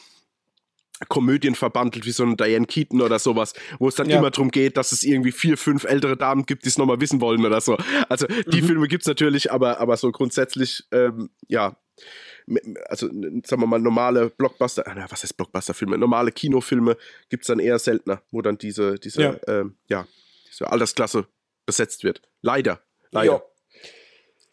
[1.08, 4.18] Komödien verbandelt, wie so eine Diane Keaton oder sowas, wo es dann ja.
[4.18, 7.20] immer darum geht, dass es irgendwie vier, fünf ältere Damen gibt, die es nochmal wissen
[7.20, 7.78] wollen oder so.
[8.08, 8.66] Also die mhm.
[8.66, 11.76] Filme gibt es natürlich, aber, aber so grundsätzlich, ähm, ja,
[12.88, 16.96] also sagen wir mal normale Blockbuster, was heißt Blockbuster-Filme, normale Kinofilme
[17.28, 19.36] gibt es dann eher seltener, wo dann diese, diese, ja.
[19.46, 20.06] Ähm, ja,
[20.48, 21.26] diese Altersklasse
[21.66, 22.22] besetzt wird.
[22.42, 22.80] Leider,
[23.10, 23.32] leider.
[23.32, 23.42] Ja.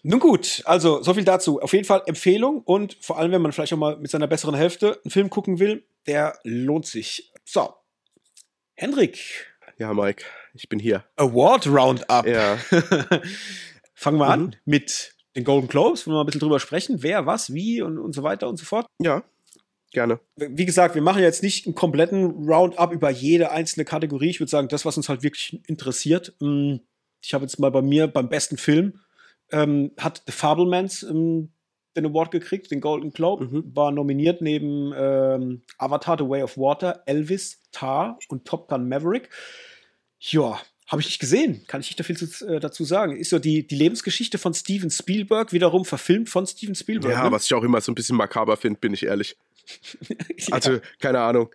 [0.03, 1.59] Nun gut, also so viel dazu.
[1.59, 4.55] Auf jeden Fall Empfehlung und vor allem, wenn man vielleicht auch mal mit seiner besseren
[4.55, 7.33] Hälfte einen Film gucken will, der lohnt sich.
[7.43, 7.73] So,
[8.75, 9.19] Hendrik.
[9.79, 10.23] Ja, Mike,
[10.53, 11.03] ich bin hier.
[11.17, 12.25] Award Roundup.
[12.25, 12.57] Ja.
[13.95, 14.31] Fangen wir mhm.
[14.31, 17.81] an mit den Golden Globes, wollen wir mal ein bisschen drüber sprechen, wer, was, wie
[17.81, 18.87] und, und so weiter und so fort.
[18.99, 19.23] Ja,
[19.91, 20.19] gerne.
[20.35, 24.31] Wie gesagt, wir machen jetzt nicht einen kompletten Roundup über jede einzelne Kategorie.
[24.31, 26.35] Ich würde sagen, das, was uns halt wirklich interessiert.
[26.39, 26.77] Mm,
[27.21, 28.99] ich habe jetzt mal bei mir beim besten Film
[29.51, 31.51] ähm, hat The Fablemans ähm,
[31.95, 33.75] den Award gekriegt, den Golden Globe, mhm.
[33.75, 39.29] war nominiert neben ähm, Avatar The Way of Water, Elvis, Tar und Top Gun Maverick.
[40.19, 43.17] Ja, habe ich nicht gesehen, kann ich nicht viel zu, äh, dazu sagen.
[43.17, 47.13] Ist so die, die Lebensgeschichte von Steven Spielberg, wiederum verfilmt von Steven Spielberg.
[47.13, 47.31] Ja, ne?
[47.31, 49.35] was ich auch immer so ein bisschen makaber finde, bin ich ehrlich.
[50.07, 50.15] ja.
[50.51, 51.49] Also, keine Ahnung.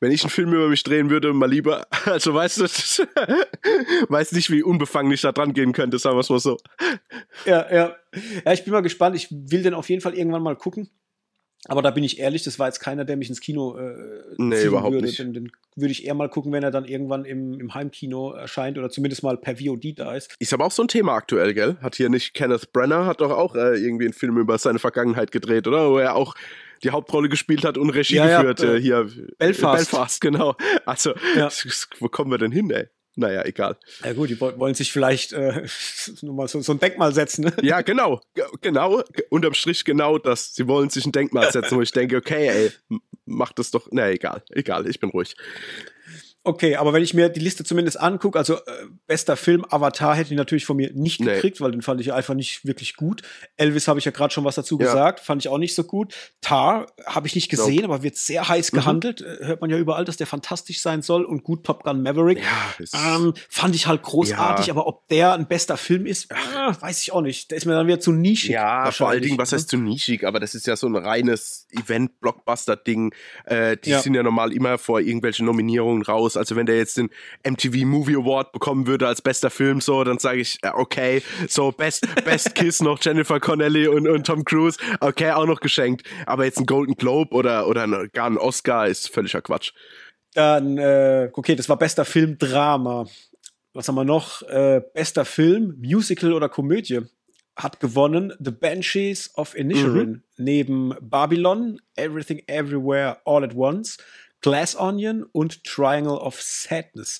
[0.00, 2.64] Wenn ich einen Film über mich drehen würde, mal lieber, also weißt du,
[4.08, 6.58] weiß nicht, wie unbefangen ich da dran gehen könnte, sagen wir es mal so.
[7.46, 7.96] Ja, ja.
[8.44, 9.16] Ja, ich bin mal gespannt.
[9.16, 10.90] Ich will den auf jeden Fall irgendwann mal gucken.
[11.66, 13.94] Aber da bin ich ehrlich, das war jetzt keiner, der mich ins Kino äh,
[14.38, 15.06] nee, überhaupt würde.
[15.06, 15.18] Nicht.
[15.18, 18.78] Den, den würde ich eher mal gucken, wenn er dann irgendwann im, im Heimkino erscheint
[18.78, 20.34] oder zumindest mal per VOD da ist.
[20.38, 21.76] Ist aber auch so ein Thema aktuell, gell?
[21.82, 25.32] Hat hier nicht Kenneth Brenner, hat doch auch äh, irgendwie einen Film über seine Vergangenheit
[25.32, 25.90] gedreht, oder?
[25.90, 26.34] Wo er auch
[26.82, 28.60] die Hauptrolle gespielt hat und Regie ja, geführt.
[28.60, 29.90] Ja, äh, hier Belfast.
[29.90, 30.56] Belfast, genau.
[30.86, 31.48] Also, ja.
[31.98, 32.88] wo kommen wir denn hin, ey?
[33.16, 33.76] Naja, egal.
[34.04, 35.66] Ja gut, die wollen sich vielleicht äh,
[36.22, 37.44] mal so, so ein Denkmal setzen.
[37.44, 37.52] Ne?
[37.62, 38.20] Ja, genau,
[38.60, 40.54] genau, unterm Strich genau das.
[40.54, 44.10] Sie wollen sich ein Denkmal setzen, wo ich denke, okay, ey, mach das doch, na
[44.10, 45.34] egal, egal, ich bin ruhig.
[46.42, 50.32] Okay, aber wenn ich mir die Liste zumindest angucke, also äh, bester Film Avatar hätte
[50.32, 51.34] ich natürlich von mir nicht nee.
[51.34, 53.20] gekriegt, weil den fand ich einfach nicht wirklich gut.
[53.58, 54.86] Elvis habe ich ja gerade schon was dazu ja.
[54.86, 56.14] gesagt, fand ich auch nicht so gut.
[56.40, 57.84] Tar habe ich nicht gesehen, nope.
[57.84, 58.76] aber wird sehr heiß mhm.
[58.76, 59.20] gehandelt.
[59.20, 62.40] Äh, hört man ja überall, dass der fantastisch sein soll und gut Top Gun Maverick.
[62.40, 64.72] Ja, ähm, fand ich halt großartig, ja.
[64.72, 66.34] aber ob der ein bester Film ist, äh,
[66.80, 67.50] weiß ich auch nicht.
[67.50, 68.52] Der ist mir dann wieder zu nischig.
[68.52, 69.78] Ja, vor allen Dingen, was heißt ne?
[69.78, 73.14] zu nischig, aber das ist ja so ein reines Event-Blockbuster-Ding.
[73.44, 76.36] Äh, die sind ja normal immer vor irgendwelchen Nominierungen raus groß.
[76.36, 77.10] Also wenn der jetzt den
[77.46, 82.06] MTV Movie Award bekommen würde als bester Film, so, dann sage ich, okay, so Best,
[82.24, 86.06] Best Kiss noch Jennifer Connelly und, und Tom Cruise, okay, auch noch geschenkt.
[86.26, 89.72] Aber jetzt ein Golden Globe oder, oder gar ein Oscar ist völliger Quatsch.
[90.34, 93.06] Dann, äh, okay, das war bester Film Drama.
[93.72, 94.42] Was haben wir noch?
[94.42, 97.00] Äh, bester Film, Musical oder Komödie?
[97.56, 100.22] hat gewonnen The Banshees of Inisherin mhm.
[100.38, 103.98] neben Babylon, Everything Everywhere All at Once,
[104.40, 107.18] Glass Onion und Triangle of Sadness.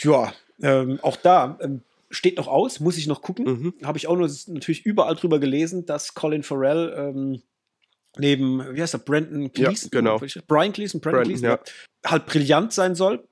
[0.00, 3.44] Ja, ähm, auch da ähm, steht noch aus, muss ich noch gucken.
[3.46, 3.74] Mhm.
[3.84, 7.42] Habe ich auch nur natürlich überall drüber gelesen, dass Colin Farrell ähm,
[8.16, 9.90] neben, wie heißt er, Brandon Gleason?
[9.92, 10.20] Ja, genau.
[10.46, 11.58] Brian Gleason, Brandon, Brandon Gleason,
[12.04, 12.10] ja.
[12.10, 13.26] halt brillant sein soll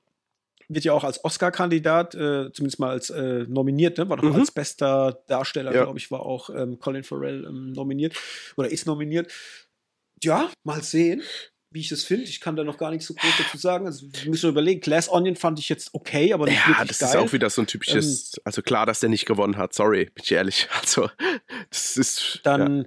[0.69, 4.09] wird ja auch als Oscar-Kandidat, äh, zumindest mal als äh, nominiert, ne?
[4.09, 4.37] war doch mhm.
[4.37, 5.85] als bester Darsteller, ja.
[5.85, 8.17] glaube ich, war auch ähm, Colin Farrell ähm, nominiert
[8.57, 9.33] oder ist nominiert.
[10.23, 11.23] Ja, mal sehen,
[11.75, 12.25] wie ich das finde.
[12.25, 13.87] Ich kann da noch gar nichts so groß dazu sagen.
[13.87, 14.81] Also, wir müssen überlegen.
[14.81, 17.09] Glass Onion fand ich jetzt okay, aber nicht ja, wirklich das geil.
[17.11, 20.07] ist auch wieder so ein typisches, ähm, also klar, dass der nicht gewonnen hat, sorry,
[20.07, 20.69] bin ich ehrlich.
[20.81, 21.11] Also,
[21.71, 22.41] das ist.
[22.45, 22.85] Dann ja.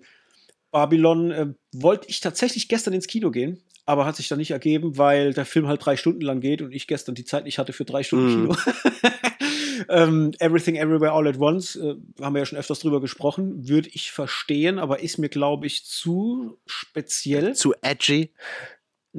[0.72, 4.98] Babylon äh, wollte ich tatsächlich gestern ins Kino gehen aber hat sich dann nicht ergeben,
[4.98, 7.72] weil der Film halt drei Stunden lang geht und ich gestern die Zeit nicht hatte
[7.72, 8.30] für drei Stunden mm.
[8.30, 8.58] Kino.
[9.90, 13.90] ähm, Everything Everywhere All at Once, äh, haben wir ja schon öfters drüber gesprochen, würde
[13.94, 17.56] ich verstehen, aber ist mir, glaube ich, zu speziell.
[17.56, 18.34] Zu edgy.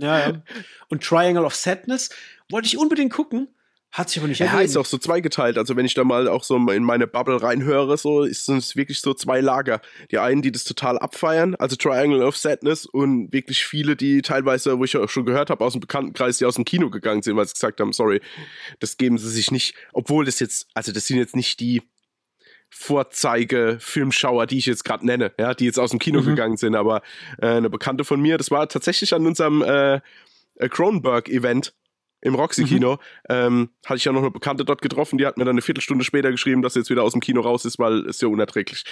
[0.01, 0.43] Ja, ja.
[0.89, 2.11] Und Triangle of Sadness
[2.51, 3.49] wollte ich unbedingt gucken,
[3.91, 4.59] hat sich aber nicht ergeben.
[4.59, 5.57] Ja, ist auch so zweigeteilt.
[5.57, 9.01] Also wenn ich da mal auch so in meine Bubble reinhöre, so ist es wirklich
[9.01, 9.81] so zwei Lager.
[10.11, 14.79] Die einen, die das total abfeiern, also Triangle of Sadness und wirklich viele, die teilweise,
[14.79, 17.37] wo ich auch schon gehört habe, aus dem Bekanntenkreis, die aus dem Kino gegangen sind,
[17.37, 18.21] weil sie gesagt haben, sorry,
[18.79, 19.75] das geben sie sich nicht.
[19.95, 21.83] Obwohl das jetzt, also das sind jetzt nicht die
[22.71, 26.27] Vorzeige-Filmschauer, die ich jetzt gerade nenne, ja, die jetzt aus dem Kino mhm.
[26.27, 27.03] gegangen sind, aber
[27.41, 30.01] äh, eine Bekannte von mir, das war tatsächlich an unserem äh,
[30.69, 31.75] Cronenberg-Event,
[32.21, 32.99] im Roxy-Kino, mhm.
[33.29, 36.05] ähm, hatte ich ja noch eine Bekannte dort getroffen, die hat mir dann eine Viertelstunde
[36.05, 38.85] später geschrieben, dass sie jetzt wieder aus dem Kino raus ist, weil es ja unerträglich.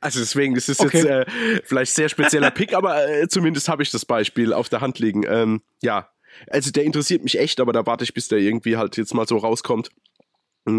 [0.00, 0.98] Also deswegen, das ist okay.
[0.98, 1.26] jetzt äh,
[1.64, 5.24] vielleicht sehr spezieller Pick, aber äh, zumindest habe ich das Beispiel auf der Hand liegen.
[5.26, 6.10] Ähm, ja,
[6.48, 9.26] also der interessiert mich echt, aber da warte ich, bis der irgendwie halt jetzt mal
[9.26, 9.88] so rauskommt,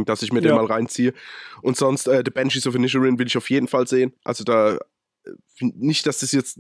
[0.06, 0.50] dass ich mir ja.
[0.50, 1.14] den mal reinziehe.
[1.62, 4.14] Und sonst, äh, The Banshees of Inisherin will ich auf jeden Fall sehen.
[4.24, 4.80] Also da, äh,
[5.60, 6.60] nicht, dass das jetzt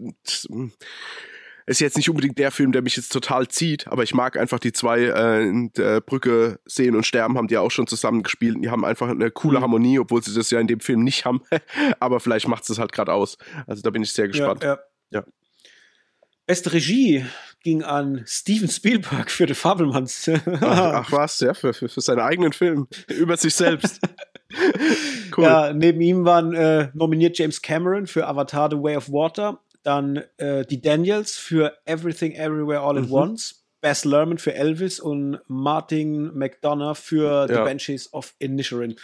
[1.67, 4.57] ist jetzt nicht unbedingt der Film, der mich jetzt total zieht, aber ich mag einfach
[4.57, 8.57] die zwei äh, in der Brücke sehen und sterben, haben die auch schon zusammen gespielt.
[8.61, 9.63] Die haben einfach eine coole mhm.
[9.63, 11.41] Harmonie, obwohl sie das ja in dem Film nicht haben.
[11.99, 13.37] aber vielleicht macht es das halt gerade aus.
[13.67, 14.63] Also da bin ich sehr gespannt.
[14.63, 14.79] Ja,
[15.11, 15.19] ja.
[15.19, 15.25] ja.
[16.45, 17.25] Beste Regie
[17.67, 20.29] ging an Steven Spielberg für The Fabelmanns.
[20.29, 22.87] ach, ach, was, ja, für, für, für seinen eigenen Film.
[23.09, 23.99] Über sich selbst.
[25.37, 25.43] cool.
[25.43, 30.23] Ja, neben ihm waren äh, nominiert James Cameron für Avatar The Way of Water, dann
[30.37, 33.11] äh, die Daniels für Everything Everywhere All at mhm.
[33.11, 33.65] Once.
[33.81, 37.65] Bess Lerman für Elvis und Martin McDonough für The ja.
[37.65, 38.95] Banshees of Inisherin.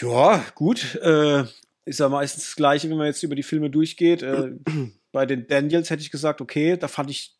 [0.00, 0.94] Ja, gut.
[1.02, 1.44] Äh,
[1.84, 4.22] ist ja meistens das Gleiche, wenn man jetzt über die Filme durchgeht.
[4.22, 4.52] Äh,
[5.12, 7.39] bei den Daniels hätte ich gesagt, okay, da fand ich,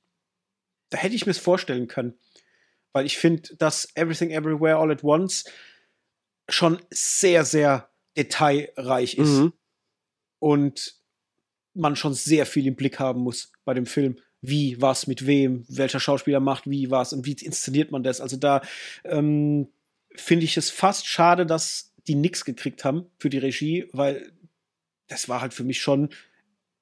[0.90, 2.18] da hätte ich mir es vorstellen können.
[2.92, 5.44] Weil ich finde, dass Everything Everywhere All at Once
[6.48, 9.28] schon sehr, sehr detailreich ist.
[9.28, 9.52] Mhm.
[10.40, 10.96] Und
[11.74, 14.18] man schon sehr viel im Blick haben muss bei dem Film.
[14.42, 18.22] Wie, was, mit wem, welcher Schauspieler macht wie, was und wie inszeniert man das.
[18.22, 18.62] Also da
[19.04, 19.68] ähm,
[20.14, 24.32] finde ich es fast schade, dass die nichts gekriegt haben für die Regie, weil
[25.08, 26.08] das war halt für mich schon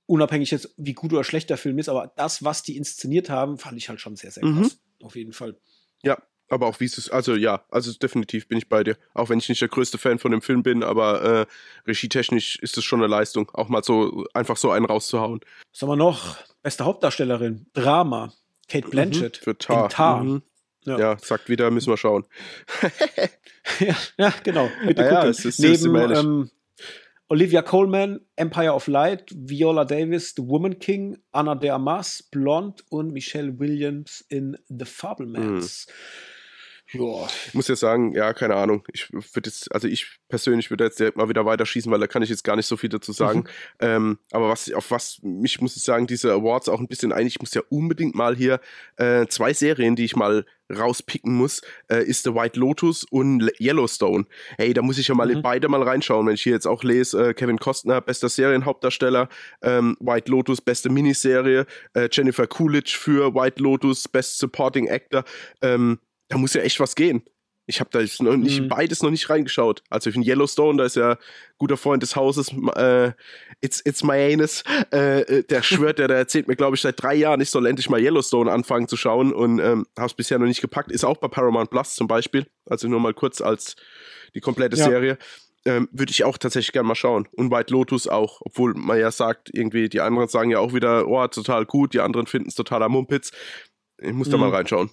[0.08, 3.58] unabhängig jetzt, wie gut oder schlecht der Film ist, aber das, was die inszeniert haben,
[3.58, 4.62] fand ich halt schon sehr, sehr mhm.
[4.62, 4.78] krass.
[5.00, 5.06] Mhm.
[5.06, 5.56] Auf jeden Fall.
[6.02, 8.96] Ja, aber auch wie es ist, also ja, also definitiv bin ich bei dir.
[9.12, 11.46] Auch wenn ich nicht der größte Fan von dem Film bin, aber äh,
[11.86, 15.40] regietechnisch ist es schon eine Leistung, auch mal so einfach so einen rauszuhauen.
[15.72, 16.36] Was haben wir noch?
[16.62, 18.32] Beste Hauptdarstellerin, Drama,
[18.66, 19.40] Kate mhm, Blanchett.
[19.40, 19.88] Mhm, für Tar.
[19.90, 20.24] Tar.
[20.24, 20.42] Mhm.
[20.84, 20.98] Ja.
[20.98, 21.18] ja.
[21.18, 22.24] sagt wieder, müssen wir schauen.
[23.80, 24.70] ja, ja, genau.
[24.86, 25.34] Bitte ja, gucken.
[25.34, 26.50] Ja, ist, Neben ähm,
[27.30, 33.12] Olivia Coleman, Empire of Light, Viola Davis, The Woman King, Anna de Armas, Blonde und
[33.12, 35.86] Michelle Williams in The Fablemans.
[35.86, 35.92] Mhm.
[36.90, 38.82] Ich muss jetzt sagen, ja, keine Ahnung.
[38.92, 42.22] Ich würde jetzt, also ich persönlich würde jetzt direkt mal wieder weiterschießen, weil da kann
[42.22, 43.40] ich jetzt gar nicht so viel dazu sagen.
[43.40, 43.46] Mhm.
[43.80, 47.26] Ähm, aber was, auf was mich muss ich sagen, diese Awards auch ein bisschen ein,
[47.26, 48.60] ich muss ja unbedingt mal hier
[48.96, 54.26] äh, zwei Serien, die ich mal rauspicken muss, äh, ist The White Lotus und Yellowstone.
[54.56, 55.36] Hey, da muss ich ja mal mhm.
[55.36, 59.28] in beide mal reinschauen, wenn ich hier jetzt auch lese, äh, Kevin Costner, bester Serienhauptdarsteller,
[59.62, 65.24] ähm, White Lotus, beste Miniserie, äh, Jennifer Coolidge für White Lotus, Best Supporting Actor,
[65.62, 67.22] ähm, da muss ja echt was gehen.
[67.70, 68.68] Ich habe da jetzt noch nicht, mhm.
[68.68, 69.82] beides noch nicht reingeschaut.
[69.90, 71.18] Also in Yellowstone, da ist ja
[71.58, 73.12] guter Freund des Hauses, äh,
[73.60, 77.02] It's, it's My Anus, äh, äh, der schwört, der, der erzählt mir, glaube ich, seit
[77.02, 80.38] drei Jahren, ich soll endlich mal Yellowstone anfangen zu schauen und ähm, habe es bisher
[80.38, 80.90] noch nicht gepackt.
[80.90, 83.76] Ist auch bei Paramount Plus zum Beispiel, also nur mal kurz als
[84.34, 84.84] die komplette ja.
[84.84, 85.18] Serie.
[85.66, 87.28] Ähm, Würde ich auch tatsächlich gerne mal schauen.
[87.32, 91.06] Und White Lotus auch, obwohl man ja sagt, irgendwie, die anderen sagen ja auch wieder,
[91.06, 93.30] oh, total gut, die anderen finden es totaler Mumpitz.
[94.00, 94.32] Ich muss mhm.
[94.32, 94.88] da mal reinschauen.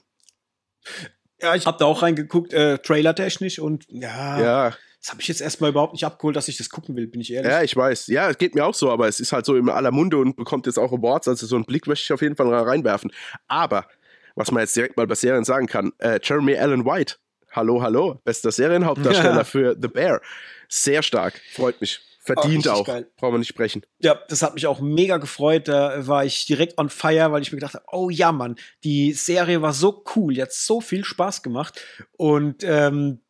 [1.46, 4.74] Ja, ich habe da auch reingeguckt, äh, trailertechnisch und ja, ja.
[5.00, 7.32] Das habe ich jetzt erstmal überhaupt nicht abgeholt, dass ich das gucken will, bin ich
[7.32, 7.52] ehrlich.
[7.52, 8.08] Ja, ich weiß.
[8.08, 10.36] Ja, es geht mir auch so, aber es ist halt so in aller Munde und
[10.36, 11.28] bekommt jetzt auch Awards.
[11.28, 13.12] Also so einen Blick möchte ich auf jeden Fall reinwerfen.
[13.48, 13.86] Aber,
[14.34, 17.18] was man jetzt direkt mal bei Serien sagen kann, äh, Jeremy Allen White,
[17.52, 19.44] hallo, hallo, bester Serienhauptdarsteller ja.
[19.44, 20.22] für The Bear.
[20.70, 22.02] Sehr stark, freut mich.
[22.26, 22.86] Verdient auch.
[22.86, 23.08] Geil.
[23.18, 23.84] Brauchen wir nicht sprechen.
[24.00, 25.68] Ja, das hat mich auch mega gefreut.
[25.68, 29.14] Da war ich direkt on fire, weil ich mir gedacht habe, oh ja, Mann, die
[29.14, 31.80] Serie war so cool, jetzt so viel Spaß gemacht.
[32.18, 33.22] Und ähm,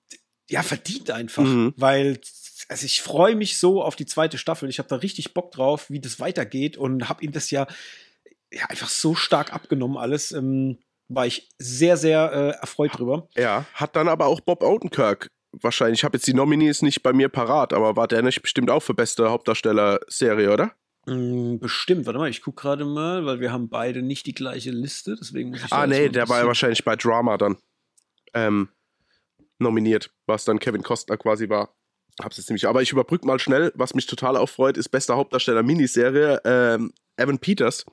[0.50, 1.74] ja, verdient einfach, mhm.
[1.76, 2.20] weil
[2.70, 4.70] also ich freue mich so auf die zweite Staffel.
[4.70, 7.68] Ich habe da richtig Bock drauf, wie das weitergeht und habe ihm das ja,
[8.52, 10.32] ja einfach so stark abgenommen alles.
[10.32, 13.28] Ähm, war ich sehr, sehr äh, erfreut drüber.
[13.36, 15.30] Ja, hat dann aber auch Bob Odenkirk
[15.62, 18.70] wahrscheinlich, ich habe jetzt die Nominees nicht bei mir parat, aber war der nicht bestimmt
[18.70, 20.72] auch für beste Hauptdarsteller-Serie, oder?
[21.06, 24.72] Mm, bestimmt, warte mal, ich gucke gerade mal, weil wir haben beide nicht die gleiche
[24.72, 27.58] Liste, deswegen muss ich Ah, nee, der war ja wahrscheinlich bei Drama dann
[28.34, 28.70] ähm,
[29.60, 31.76] nominiert, was dann Kevin Costner quasi war.
[32.22, 32.68] Hab's jetzt nämlich.
[32.68, 37.40] Aber ich überbrücke mal schnell, was mich total auffreut, ist bester Hauptdarsteller Miniserie, ähm, Evan
[37.40, 37.86] Peters,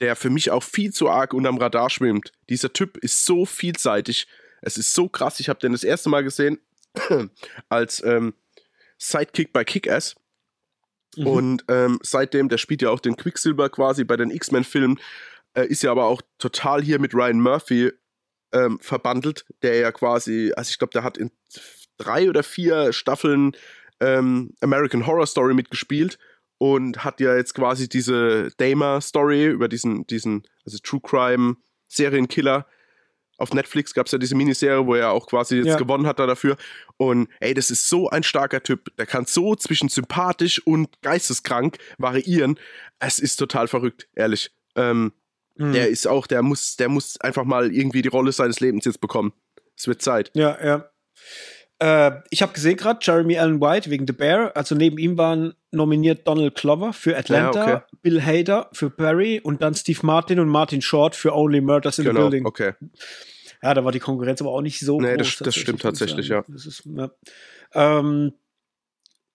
[0.00, 2.32] der für mich auch viel zu arg unterm Radar schwimmt.
[2.48, 4.26] Dieser Typ ist so vielseitig.
[4.60, 5.40] Es ist so krass.
[5.40, 6.58] Ich habe den das erste Mal gesehen
[7.68, 8.34] als ähm,
[8.98, 10.16] Sidekick bei Kick-Ass.
[11.16, 11.26] Mhm.
[11.26, 14.98] Und ähm, seitdem, der spielt ja auch den Quicksilver quasi bei den X-Men-Filmen,
[15.54, 17.92] äh, ist ja aber auch total hier mit Ryan Murphy
[18.52, 21.30] ähm, verbandelt, der ja quasi, also ich glaube, der hat in
[21.98, 23.52] drei oder vier Staffeln
[24.00, 26.18] ähm, American Horror Story mitgespielt
[26.58, 31.56] und hat ja jetzt quasi diese Damer-Story über diesen, diesen, also True Crime
[31.88, 32.66] Serienkiller
[33.36, 35.76] auf Netflix gab es ja diese Miniserie, wo er auch quasi jetzt ja.
[35.76, 36.56] gewonnen hat da dafür.
[36.96, 38.96] Und ey, das ist so ein starker Typ.
[38.96, 42.58] Der kann so zwischen sympathisch und geisteskrank variieren.
[42.98, 44.52] Es ist total verrückt, ehrlich.
[44.76, 45.12] Ähm,
[45.56, 45.72] mhm.
[45.72, 49.00] Der ist auch, der muss, der muss einfach mal irgendwie die Rolle seines Lebens jetzt
[49.00, 49.32] bekommen.
[49.76, 50.30] Es wird Zeit.
[50.34, 50.90] Ja, ja.
[51.84, 54.56] Äh, ich habe gesehen gerade Jeremy Allen White wegen The Bear.
[54.56, 57.96] Also neben ihm waren nominiert Donald Glover für Atlanta, ja, okay.
[58.00, 62.04] Bill Hader für Barry und dann Steve Martin und Martin Short für Only Murders in
[62.04, 62.46] genau, the Building.
[62.46, 62.72] Okay.
[63.62, 65.36] Ja, da war die Konkurrenz aber auch nicht so nee, groß.
[65.36, 66.42] Das, das stimmt tatsächlich, ja.
[66.54, 67.10] Ist, ja.
[67.74, 68.32] Ähm,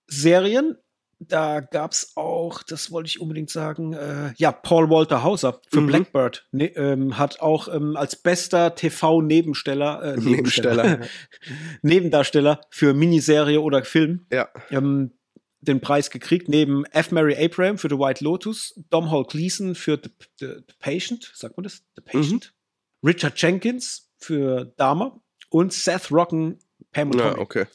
[0.08, 0.76] Serien,
[1.20, 5.82] da gab es auch, das wollte ich unbedingt sagen, äh, ja, Paul Walter Hauser für
[5.82, 5.88] mhm.
[5.88, 11.02] Blackbird ne, ähm, hat auch ähm, als bester TV-Nebensteller, äh, Nebensteller,
[11.82, 14.48] Nebendarsteller für Miniserie oder Film ja.
[14.72, 15.12] ähm,
[15.62, 17.12] den Preis gekriegt, neben F.
[17.12, 20.10] Mary Abraham für The White Lotus, Dom Hall Gleason für The,
[20.40, 21.84] The, The Patient, sagt man das?
[21.96, 22.54] The Patient.
[23.02, 23.10] Mhm.
[23.10, 26.60] Richard Jenkins für Dama und Seth Rocken,
[26.92, 27.66] Pam und ja, okay.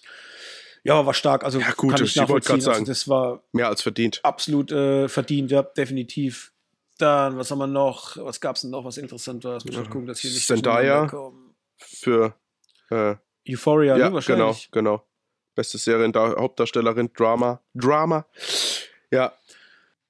[0.84, 1.44] Ja, war stark.
[1.44, 4.20] Also ja, gut, kann ich, ich wollte gerade sagen, also das war mehr als verdient.
[4.22, 6.52] Absolut äh, verdient, ja, definitiv.
[6.98, 8.18] Dann, was haben wir noch?
[8.18, 9.54] Was gab es denn noch, was interessant war?
[9.54, 11.10] Muss ich gucken, dass hier nicht Zendaya
[11.78, 12.34] für
[12.90, 13.16] äh,
[13.48, 14.70] Euphoria, ja, ne, wahrscheinlich.
[14.70, 15.06] Genau, genau.
[15.54, 17.60] Beste Serien, Hauptdarstellerin, Drama.
[17.74, 18.26] Drama.
[19.10, 19.32] Ja,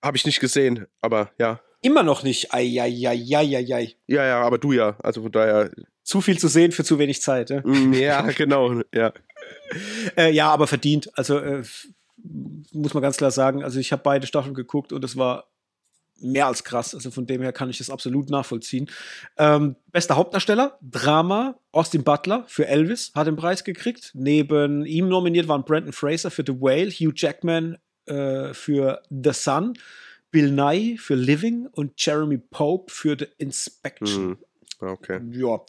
[0.03, 1.61] habe ich nicht gesehen, aber ja.
[1.81, 2.53] Immer noch nicht.
[2.53, 3.97] Eieieiei.
[4.07, 4.97] Ja, ja, aber du ja.
[5.03, 5.71] Also von daher.
[6.03, 7.51] Zu viel zu sehen für zu wenig Zeit.
[7.51, 7.63] Ja,
[7.93, 8.83] ja genau.
[8.93, 9.13] Ja.
[10.17, 11.11] äh, ja, aber verdient.
[11.17, 11.63] Also äh,
[12.73, 13.63] muss man ganz klar sagen.
[13.63, 15.51] Also ich habe beide Staffeln geguckt und es war
[16.21, 16.95] mehr als krass.
[16.95, 18.91] Also von dem her kann ich das absolut nachvollziehen.
[19.37, 24.13] Ähm, bester Hauptdarsteller, Drama, Austin Butler für Elvis hat den Preis gekriegt.
[24.15, 29.75] Neben ihm nominiert waren Brandon Fraser für The Whale, Hugh Jackman äh, für The Sun,
[30.31, 34.31] Bill Nye für Living und Jeremy Pope für The Inspection.
[34.31, 34.37] Mm,
[34.81, 35.21] okay.
[35.31, 35.61] Ja,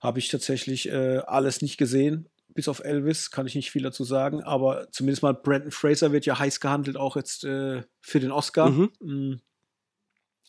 [0.00, 4.04] habe ich tatsächlich äh, alles nicht gesehen bis auf Elvis kann ich nicht viel dazu
[4.04, 8.30] sagen, aber zumindest mal Brandon Fraser wird ja heiß gehandelt, auch jetzt äh, für den
[8.30, 8.70] Oscar.
[8.70, 8.90] Mhm.
[9.00, 9.40] Mhm.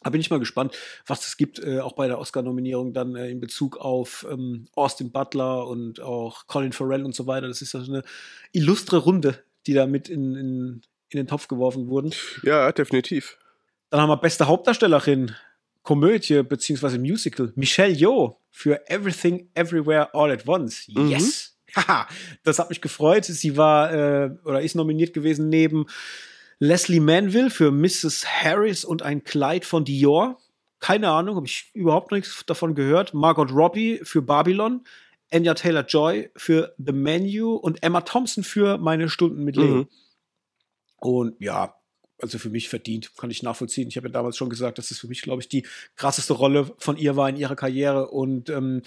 [0.04, 0.78] Da bin ich mal gespannt,
[1.08, 5.12] was es gibt, äh, auch bei der Oscar-Nominierung dann äh, in Bezug auf ähm, Austin
[5.12, 7.47] Butler und auch Colin Farrell und so weiter.
[7.47, 8.04] Das ist also eine
[8.51, 12.14] illustre Runde, die da mit in, in, in den Topf geworfen wurden.
[12.43, 13.38] Ja, definitiv.
[13.89, 15.36] Dann haben wir beste Hauptdarstellerin,
[15.84, 20.88] Komödie beziehungsweise Musical, Michelle Yeoh für Everything Everywhere All at Once.
[20.89, 21.10] Mhm.
[21.10, 21.53] Yes!
[21.76, 22.07] Haha,
[22.43, 23.26] das hat mich gefreut.
[23.26, 25.86] Sie war äh, oder ist nominiert gewesen neben
[26.59, 28.26] Leslie Manville für Mrs.
[28.26, 30.39] Harris und ein Kleid von Dior.
[30.80, 33.13] Keine Ahnung, habe ich überhaupt nichts davon gehört.
[33.13, 34.86] Margot Robbie für Babylon,
[35.32, 39.76] Anya Taylor Joy für The Menu und Emma Thompson für Meine Stunden mit Leo.
[39.76, 39.88] Mhm.
[40.97, 41.76] Und ja,
[42.21, 43.89] also für mich verdient, kann ich nachvollziehen.
[43.89, 45.65] Ich habe ja damals schon gesagt, dass es für mich, glaube ich, die
[45.95, 48.09] krasseste Rolle von ihr war in ihrer Karriere.
[48.09, 48.84] Und ähm,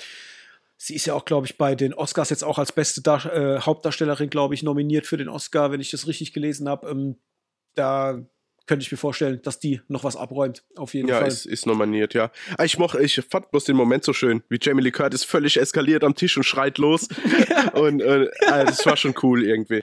[0.79, 3.61] Sie ist ja auch, glaube ich, bei den Oscars jetzt auch als beste Dar äh,
[3.61, 6.91] Hauptdarstellerin, glaube ich, nominiert für den Oscar, wenn ich das richtig gelesen habe.
[6.91, 7.21] Ähm,
[7.75, 8.23] da
[8.67, 10.65] könnte ich mir vorstellen, dass die noch was abräumt.
[10.77, 11.29] Auf jeden ja, Fall.
[11.29, 12.31] ist, ist nominiert, ja.
[12.59, 15.57] Ah, Ich mochte, ich fand bloß den Moment so schön, wie Jamie Lee Curtis völlig
[15.59, 17.09] eskaliert am Tisch und schreit los.
[17.75, 19.83] und äh, also das war schon cool irgendwie.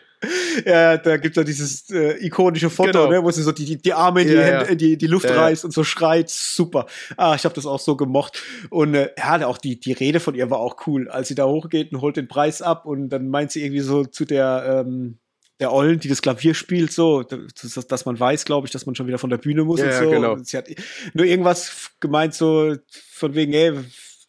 [0.65, 3.09] Ja, da gibt es ja dieses äh, ikonische Foto, Genau.
[3.09, 4.71] ne, wo sie so die, die, die Arme in die, Ja, Hände, ja.
[4.71, 5.41] in die, die Luft Ja, ja.
[5.43, 6.29] reißt und so schreit.
[6.29, 6.85] Super.
[7.17, 8.41] Ah, ich habe das auch so gemocht.
[8.69, 11.45] Und äh, ja, auch die, die Rede von ihr war auch cool, als sie da
[11.45, 15.17] hochgeht und holt den Preis ab und dann meint sie irgendwie so zu der, ähm,
[15.59, 18.95] der Ollen, die das Klavier spielt, so, dass, dass man weiß, glaube ich, dass man
[18.95, 20.09] schon wieder von der Bühne muss Ja, und ja, so.
[20.09, 20.33] genau.
[20.33, 20.67] Und sie hat
[21.13, 22.75] nur irgendwas gemeint, so
[23.11, 23.73] von wegen, ey,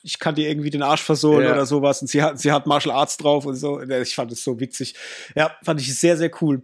[0.03, 1.53] ich kann dir irgendwie den Arsch versohlen Ja.
[1.55, 2.03] oder sowas.
[2.03, 3.81] Und sie hat, sie hat Martial Arts drauf und so.
[3.81, 4.95] Ich fand es so witzig.
[5.35, 6.63] Ja, fand ich sehr, sehr cool.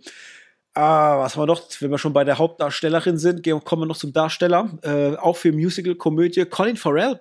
[0.74, 1.62] Ah, was haben wir noch?
[1.80, 4.78] Wenn wir schon bei der Hauptdarstellerin sind, gehen, kommen wir noch zum Darsteller.
[4.82, 6.44] Äh, auch für Musical-Komödie.
[6.44, 7.20] Colin Farrell,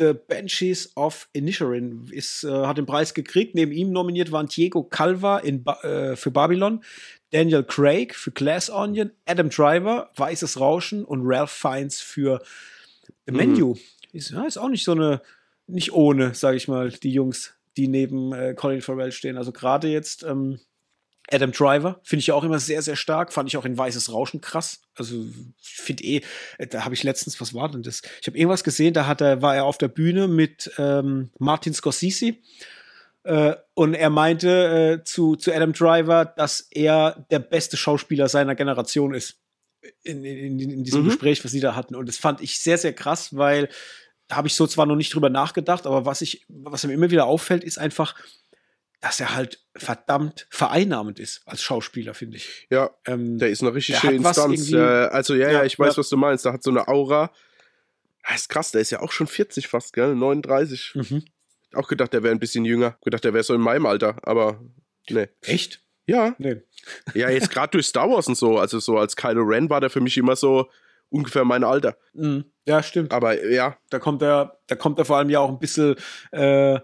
[0.00, 3.54] The Banshees of Inisherin, ist, äh, hat den Preis gekriegt.
[3.54, 6.82] Neben ihm nominiert waren Diego Calva in ba äh, für Babylon,
[7.30, 12.40] Daniel Craig für Glass Onion, Adam Driver, Weißes Rauschen und Ralph Fiennes für
[13.26, 13.36] The Mhm.
[13.36, 13.74] Menu.
[14.12, 15.20] Ist, ja, ist auch nicht so eine,
[15.66, 19.36] nicht ohne, sage ich mal, die Jungs, die neben äh, Colin Farrell stehen.
[19.36, 20.58] Also gerade jetzt ähm,
[21.32, 23.32] Adam Driver finde ich ja auch immer sehr, sehr stark.
[23.32, 24.80] Fand ich auch in Weißes Rauschen krass.
[24.94, 25.24] Also
[25.60, 26.22] finde eh,
[26.58, 28.02] äh, da habe ich letztens, was war denn das?
[28.20, 31.74] Ich habe irgendwas gesehen, da hat er, war er auf der Bühne mit ähm, Martin
[31.74, 32.34] Scorsese.
[33.22, 38.54] Äh, und er meinte äh, zu, zu Adam Driver, dass er der beste Schauspieler seiner
[38.54, 39.36] Generation ist.
[40.02, 41.06] In, in, in, in diesem Mhm.
[41.06, 41.94] Gespräch, was sie da hatten.
[41.94, 43.68] Und das fand ich sehr, sehr krass, weil
[44.28, 47.10] da habe ich so zwar noch nicht drüber nachgedacht, aber was ich, was mir immer
[47.10, 48.14] wieder auffällt, ist einfach,
[49.00, 52.66] dass er halt verdammt vereinnahmend ist als Schauspieler, finde ich.
[52.70, 54.72] Ja, Ähm, der ist eine richtig Der schöne hat was Instanz.
[54.72, 55.98] Äh, also ja, ja, Ja, ich weiß, ja.
[55.98, 56.44] was du meinst.
[56.44, 57.32] Der hat so eine Aura.
[58.22, 60.14] Ah, ist krass, der ist ja auch schon 40 fast, gell?
[60.14, 60.92] 39.
[60.94, 61.24] mhm.
[61.72, 62.98] Auch gedacht, der wäre ein bisschen jünger.
[63.02, 64.60] Gedacht, der wäre so in meinem Alter, aber
[65.08, 65.28] nee.
[65.42, 65.80] Echt?
[66.06, 66.56] Ja, Nee.
[67.14, 68.58] ja, jetzt gerade durch Star Wars und so.
[68.58, 70.68] Also so als Kylo Ren war der für mich immer so
[71.08, 71.96] ungefähr mein Alter.
[72.14, 72.44] Mhm.
[72.66, 73.12] Ja, stimmt.
[73.12, 75.96] Aber ja, Da kommt er, da kommt er vor allem ja auch ein bisschen
[76.32, 76.78] äh,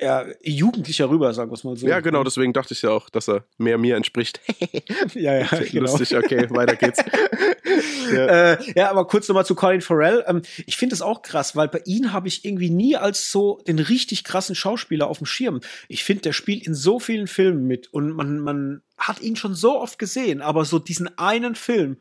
[0.00, 1.86] ja, jugendlicher rüber, sagen wir es mal so.
[1.86, 4.40] ja, genau, deswegen dachte ich ja auch, dass er mehr mir entspricht.
[5.14, 5.90] ja, ja, genau.
[5.90, 6.98] Lustig, okay, weiter geht's.
[8.12, 8.52] ja.
[8.52, 10.22] Äh, ja, aber kurz nochmal zu Colin Farrell.
[10.26, 13.62] Ähm, ich finde es auch krass, weil bei ihm habe ich irgendwie nie als so
[13.66, 15.60] den richtig krassen Schauspieler auf dem Schirm.
[15.88, 19.54] Ich finde, der spielt in so vielen Filmen mit und man, man hat ihn schon
[19.54, 21.96] so oft gesehen, aber so diesen einen Film,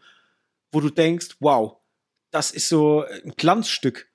[0.72, 1.78] wo du denkst, wow,
[2.32, 4.10] das ist so ein Glanzstück.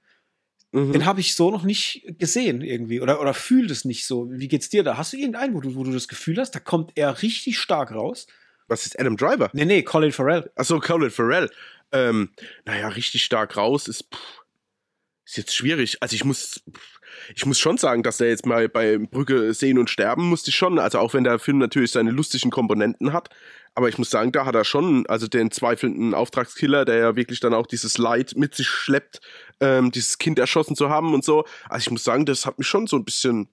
[0.72, 0.92] Mhm.
[0.92, 4.30] Den habe ich so noch nicht gesehen irgendwie oder, oder fühlt es nicht so.
[4.30, 4.96] Wie geht's dir da?
[4.96, 7.92] Hast du irgendeinen, wo du, wo du das Gefühl hast, da kommt er richtig stark
[7.92, 8.26] raus?
[8.68, 9.50] Was ist Adam Driver?
[9.52, 10.50] Nee, nee, Colin Farrell.
[10.54, 11.50] Achso, Colin Farrell.
[11.90, 12.30] Ähm,
[12.64, 14.44] naja, richtig stark raus ist, pff,
[15.26, 16.00] ist jetzt schwierig.
[16.00, 17.00] Also ich muss, pff,
[17.34, 20.56] ich muss schon sagen, dass er jetzt mal bei Brücke sehen und sterben musste ich
[20.56, 20.78] schon.
[20.78, 23.30] Also auch wenn der Film natürlich seine lustigen Komponenten hat.
[23.74, 27.40] Aber ich muss sagen, da hat er schon, also den zweifelnden Auftragskiller, der ja wirklich
[27.40, 29.20] dann auch dieses Leid mit sich schleppt,
[29.60, 31.44] ähm, dieses Kind erschossen zu haben und so.
[31.68, 33.48] Also ich muss sagen, das hat mich schon so ein bisschen,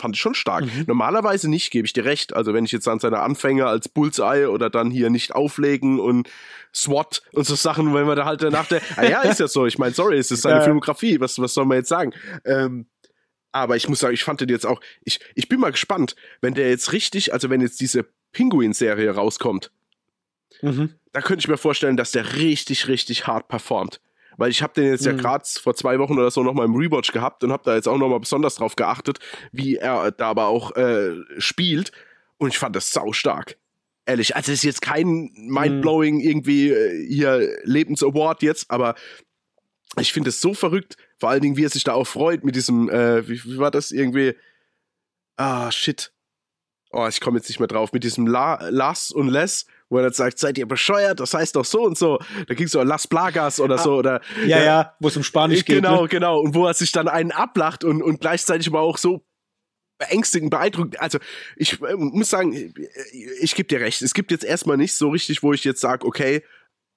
[0.00, 0.64] fand ich schon stark.
[0.64, 0.84] Mhm.
[0.86, 2.34] Normalerweise nicht, gebe ich dir recht.
[2.34, 6.28] Also wenn ich jetzt an seine Anfänge als Bullseye oder dann hier nicht auflegen und
[6.74, 9.66] SWAT und so Sachen, wenn man da halt nach der, ah ja, ist ja so.
[9.66, 10.64] Ich meine, sorry, es ist seine Ja.
[10.64, 11.20] Filmografie.
[11.20, 12.12] Was, was soll man jetzt sagen?
[12.44, 12.86] Ähm,
[13.52, 16.54] aber ich muss sagen, ich fand den jetzt auch, ich, ich bin mal gespannt, wenn
[16.54, 19.70] der jetzt richtig, also wenn jetzt diese Pinguin-Serie rauskommt,
[20.62, 20.94] Mhm.
[21.12, 24.00] da könnte ich mir vorstellen, dass der richtig, richtig hart performt.
[24.36, 25.18] Weil ich habe den jetzt ja Mhm.
[25.18, 27.98] gerade vor zwei Wochen oder so nochmal im Rewatch gehabt und habe da jetzt auch
[27.98, 29.18] nochmal besonders drauf geachtet,
[29.52, 31.92] wie er da aber auch äh, spielt.
[32.38, 33.56] Und ich fand das sau stark.
[34.06, 38.94] Ehrlich, also es ist jetzt kein mindblowing irgendwie äh, hier Lebensaward jetzt, aber
[39.98, 42.56] ich finde es so verrückt, vor allen Dingen, wie er sich da auch freut mit
[42.56, 44.34] diesem, äh, wie, wie war das irgendwie?
[45.36, 46.12] Ah, shit.
[46.92, 47.92] Oh, ich komme jetzt nicht mehr drauf.
[47.92, 51.20] Mit diesem La Las und Les, wo er dann sagt, seid ihr bescheuert?
[51.20, 52.18] Das heißt doch so und so.
[52.48, 53.94] Da ging es so Las Plagas oder so.
[53.96, 55.76] Oder, Ja, ja, wo es um Spanisch geht.
[55.76, 56.08] genau, Ne?
[56.08, 56.40] genau.
[56.40, 59.24] Und wo er sich dann einen ablacht und, und gleichzeitig aber auch so
[59.98, 61.00] beängstigend, beeindruckend.
[61.00, 61.18] Also
[61.56, 62.74] ich äh, muss sagen, ich,
[63.40, 64.02] ich gebe dir recht.
[64.02, 66.42] Es gibt jetzt erstmal nicht so richtig, wo ich jetzt sage, okay,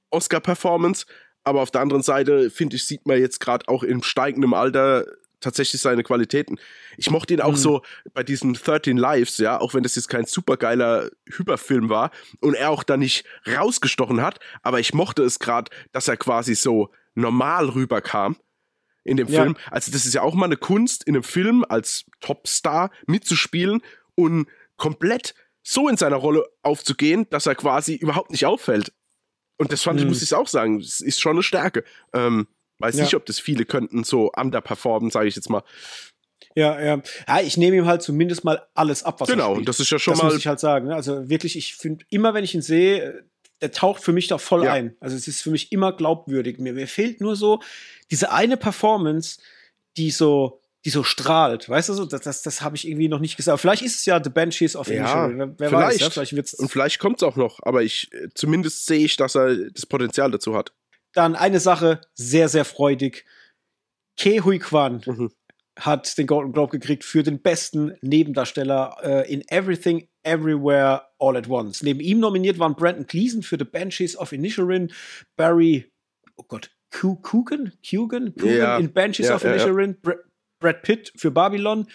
[0.09, 1.05] Oscar-Performance.
[1.43, 5.05] Aber auf der anderen Seite, finde ich, sieht man jetzt gerade auch im steigenden Alter
[5.43, 6.59] tatsächlich seine Qualitäten.
[6.97, 7.57] Ich mochte ihn auch Mhm.
[7.57, 7.81] so
[8.13, 12.69] bei diesen 13 Lives, ja, auch wenn das jetzt kein supergeiler Hyperfilm war und er
[12.71, 17.69] auch da nicht rausgestochen hat, aber ich mochte es gerade, dass er quasi so normal
[17.69, 18.35] rüberkam
[19.03, 19.41] in dem Ja.
[19.43, 19.57] Film.
[19.69, 23.81] Also das ist ja auch mal eine Kunst, in einem Film als Topstar mitzuspielen
[24.15, 28.91] und komplett so in seiner Rolle aufzugehen, dass er quasi überhaupt nicht auffällt.
[29.57, 30.09] Und das fand ich, Mhm.
[30.11, 31.83] muss ich auch sagen, ist schon eine Stärke.
[32.13, 32.47] Ähm,
[32.79, 33.03] weiß Ja.
[33.03, 35.63] nicht, ob das viele könnten so underperformen, sage ich jetzt mal.
[36.55, 37.01] Ja, ja.
[37.27, 39.97] Ja, ich nehme ihm halt zumindest mal alles ab, was er Genau, das ist ja
[39.97, 40.87] schon das mal muss ich halt sagen.
[40.87, 40.95] ne?
[40.95, 43.23] Also wirklich, ich finde, immer wenn ich ihn sehe,
[43.61, 44.73] der taucht für mich da voll Ja.
[44.73, 44.95] ein.
[44.99, 46.59] Also es ist für mich immer glaubwürdig.
[46.59, 47.59] Mir, mir fehlt nur so
[48.11, 49.39] diese eine Performance,
[49.97, 51.69] die so, die so strahlt.
[51.69, 53.59] Weißt du so, das, das, das habe ich irgendwie noch nicht gesagt.
[53.61, 55.29] Vielleicht ist es ja The Banshees of Ja.
[55.35, 56.01] Wer, wer weiß, vielleicht.
[56.01, 56.09] ja?
[56.09, 59.35] vielleicht wird's Und vielleicht kommt es auch noch, aber ich äh, zumindest sehe ich, dass
[59.35, 60.73] er das Potenzial dazu hat.
[61.13, 63.25] Dann eine Sache, sehr, sehr freudig.
[64.17, 65.31] Ke Hui Kwan Mhm.
[65.79, 71.49] hat den Golden Globe gekriegt für den besten Nebendarsteller äh, in Everything, Everywhere, All at
[71.49, 71.81] Once.
[71.83, 74.91] Neben ihm nominiert waren Brandon Gleason für The Banshees of Inisherin,
[75.35, 75.91] Barry,
[76.37, 78.77] oh Gott, Ku- Coogan, Coogan, Coogan Ja.
[78.77, 79.43] in Banshees Ja, of.
[79.43, 80.13] Inisherin, Br
[80.59, 81.87] Brad Pitt für Babylon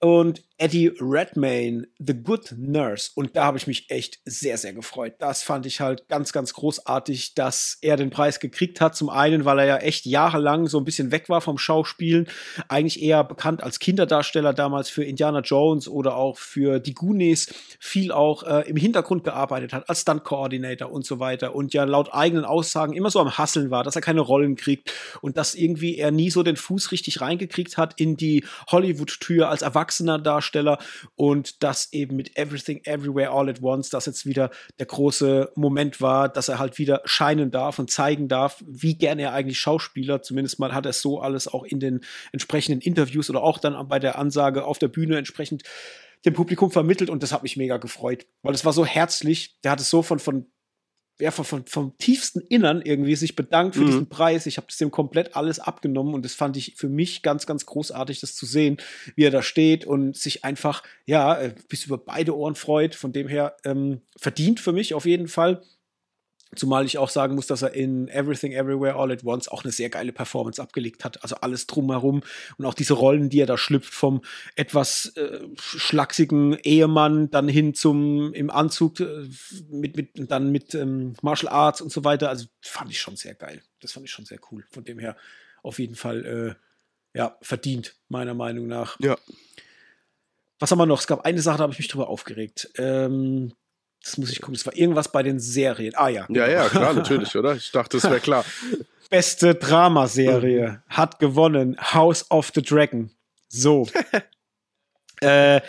[0.00, 3.10] und Eddie Redmayne, The Good Nurse.
[3.14, 5.14] Und da habe ich mich echt sehr, sehr gefreut.
[5.18, 8.94] Das fand ich halt ganz, ganz großartig, dass er den Preis gekriegt hat.
[8.94, 12.28] Zum einen, weil er ja echt jahrelang so ein bisschen weg war vom Schauspielen.
[12.68, 17.52] Eigentlich eher bekannt als Kinderdarsteller damals für Indiana Jones oder auch für die Goonies.
[17.78, 21.54] Viel auch äh, im Hintergrund gearbeitet hat, als Stunt-Coordinator und so weiter.
[21.54, 24.92] Und ja laut eigenen Aussagen immer so am Hasseln war, dass er keine Rollen kriegt
[25.20, 29.62] und dass irgendwie er nie so den Fuß richtig reingekriegt hat in die Hollywood-Tür als
[29.62, 30.78] erwachsener Darsteller
[31.14, 36.00] und dass eben mit Everything Everywhere All at Once das jetzt wieder der große Moment
[36.00, 40.22] war, dass er halt wieder scheinen darf und zeigen darf, wie gerne er eigentlich Schauspieler,
[40.22, 42.00] zumindest mal hat er so alles auch in den
[42.32, 45.62] entsprechenden Interviews oder auch dann bei der Ansage auf der Bühne entsprechend
[46.24, 49.72] dem Publikum vermittelt und das hat mich mega gefreut, weil es war so herzlich, der
[49.72, 50.46] hat es so von, von
[51.20, 53.86] ja, von, von, vom tiefsten Innern irgendwie sich bedankt für Mhm.
[53.86, 54.46] diesen Preis.
[54.46, 57.66] Ich habe das dem komplett alles abgenommen und das fand ich für mich ganz, ganz
[57.66, 58.78] großartig, das zu sehen,
[59.14, 62.94] wie er da steht und sich einfach, ja, äh, bis über beide Ohren freut.
[62.94, 65.62] Von dem her ähm, verdient für mich auf jeden Fall.
[66.54, 69.72] Zumal ich auch sagen muss, dass er in Everything Everywhere All at Once auch eine
[69.72, 71.22] sehr geile Performance abgelegt hat.
[71.22, 72.22] Also alles drumherum
[72.58, 74.20] und auch diese Rollen, die er da schlüpft, vom
[74.54, 79.28] etwas äh, schlachsigen Ehemann dann hin zum im Anzug äh,
[79.70, 82.28] mit, mit dann mit ähm, Martial Arts und so weiter.
[82.28, 83.62] Also fand ich schon sehr geil.
[83.80, 84.66] Das fand ich schon sehr cool.
[84.70, 85.16] Von dem her
[85.62, 86.56] auf jeden Fall
[87.14, 89.00] äh, ja verdient meiner Meinung nach.
[89.00, 89.16] Ja.
[90.58, 91.00] Was haben wir noch?
[91.00, 92.70] Es gab eine Sache, da habe ich mich drüber aufgeregt.
[92.76, 93.54] Ähm,
[94.04, 94.54] das muss ich gucken.
[94.54, 95.94] Das war irgendwas bei den Serien.
[95.96, 96.26] Ah ja.
[96.28, 97.54] Ja, ja, klar, natürlich, oder?
[97.54, 98.44] Ich dachte, das wäre klar.
[99.10, 103.10] Beste Dramaserie hat gewonnen House of the Dragon.
[103.48, 103.88] So.
[105.20, 105.60] äh,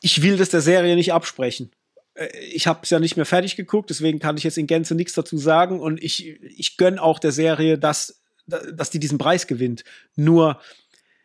[0.00, 1.70] ich will das der Serie nicht absprechen.
[2.14, 4.94] Äh, Ich habe es ja nicht mehr fertig geguckt, deswegen kann ich jetzt in Gänze
[4.94, 5.80] nichts dazu sagen.
[5.80, 9.84] Und ich, ich gönne auch der Serie, dass, dass die diesen Preis gewinnt.
[10.16, 10.60] Nur,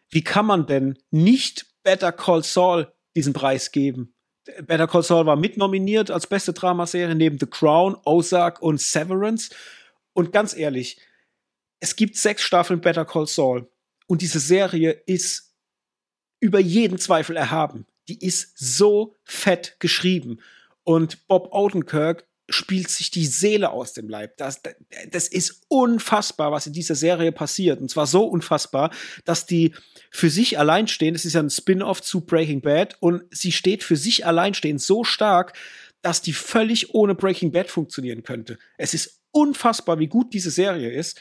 [0.09, 4.14] wie kann man denn nicht Better Call Saul diesen Preis geben?
[4.63, 9.49] Better Call Saul war mitnominiert als beste Dramaserie neben The Crown, Ozark und Severance.
[10.13, 10.99] Und ganz ehrlich,
[11.79, 13.69] es gibt sechs Staffeln Better Call Saul.
[14.07, 15.55] Und diese Serie ist
[16.39, 17.85] über jeden Zweifel erhaben.
[18.07, 20.39] Die ist so fett geschrieben.
[20.83, 24.37] Und Bob Odenkirk spielt sich die Seele aus dem Leib.
[24.37, 24.61] Das,
[25.09, 27.81] das ist unfassbar, was in dieser Serie passiert.
[27.81, 28.91] Und zwar so unfassbar,
[29.23, 29.73] dass die
[30.11, 31.15] für sich allein stehen.
[31.15, 32.97] Es ist ja ein Spin-off zu Breaking Bad.
[32.99, 35.57] Und sie steht für sich allein stehen so stark,
[36.01, 38.59] dass die völlig ohne Breaking Bad funktionieren könnte.
[38.77, 41.19] Es ist unfassbar, wie gut diese Serie ist.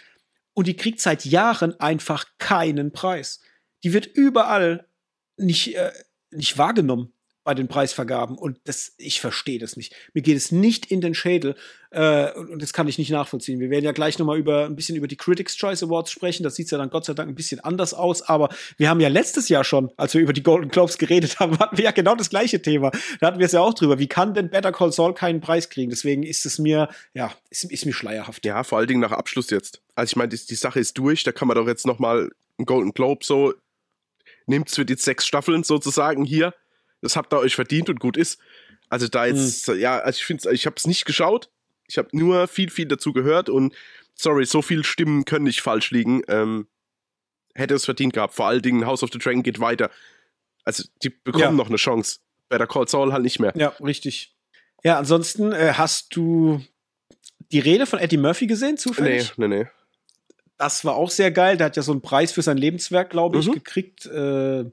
[0.53, 3.41] Und die kriegt seit Jahren einfach keinen Preis.
[3.83, 4.87] Die wird überall
[5.37, 5.91] nicht, äh,
[6.31, 7.14] nicht wahrgenommen
[7.45, 8.37] bei den Preisvergaben.
[8.37, 9.95] Und das, ich verstehe das nicht.
[10.15, 11.55] Mir geht es nicht in den Schädel.
[11.91, 13.61] Äh, und, das kann ich nicht nachvollziehen.
[13.61, 16.43] Wir werden ja gleich noch mal über ein bisschen über die Critics' Choice Awards sprechen.
[16.43, 18.23] Das sieht ja dann Gott sei Dank ein bisschen anders aus.
[18.23, 21.59] Aber wir haben ja letztes Jahr schon, als wir über die Golden Globes geredet haben,
[21.59, 22.91] hatten wir ja genau das gleiche Thema.
[23.21, 23.99] Da hatten wir es ja auch drüber.
[23.99, 25.91] Wie kann denn Better Call Saul keinen Preis kriegen?
[25.91, 28.45] Deswegen ist es mir, ja, ist, ist mir schleierhaft.
[28.45, 29.83] Ja, vor allen Dingen nach Abschluss jetzt.
[29.95, 32.31] Also ich meine, die, die Sache ist durch, da kann man doch jetzt noch mal
[32.59, 33.53] einen Golden Globe so,
[34.47, 36.55] nimmt's für die sechs Staffeln sozusagen hier.
[37.05, 38.41] Das habt ihr euch verdient und gut ist.
[38.89, 41.51] Also da jetzt, ja, also ich finde ich habe es nicht geschaut.
[41.87, 43.75] Ich habe nur viel, viel dazu gehört und
[44.15, 46.23] sorry, so viele Stimmen können nicht falsch liegen.
[46.29, 46.67] Ähm,
[47.55, 48.35] hätte es verdient gehabt.
[48.35, 49.91] Vor allen Dingen House of the Dragon geht weiter.
[50.65, 51.51] Also die bekommen Ja.
[51.53, 52.21] noch eine Chance.
[52.49, 53.53] Better Call Saul halt nicht mehr.
[53.57, 54.35] Ja, richtig.
[54.83, 56.61] Ja, ansonsten äh, hast du
[57.53, 59.33] die Rede von Eddie Murphy gesehen, Nee, zufällig?
[59.39, 59.67] nee, nee.
[60.57, 61.57] Das war auch sehr geil.
[61.57, 63.53] Der hat ja so einen Preis für sein Lebenswerk, glaube ich, Mhm.
[63.53, 64.07] gekriegt.
[64.07, 64.65] Äh,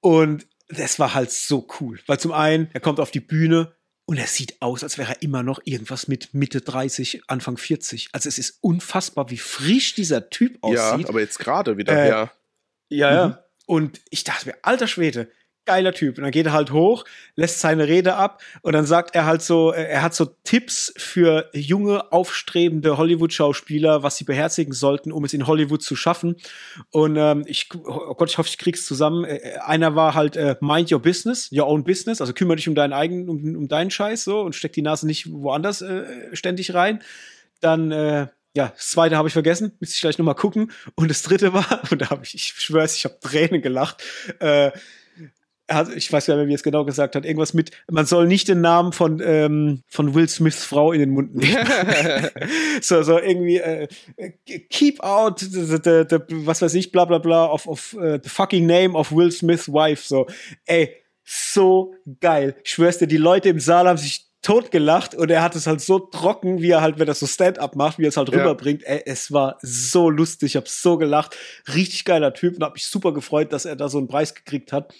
[0.00, 2.00] und das war halt so cool.
[2.06, 3.74] Weil zum einen, er kommt auf die Bühne
[4.06, 8.08] und er sieht aus, als wäre er immer noch irgendwas mit Mitte 30, Anfang 40.
[8.12, 11.08] Also es ist unfassbar, wie frisch dieser Typ Ja, aussieht.
[11.08, 12.32] aber jetzt gerade wieder, Äh, ja.
[12.88, 13.16] Ja, Mhm.
[13.32, 13.44] ja.
[13.66, 15.30] Und ich dachte mir, alter Schwede,
[15.70, 16.18] geiler Typ.
[16.18, 17.04] Und dann geht er halt hoch,
[17.36, 20.92] lässt seine Rede ab und dann sagt er halt so, äh, er hat so Tipps
[20.96, 26.36] für junge, aufstrebende Hollywood-Schauspieler, was sie beherzigen sollten, um es in Hollywood zu schaffen.
[26.90, 29.24] Und ähm, ich, oh Gott, ich hoffe, ich krieg's zusammen.
[29.24, 32.74] Äh, einer war halt äh, Mind Your Business, Your Own Business, also kümmere dich um
[32.74, 36.74] deinen eigenen, um, um deinen Scheiß so und steck die Nase nicht woanders äh, ständig
[36.74, 37.00] rein.
[37.60, 40.72] Dann äh, ja, das zweite habe ich vergessen, müsste ich gleich nochmal gucken.
[40.96, 44.02] Und das dritte war, und da habe ich, ich schwör's, ich habe Tränen gelacht,
[44.40, 44.72] äh,
[45.70, 48.26] hat, ich weiß gar nicht mehr, wie es genau gesagt hat, irgendwas mit, man soll
[48.26, 51.56] nicht den Namen von, ähm, von Will Smiths Frau in den Mund nehmen.
[52.80, 53.88] so, so irgendwie, äh,
[54.68, 58.28] keep out the, the, the, was weiß ich, bla bla bla, of, of uh, the
[58.28, 60.06] fucking name of Will Smiths wife.
[60.06, 60.26] So,
[60.66, 60.94] ey,
[61.24, 62.56] so geil.
[62.64, 65.80] Ich schwör's dir, die Leute im Saal haben sich totgelacht und er hat es halt
[65.80, 68.38] so trocken, wie er halt, wenn er so Stand-up macht, wie er es halt ja.
[68.38, 68.82] rüberbringt.
[68.84, 71.36] Ey, es war so lustig, ich habe so gelacht.
[71.74, 74.72] Richtig geiler Typ und habe mich super gefreut, dass er da so einen Preis gekriegt
[74.72, 74.94] hat.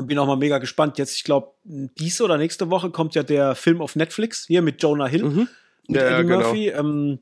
[0.00, 0.96] Und bin auch mal mega gespannt.
[0.96, 4.82] Jetzt, ich glaube, diese oder nächste Woche kommt ja der Film auf Netflix hier mit
[4.82, 5.48] Jonah Hill, mhm.
[5.88, 6.40] mit ja, Eddie genau.
[6.40, 6.68] Murphy.
[6.70, 7.18] Ähm,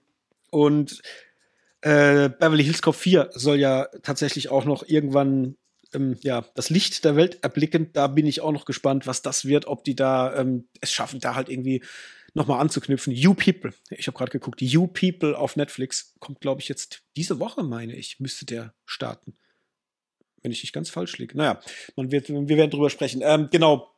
[0.51, 1.03] und
[1.81, 5.57] äh, Beverly Hills Cop 4 soll ja tatsächlich auch noch irgendwann
[5.93, 7.91] ähm, ja, das Licht der Welt erblicken.
[7.93, 11.19] Da bin ich auch noch gespannt, was das wird, ob die da ähm, es schaffen,
[11.19, 11.83] da halt irgendwie
[12.33, 13.13] nochmal anzuknüpfen.
[13.13, 17.41] You People, ich habe gerade geguckt, You People auf Netflix kommt, glaube ich, jetzt diese
[17.41, 19.35] Woche, meine ich, müsste der starten.
[20.43, 21.37] Wenn ich nicht ganz falsch liege.
[21.37, 21.61] Naja,
[21.97, 23.23] man wird, wir werden drüber sprechen.
[23.25, 23.91] Ähm, genau.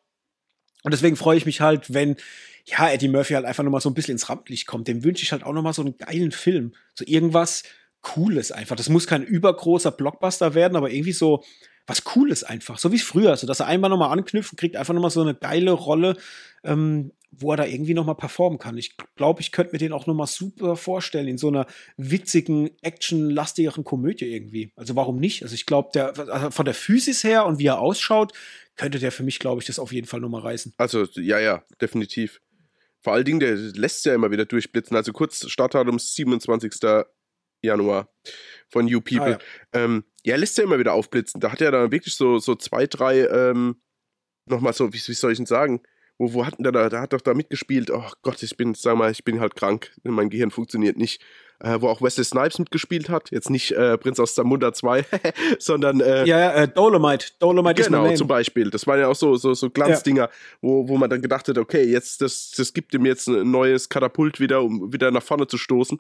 [0.83, 2.17] Und deswegen freue ich mich halt, wenn
[2.65, 4.89] ja, Eddie Murphy halt einfach nochmal so ein bisschen ins Rampenlicht kommt.
[4.89, 6.73] Dem wünsche ich halt auch nochmal so einen geilen Film.
[6.95, 7.65] So irgendwas
[8.01, 8.77] Cooles einfach.
[8.77, 11.45] Das muss kein übergroßer Blockbuster werden, aber irgendwie so,
[11.91, 14.77] was Cooles einfach, so wie es früher, so dass er einmal nochmal anknüpft und kriegt
[14.77, 16.17] einfach nochmal so eine geile Rolle,
[16.63, 18.79] ähm, wo er da irgendwie nochmal performen kann.
[18.79, 21.67] Ich glaube, ich könnte mir den auch nochmal super vorstellen in so einer
[21.97, 24.73] witzigen, actionlastigeren Komödie irgendwie.
[24.77, 25.43] Also warum nicht?
[25.43, 28.33] Also ich glaube, der also von der Physis her und wie er ausschaut,
[28.77, 30.75] könnte der für mich, glaube ich, das auf jeden Fall nochmal reißen.
[30.77, 32.41] Also ja, ja, definitiv.
[33.01, 34.97] Vor allen Dingen, der lässt ja immer wieder durchblitzen.
[34.97, 36.73] Also kurz Startdatum 27.
[37.63, 38.09] Januar
[38.69, 39.37] von You People.
[39.37, 39.85] Ah, ja.
[39.85, 41.41] Ähm, ja, lässt ja immer wieder aufblitzen.
[41.41, 43.81] Da hat er dann wirklich so, so zwei, drei, ähm,
[44.47, 45.83] nochmal so, wie, wie soll ich denn sagen?
[46.19, 47.91] Wo, wo hat der da, der hat doch da mitgespielt.
[47.91, 49.93] Oh Gott, ich bin, sag mal, ich bin halt krank.
[50.03, 51.23] Mein Gehirn funktioniert nicht.
[51.63, 53.31] Äh, wo auch Wesley Snipes mitgespielt hat.
[53.31, 55.05] Jetzt nicht äh, Prinz aus Zamunda 2,
[55.59, 56.01] sondern.
[56.01, 57.33] Äh, ja, äh, Dolomite.
[57.39, 58.71] Dolomite genau, ist zum Beispiel.
[58.71, 60.31] Das waren ja auch so, so, so Glanzdinger, ja.
[60.63, 63.91] wo, wo man dann gedacht hat, okay, jetzt, das, das gibt ihm jetzt ein neues
[63.91, 65.99] Katapult wieder, um wieder nach vorne zu stoßen.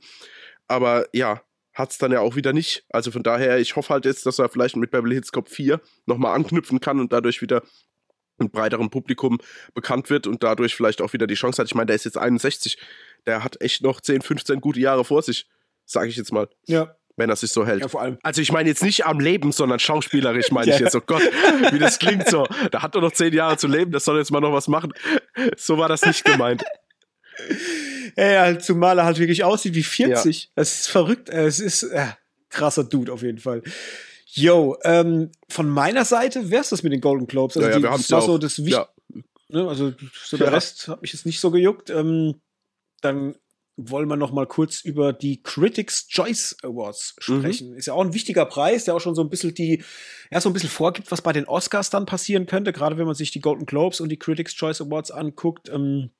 [0.66, 1.42] Aber ja,
[1.80, 2.84] hat es dann ja auch wieder nicht.
[2.90, 5.80] Also von daher, ich hoffe halt jetzt, dass er vielleicht mit Beverly Hills Cop 4
[6.06, 7.62] nochmal anknüpfen kann und dadurch wieder
[8.38, 9.38] ein breiteren Publikum
[9.74, 11.68] bekannt wird und dadurch vielleicht auch wieder die Chance hat.
[11.68, 12.78] Ich meine, der ist jetzt 61,
[13.26, 15.46] der hat echt noch 10, 15 gute Jahre vor sich,
[15.84, 16.48] sage ich jetzt mal.
[16.66, 16.94] Ja.
[17.16, 17.82] Wenn er sich so hält.
[17.82, 18.18] Ja, vor allem.
[18.22, 20.76] Also ich meine jetzt nicht am Leben, sondern schauspielerisch meine ja.
[20.76, 20.96] ich jetzt.
[20.96, 21.22] Oh Gott,
[21.70, 22.46] wie das klingt so.
[22.70, 24.94] Da hat er noch 10 Jahre zu leben, das soll jetzt mal noch was machen.
[25.56, 26.64] So war das nicht gemeint.
[28.16, 30.44] Ey, halt, zumal er halt wirklich aussieht wie 40.
[30.44, 30.50] Ja.
[30.56, 31.28] Das ist verrückt.
[31.28, 32.06] Es ist äh,
[32.48, 33.62] krasser Dude auf jeden Fall.
[34.26, 37.56] Yo, ähm, von meiner Seite wär's das mit den Golden Globes.
[37.56, 38.88] Also ja, ja, wir haben ja so das ja.
[39.48, 39.92] ne, also
[40.24, 41.90] so der Rest hat mich jetzt nicht so gejuckt.
[41.90, 42.40] Ähm,
[43.00, 43.34] dann
[43.88, 47.70] wollen wir noch mal kurz über die Critics Choice Awards sprechen.
[47.70, 47.76] Mhm.
[47.76, 49.82] Ist ja auch ein wichtiger Preis, der auch schon so ein bisschen die,
[50.30, 53.14] ja, so ein bisschen vorgibt, was bei den Oscars dann passieren könnte, gerade wenn man
[53.14, 55.68] sich die Golden Globes und die Critics Choice Awards anguckt.
[55.70, 56.10] Ähm,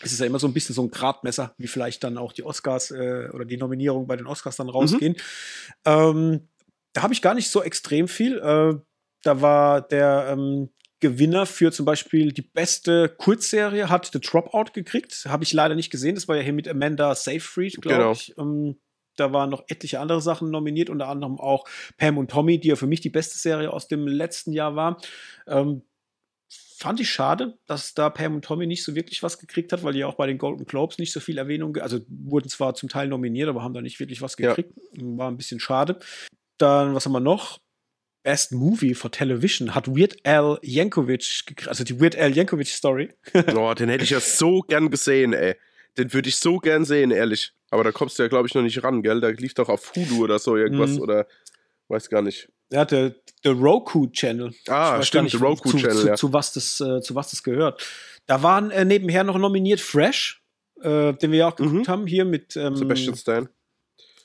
[0.00, 2.44] es ist ja immer so ein bisschen so ein Gradmesser, wie vielleicht dann auch die
[2.44, 5.14] Oscars äh, oder die Nominierung bei den Oscars dann rausgehen.
[5.14, 5.92] Mhm.
[5.92, 6.48] Ähm,
[6.92, 8.38] da habe ich gar nicht so extrem viel.
[8.38, 8.74] Äh,
[9.22, 10.70] da war der ähm,
[11.00, 15.26] Gewinner für zum Beispiel die beste Kurzserie, hat The Dropout gekriegt.
[15.28, 16.14] Habe ich leider nicht gesehen.
[16.14, 18.12] Das war ja hier mit Amanda Seyfried, glaube genau.
[18.12, 18.36] ich.
[18.38, 18.76] Ähm,
[19.16, 21.64] da waren noch etliche andere Sachen nominiert, unter anderem auch
[21.96, 25.00] Pam und Tommy, die ja für mich die beste Serie aus dem letzten Jahr war.
[25.46, 25.82] Ähm,
[26.78, 29.92] fand ich schade, dass da Pam und Tommy nicht so wirklich was gekriegt hat, weil
[29.92, 33.08] die auch bei den Golden Globes nicht so viel Erwähnung, also wurden zwar zum Teil
[33.08, 34.72] nominiert, aber haben da nicht wirklich was gekriegt.
[34.92, 35.02] Ja.
[35.18, 35.98] War ein bisschen schade.
[36.56, 37.58] Dann, was haben wir noch?
[38.22, 43.10] Best Movie for Television hat Weird Al Yankovic gekriegt, also die Weird Al Yankovic Story.
[43.54, 45.56] Boah, den hätte ich ja so gern gesehen, ey.
[45.96, 47.52] Den würde ich so gern sehen, ehrlich.
[47.70, 49.20] Aber da kommst du ja, glaube ich, noch nicht ran, gell?
[49.20, 51.00] Da lief doch auf Hulu oder so irgendwas mhm.
[51.00, 51.26] oder
[51.88, 52.48] weiß gar nicht.
[52.70, 54.54] Er hatte The Roku Channel.
[54.68, 55.96] Ah, stimmt, The Roku zu, Channel.
[55.96, 56.14] Zu, ja.
[56.16, 57.84] zu, was das, äh, zu was das gehört.
[58.26, 60.42] Da waren äh, nebenher noch nominiert Fresh,
[60.82, 61.90] äh, den wir ja auch geguckt mhm.
[61.90, 63.48] haben, hier mit ähm, Sebastian Stan.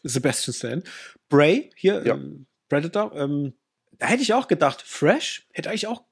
[0.03, 0.83] Sebastian Stan.
[1.29, 2.15] Bray, hier, ja.
[2.15, 3.15] ähm, Predator.
[3.15, 3.53] Ähm,
[3.97, 6.03] da hätte ich auch gedacht, Fresh hätte eigentlich auch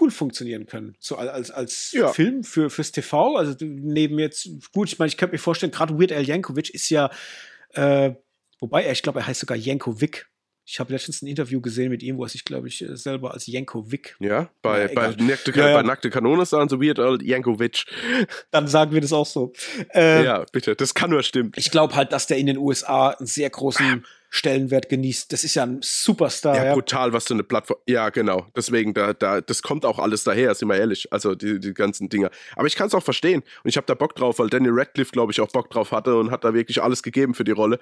[0.00, 0.96] cool funktionieren können.
[0.98, 2.08] So als, als ja.
[2.08, 3.36] Film für, fürs TV.
[3.36, 6.88] Also neben jetzt, gut, ich meine, ich könnte mir vorstellen, gerade Weird Al Yankovic ist
[6.88, 7.10] ja,
[7.70, 8.14] äh,
[8.58, 10.26] wobei er, ich glaube, er heißt sogar Jankovic
[10.66, 13.34] Ich habe letztens ein Interview gesehen mit ihm, wo er sich, glaube ich, äh, selber
[13.34, 14.16] als Jankovic.
[14.18, 15.76] Ja, bei, Ja, bei, nackte, Ja, ja.
[15.76, 17.84] bei nackte Kanone sagen so weird old Jankovic.
[18.50, 19.52] Dann sagen wir das auch so.
[19.94, 21.52] Äh, ja, bitte, das kann nur stimmen.
[21.56, 25.32] Ich glaube halt, dass der in den USA einen sehr großen Stellenwert genießt.
[25.32, 26.56] Das ist ja ein Superstar.
[26.56, 27.78] Ja, brutal, was für eine Plattform.
[27.86, 28.46] Ja, genau.
[28.56, 31.12] Deswegen, da, da, das kommt auch alles daher, sind wir ehrlich.
[31.12, 32.30] Also die, die ganzen Dinger.
[32.56, 33.42] Aber ich kann es auch verstehen.
[33.62, 36.16] Und ich habe da Bock drauf, weil Daniel Radcliffe, glaube ich, auch Bock drauf hatte
[36.16, 37.78] und hat da wirklich alles gegeben für die Rolle.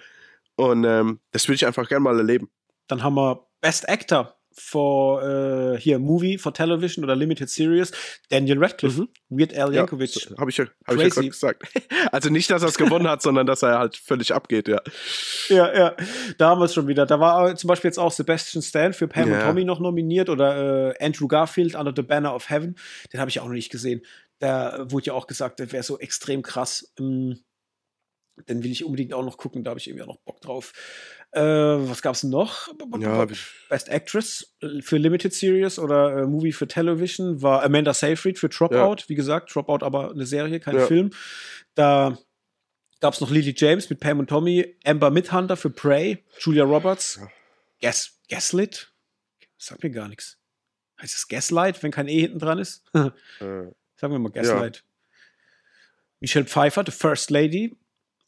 [0.57, 2.51] Und ähm, das will ich einfach gerne mal erleben.
[2.93, 7.91] Dann haben wir Best Actor for äh, hier Movie for Television oder Limited Series.
[8.29, 10.15] Daniel Radcliffe, Weird Al Yankovic.
[10.15, 11.63] Ja, habe ich ja, hab ich ja gesagt.
[12.13, 14.83] Also nicht, dass er es gewonnen hat, sondern dass er halt völlig abgeht, ja.
[15.49, 15.97] Ja, ja,
[16.37, 17.07] da haben wir es schon wieder.
[17.07, 19.47] Da war äh, zum Beispiel jetzt auch Sebastian Stan für Pam und Ja.
[19.47, 22.77] Tommy noch nominiert oder äh, Andrew Garfield Under the Banner of Heaven.
[23.11, 24.03] Den habe ich auch noch nicht gesehen.
[24.39, 26.93] Da wurde ja auch gesagt, der wäre so extrem krass.
[26.99, 27.39] Ähm,
[28.49, 29.63] den will ich unbedingt auch noch gucken.
[29.65, 30.73] Da habe ich irgendwie auch noch Bock drauf.
[31.33, 32.69] Äh, was gab's noch?
[32.99, 33.27] Ja,
[33.69, 38.49] Best Actress äh, für Limited Series oder äh, Movie für Television war Amanda Seyfried für
[38.49, 39.05] Dropout.
[39.09, 40.87] Wie gesagt, Dropout aber eine Serie, kein Ja.
[40.87, 41.11] Film.
[41.75, 42.19] Da
[43.01, 47.21] gab es noch Lily James mit Pam und Tommy, Amber Midhunter für Prey, Julia Roberts,
[47.81, 48.93] Gas Gaslit,
[49.59, 50.39] sagt mir gar nichts.
[51.01, 52.85] Heißt es Gaslight, wenn kein E hinten dran ist?
[52.95, 53.11] Äh,
[53.97, 54.85] Sagen wir mal Gaslight.
[56.21, 57.77] Michelle Pfeiffer, The First Lady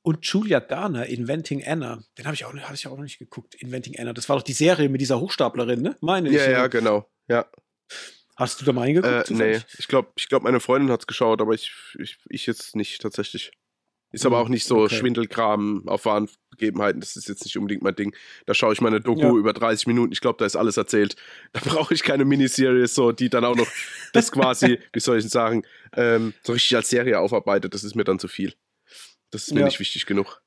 [0.05, 2.03] und Julia Garner, Inventing Anna.
[2.19, 3.55] Den habe ich, auch- hab ich auch noch nicht geguckt.
[3.57, 4.13] Inventing Anna.
[4.13, 5.97] Das war doch die Serie mit dieser Hochstaplerin, ne?
[6.01, 6.35] Meine ich.
[6.37, 7.11] ja, ja, genau.
[7.27, 7.47] Ja.
[8.37, 9.31] Hast du da mal hingeguckt?
[9.31, 12.47] Äh, nee, ich glaube, ich glaub, meine Freundin hat es geschaut, aber ich, ich, ich
[12.47, 13.53] jetzt nicht tatsächlich.
[14.11, 14.95] Ist aber auch nicht so okay.
[14.95, 17.01] Schwindelkram auf wahren Begebenheiten.
[17.01, 18.15] Das ist jetzt nicht unbedingt mein Ding.
[18.47, 19.31] Da schaue ich meine Doku Ja.
[19.31, 20.13] über 30 Minuten.
[20.13, 21.17] Ich glaube, da ist alles erzählt.
[21.53, 23.67] Da brauche ich keine Miniserie, so, die dann auch noch
[24.13, 25.63] das quasi, wie soll ich denn sagen,
[25.97, 27.75] ähm, so richtig als Serie aufarbeitet.
[27.75, 28.55] Das ist mir dann zu viel.
[29.35, 29.67] Das ist mir Ja.
[29.67, 30.43] nicht wichtig genug.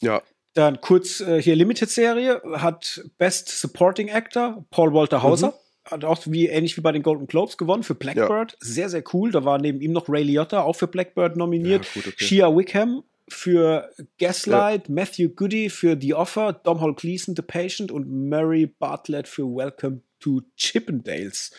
[0.00, 0.22] Ja,
[0.54, 5.48] Dann kurz äh, hier Limited-Serie hat Best Supporting Actor Paul Walter Hauser.
[5.48, 5.90] Mhm.
[5.90, 8.56] Hat auch wie ähnlich wie bei den Golden Globes gewonnen für Blackbird.
[8.60, 9.30] Sehr, sehr cool.
[9.30, 11.84] Da war neben ihm noch Ray Liotta, auch für Blackbird nominiert.
[11.86, 12.24] Ja, gut, okay.
[12.24, 18.66] Shia Wickham für Gaslight, Matthew Goody für The Offer, Domhnall Gleeson, The Patient und Mary
[18.66, 21.52] Bartlett für Welcome to Chippendales.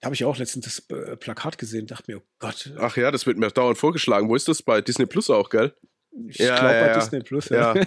[0.00, 3.10] Da habe ich auch letztens das äh, Plakat gesehen, dachte mir, oh Gott, Ach ja,
[3.10, 4.28] das wird mir dauernd vorgeschlagen.
[4.28, 4.62] Wo ist das?
[4.62, 5.74] Bei Disney Plus auch, gell?
[6.28, 6.94] ich ja, glaube ja, bei ja.
[6.94, 7.48] Disney Plus.
[7.48, 7.74] Ja.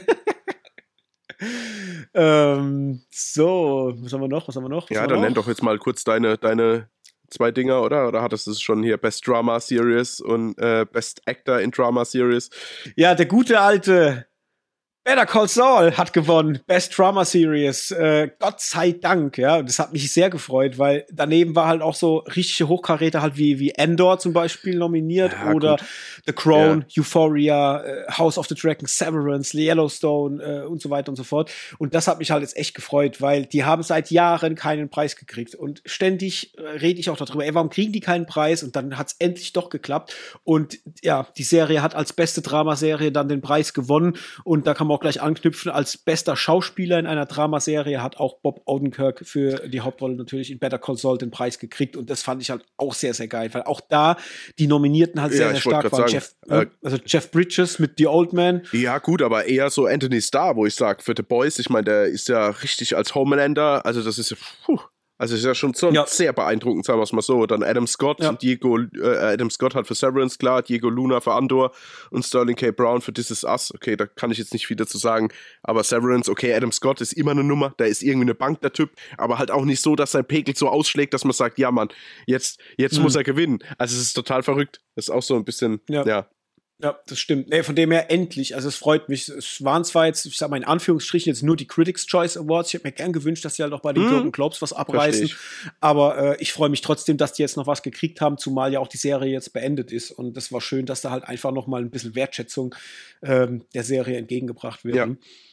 [2.14, 4.47] ähm, so, was haben wir noch?
[4.47, 4.89] Was haben wir noch?
[4.89, 5.43] Was Ja, wir dann nenn noch?
[5.43, 6.89] doch jetzt mal kurz deine, deine
[7.30, 8.07] zwei Dinger, oder?
[8.07, 8.97] Oder hattest du es schon hier?
[8.97, 12.49] Best Drama Series und äh, Best Actor in Drama Series.
[12.95, 14.28] Ja, der gute alte
[15.03, 16.59] Better Call Saul hat gewonnen.
[16.67, 17.89] Best Drama Series.
[17.89, 19.63] Äh, Gott sei Dank, ja.
[19.63, 23.57] Das hat mich sehr gefreut, weil daneben war halt auch so richtige Hochkaräter halt wie,
[23.57, 25.85] wie Endor zum Beispiel nominiert Ja, oder gut.
[26.27, 31.15] The Crown, Euphoria, äh, House of the Dragon, Severance, Yellowstone äh, und so weiter und
[31.15, 31.49] so fort.
[31.79, 35.15] Und das hat mich halt jetzt echt gefreut, weil die haben seit Jahren keinen Preis
[35.15, 35.55] gekriegt.
[35.55, 38.61] Und ständig äh, rede ich auch darüber, ey, warum kriegen die keinen Preis?
[38.61, 40.13] Und dann hat es endlich doch geklappt.
[40.43, 44.15] Und ja, die Serie hat als beste Dramaserie dann den Preis gewonnen.
[44.43, 48.39] Und da kann man auch gleich anknüpfen, als bester Schauspieler in einer Dramaserie hat auch
[48.39, 51.95] Bob Odenkirk für die Hauptrolle natürlich in Better Call Saul den Preis gekriegt.
[51.95, 54.17] Und das fand ich halt auch sehr, sehr geil, weil auch da
[54.59, 56.09] die Nominierten halt Ja, sehr, sehr ich wollt stark waren.
[56.09, 58.63] sagen, Jeff, äh, äh, also Jeff Bridges mit The Old Man.
[58.71, 61.85] Ja, gut, aber eher so Anthony Starr, wo ich sage, für The Boys, ich meine,
[61.85, 64.79] der ist ja richtig als Homelander, also das ist ja, puh,
[65.22, 66.05] also ist ja schon so Ja.
[66.07, 67.45] sehr beeindruckend, sagen wir es mal so.
[67.45, 68.34] Dann Adam Scott, Ja.
[68.34, 71.72] Diego, äh, Adam Scott hat für Severance, klar, Diego Luna für Andor
[72.09, 72.72] und Sterling K.
[72.72, 73.72] Brown für This Is Us.
[73.74, 75.30] Okay, da kann ich jetzt nicht viel dazu sagen,
[75.61, 78.74] aber Severance, okay, Adam Scott ist immer eine Nummer, der ist irgendwie eine Bank, der
[78.74, 81.69] Typ, aber halt auch nicht so, dass sein Pegel so ausschlägt, dass man sagt, ja,
[81.69, 81.89] Mann,
[82.26, 83.03] jetzt, jetzt Mhm.
[83.03, 83.59] muss er gewinnen.
[83.78, 84.82] Also es ist total verrückt.
[84.95, 86.03] Das ist auch so ein bisschen, Ja.
[86.05, 86.28] ja.
[86.82, 87.49] Ja, das stimmt.
[87.49, 88.55] Nee, von dem her endlich.
[88.55, 89.29] Also es freut mich.
[89.29, 92.70] Es waren zwar jetzt, ich sag mal in Anführungsstrichen, jetzt nur die Critics' Choice Awards.
[92.70, 94.09] Ich hätte mir gern gewünscht, dass sie halt auch bei den Mhm.
[94.09, 95.28] Golden Globes was abreißen.
[95.28, 98.74] Versteh Aber äh, ich freue mich trotzdem, dass die jetzt noch was gekriegt haben, zumal
[98.74, 100.12] ja auch die Serie jetzt beendet ist.
[100.12, 102.74] Und das war schön, dass da halt einfach noch mal ein bisschen Wertschätzung
[103.21, 104.95] ähm, der Serie entgegengebracht wird.
[104.95, 105.08] Ja.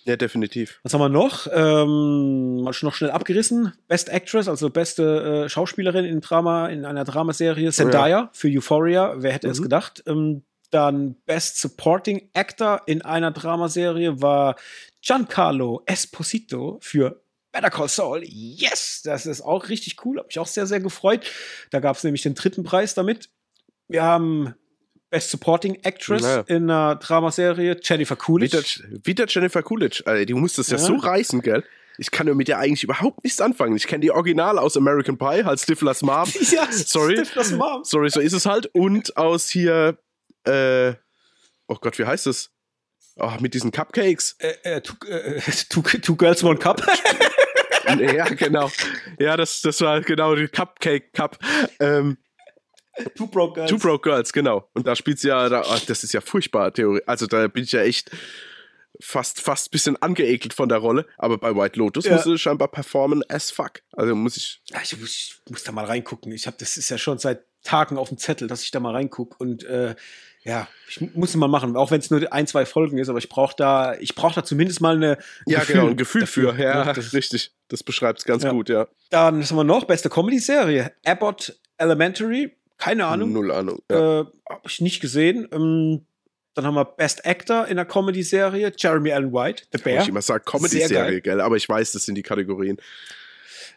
[0.04, 0.80] Ja, definitiv.
[0.84, 1.46] Was haben wir noch?
[1.52, 3.74] Ähm, mal schon noch schnell abgerissen.
[3.88, 7.70] Best Actress, also beste äh, Schauspielerin in Drama, in einer Dramaserie.
[7.72, 9.14] Zendaya für Euphoria.
[9.18, 9.64] Wer hätte es Mhm.
[9.64, 10.02] gedacht?
[10.06, 14.56] Ähm, dann Best Supporting Actor in einer Dramaserie war
[15.02, 17.22] Giancarlo Esposito für
[17.52, 18.22] Better Call Saul.
[18.24, 19.00] Yes!
[19.04, 20.18] Das ist auch richtig cool.
[20.18, 21.24] Hab mich auch sehr, sehr gefreut.
[21.70, 23.30] Da gab es nämlich den dritten Preis damit.
[23.88, 24.54] Wir haben
[25.10, 26.40] Best Supporting Actress Ja.
[26.46, 28.58] in einer Dramaserie Jennifer Coolidge.
[28.58, 30.02] Wieder, wieder Jennifer Coolidge.
[30.04, 30.82] Alter, die muss das ja, Ja.
[30.84, 31.64] so reißen, gell?
[32.00, 33.74] Ich kann ja mit der eigentlich überhaupt nichts anfangen.
[33.74, 36.28] Ich kenne die Original aus American Pie, halt Stiflers Mom.
[36.52, 37.16] Ja, Sorry.
[37.16, 37.82] Stiflers Mom.
[37.84, 38.66] Sorry, so ist es halt.
[38.74, 39.96] Und aus hier,
[40.48, 40.94] äh,
[41.68, 42.50] oh Gott, wie heißt es?
[43.16, 44.36] Oh, mit diesen Cupcakes.
[44.38, 46.84] äh, äh, two, äh, two, two Girls, One Cup.
[47.98, 48.70] ja, genau.
[49.18, 51.38] Ja, das, das war genau die Cupcake Cup.
[51.80, 52.18] Ähm,
[53.16, 53.70] Two Broke Girls.
[53.70, 54.68] Two Broke Girls, genau.
[54.74, 57.00] Und da spielt sie ja, da, ach, das ist ja furchtbar, Theorie.
[57.06, 58.10] Also da bin ich ja echt
[59.00, 62.14] fast fast bisschen angeekelt von der Rolle, aber bei White Lotus Ja.
[62.14, 63.82] muss sie scheinbar performen as fuck.
[63.92, 65.10] Also muss ich Ja, ich, muss-
[65.44, 66.32] ich muss da mal reingucken.
[66.32, 68.94] Ich habe das ist ja schon seit Tagen auf dem Zettel, dass ich da mal
[68.94, 69.94] reingucke und äh,
[70.44, 73.08] ja, ich mu- muss es mal machen, auch wenn es nur ein, zwei Folgen ist,
[73.08, 76.26] aber ich brauche da, ich brauche da zumindest mal eine ein ja genau ein Gefühl
[76.26, 76.58] für.
[76.58, 76.92] Ja, ne?
[76.92, 77.52] Das- richtig.
[77.68, 78.50] Das beschreibt es ganz Ja.
[78.52, 78.86] gut, ja.
[79.10, 83.82] Dann was haben wir noch beste Comedy-Serie, Abbott Elementary, keine Ahnung, Null Ahnung.
[83.90, 84.20] Ja.
[84.20, 85.46] äh, habe ich nicht gesehen.
[85.52, 86.04] Ähm,
[86.54, 90.02] dann haben wir Best Actor in der Comedy-Serie, Jeremy Allen White, The Bear.
[90.02, 91.40] ich immer sage Comedy-Serie, gell?
[91.40, 92.78] Aber ich weiß, das sind die Kategorien.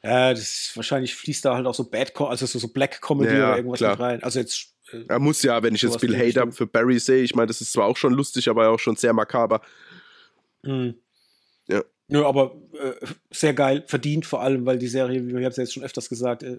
[0.02, 3.36] Äh, das ist, wahrscheinlich fließt da halt auch so Bad, also so, so Black Comedy
[3.38, 3.92] Ja, oder irgendwas klar.
[3.92, 4.24] mit rein.
[4.24, 7.36] Also jetzt äh, Er muss ja, wenn ich jetzt Bill Hader für Barry sehe, ich
[7.36, 9.62] meine, das ist zwar auch schon lustig, aber auch schon sehr makaber.
[10.66, 10.96] Hm.
[11.68, 11.84] Ja.
[12.08, 15.58] Nö, aber äh, sehr geil, verdient vor allem, weil die Serie, wie wir haben es
[15.58, 16.58] jetzt schon öfters gesagt, äh,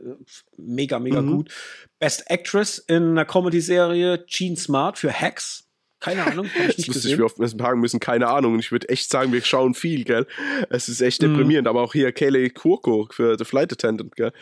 [0.57, 1.31] mega, mega Mhm.
[1.31, 1.51] gut.
[1.99, 5.69] Best Actress in einer Comedy-Serie, Gene Smart für Hacks.
[6.01, 7.19] Keine Ahnung, habe ich Das nicht lustig, gesehen.
[7.19, 8.55] wie oft wir es sagen müssen, keine Ahnung.
[8.55, 10.27] Und ich würde echt sagen, wir schauen viel, gell?
[10.71, 11.29] Es ist echt Mhm.
[11.35, 11.69] deprimierend.
[11.69, 14.33] Aber auch hier Kelly Kurko für The Flight Attendant, gell?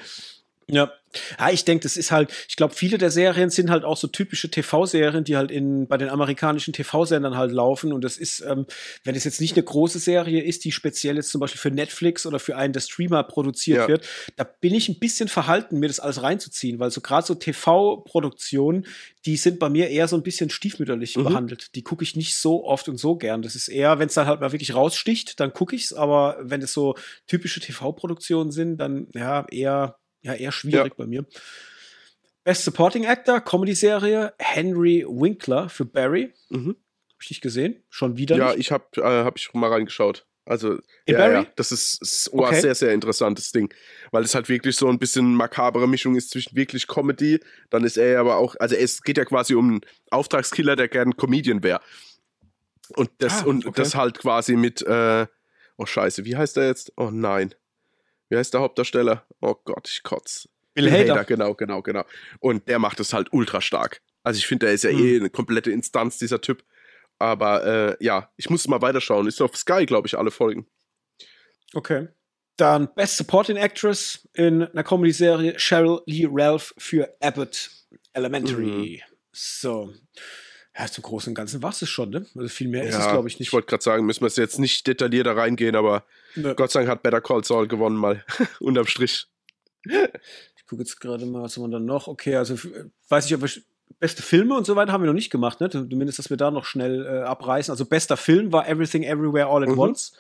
[0.75, 0.93] Ja.
[1.39, 4.07] ja, ich denke, das ist halt, ich glaube, viele der Serien sind halt auch so
[4.07, 7.93] typische TV-Serien, die halt in, bei den amerikanischen TV-Sendern halt laufen.
[7.93, 8.67] Und das ist, ähm,
[9.05, 12.27] wenn es jetzt nicht eine große Serie ist, die speziell jetzt zum Beispiel für Netflix
[12.27, 13.89] oder für einen der Streamer produziert Ja.
[13.89, 14.07] wird,
[14.37, 18.87] da bin ich ein bisschen verhalten, mir das alles reinzuziehen, weil so gerade so TV-Produktionen,
[19.27, 21.25] die sind bei mir eher so ein bisschen stiefmütterlich Mhm.
[21.25, 21.75] behandelt.
[21.75, 23.43] Die gucke ich nicht so oft und so gern.
[23.43, 25.93] Das ist eher, wenn es dann halt mal wirklich raussticht, dann gucke ich's.
[25.93, 26.95] Aber wenn es so
[27.27, 31.25] typische TV-Produktionen sind, dann ja eher ja, eher schwierig bei mir.
[32.45, 36.33] Best Supporting Actor, Comedy-Serie, Henry Winkler für Barry.
[36.49, 36.77] Mhm.
[37.13, 37.83] Hab ich nicht gesehen.
[37.91, 38.61] Schon wieder Ja, nicht.
[38.61, 40.27] ich habe äh, hab ich mal reingeschaut.
[40.47, 40.73] Also,
[41.05, 41.35] In ja, Barry?
[41.35, 42.61] ja, das ist, ist oh, Okay.
[42.61, 43.73] sehr, sehr interessantes Ding.
[44.11, 47.99] Weil es halt wirklich so ein bisschen makabere Mischung ist zwischen wirklich Comedy, dann ist
[47.99, 49.81] er aber auch, also es geht ja quasi um einen
[50.11, 51.81] Auftragskiller, der gern Comedian wäre.
[52.97, 53.83] Und das, Ah, und okay.
[53.83, 55.27] das halt quasi mit, äh,
[55.77, 56.93] oh Scheiße, wie heißt der jetzt?
[56.97, 57.55] Oh nein.
[58.31, 59.27] Wie heißt der Hauptdarsteller?
[59.43, 60.49] Oh Gott, ich kotz.
[60.73, 61.25] Bill Hader.
[61.25, 62.05] genau, genau, genau.
[62.39, 64.01] Und der macht es halt ultra stark.
[64.23, 64.99] Also ich finde, der ist ja Hm.
[65.05, 66.65] eh eine komplette Instanz, dieser Typ.
[67.19, 69.27] Aber äh, ja, ich muss mal weiterschauen.
[69.27, 70.67] Ist auf Sky, glaube ich, alle Folgen.
[71.75, 72.09] Okay.
[72.57, 77.71] Dann Best Supporting Actress in einer Comedy-Serie, Cheryl Lee Ralph für Abbott
[78.13, 79.03] Elementary.
[79.05, 79.15] Mhm.
[79.33, 79.93] So.
[80.81, 82.25] Ja, zum Großen und Ganzen war es schon, ne?
[82.35, 83.49] Also viel mehr ist es, glaube ich, nicht.
[83.49, 86.05] Ich wollte gerade sagen, müssen wir jetzt nicht detaillierter reingehen, aber
[86.37, 86.55] Nö.
[86.55, 88.25] Gott sei Dank hat Better Call Saul gewonnen mal.
[88.61, 89.27] Unterm Strich.
[89.85, 92.09] Ich gucke jetzt gerade mal, was haben wir dann noch?
[92.09, 92.57] Okay, also
[93.11, 93.51] weiß ich, ob wir
[93.99, 95.69] beste Filme und so weiter haben wir noch nicht gemacht, ne?
[95.69, 97.71] Zumindest, dass wir da noch schnell äh, abreißen.
[97.73, 99.79] Also bester Film war Everything Everywhere All at Mhm.
[99.79, 100.13] Once.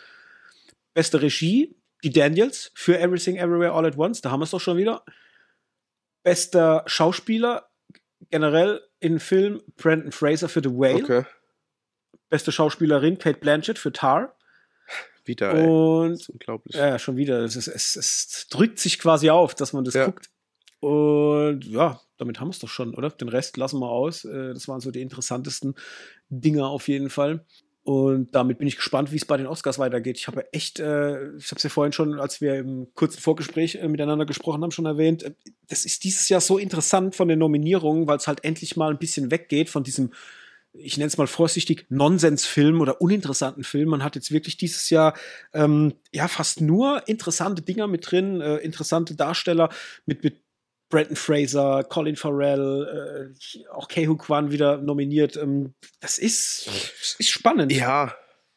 [0.92, 1.74] Beste Regie,
[2.04, 4.20] die Daniels für Everything Everywhere All at Once.
[4.20, 5.04] Da haben wir es doch schon wieder.
[6.22, 7.70] Bester Schauspieler
[8.30, 11.02] generell in Film Brandon Fraser für The Whale.
[11.04, 11.24] Okay.
[12.28, 14.36] Beste Schauspielerin Kate Blanchett für Tar.
[15.24, 15.66] Wieder, ey.
[15.66, 16.74] Und unglaublich.
[16.76, 17.40] ja, schon wieder.
[17.40, 20.06] Es, ist, es, es drückt sich quasi auf, dass man das Ja.
[20.06, 20.30] guckt.
[20.80, 23.10] Und ja, damit haben wir es doch schon, oder?
[23.10, 24.24] Den Rest lassen wir aus.
[24.24, 25.74] Äh, Das waren so die interessantesten
[26.30, 27.44] Dinger auf jeden Fall.
[27.90, 30.16] Und damit bin ich gespannt, wie es bei den Oscars weitergeht.
[30.16, 33.74] Ich habe echt, äh, ich habe es ja vorhin schon, als wir im kurzen Vorgespräch
[33.74, 35.24] äh, miteinander gesprochen haben, schon erwähnt.
[35.24, 35.32] äh,
[35.66, 38.98] Das ist dieses Jahr so interessant von den Nominierungen, weil es halt endlich mal ein
[39.00, 40.12] bisschen weggeht von diesem
[40.72, 43.88] ich nenne es mal vorsichtig, Nonsensfilm oder uninteressanten Film.
[43.88, 45.14] Man hat jetzt wirklich dieses Jahr
[45.52, 49.68] ähm, ja fast nur interessante Dinger mit drin, äh, interessante Darsteller
[50.06, 50.36] mit, mit
[50.90, 55.36] Brandon Fraser, Colin Farrell, äh, auch Kehu Kwan wieder nominiert.
[55.36, 57.72] Ähm, das ist, das ist spannend.
[57.72, 58.14] Ja,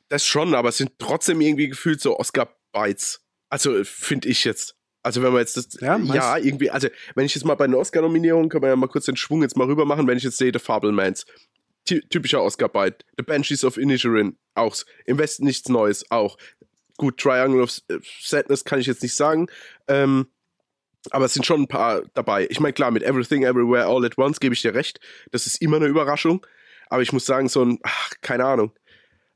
[0.10, 3.22] das schon, aber es sind trotzdem irgendwie gefühlt so Oscar-Bites.
[3.50, 4.76] Also finde ich jetzt.
[5.04, 7.76] Also wenn man jetzt das, Ja, ja, irgendwie, also wenn ich jetzt mal bei den
[7.76, 10.38] Oscar-Nominierungen, können wir ja mal kurz den Schwung jetzt mal rüber machen, wenn ich jetzt
[10.38, 11.26] sehe, The Fablemans,
[11.86, 16.38] Ty typischer Oscar-Bite, The Banshees of Inisherin, auch, Im Westen nichts Neues, auch.
[16.98, 17.80] Gut, Triangle of
[18.22, 19.48] Sadness kann ich jetzt nicht sagen,
[19.88, 20.28] ähm,
[21.12, 22.48] aber es sind schon ein paar dabei.
[22.50, 25.00] Ich meine, klar, mit Everything, Everywhere, All at Once gebe ich dir recht,
[25.32, 26.46] das ist immer eine Überraschung,
[26.90, 28.72] aber ich muss sagen, so ein, ach, keine Ahnung,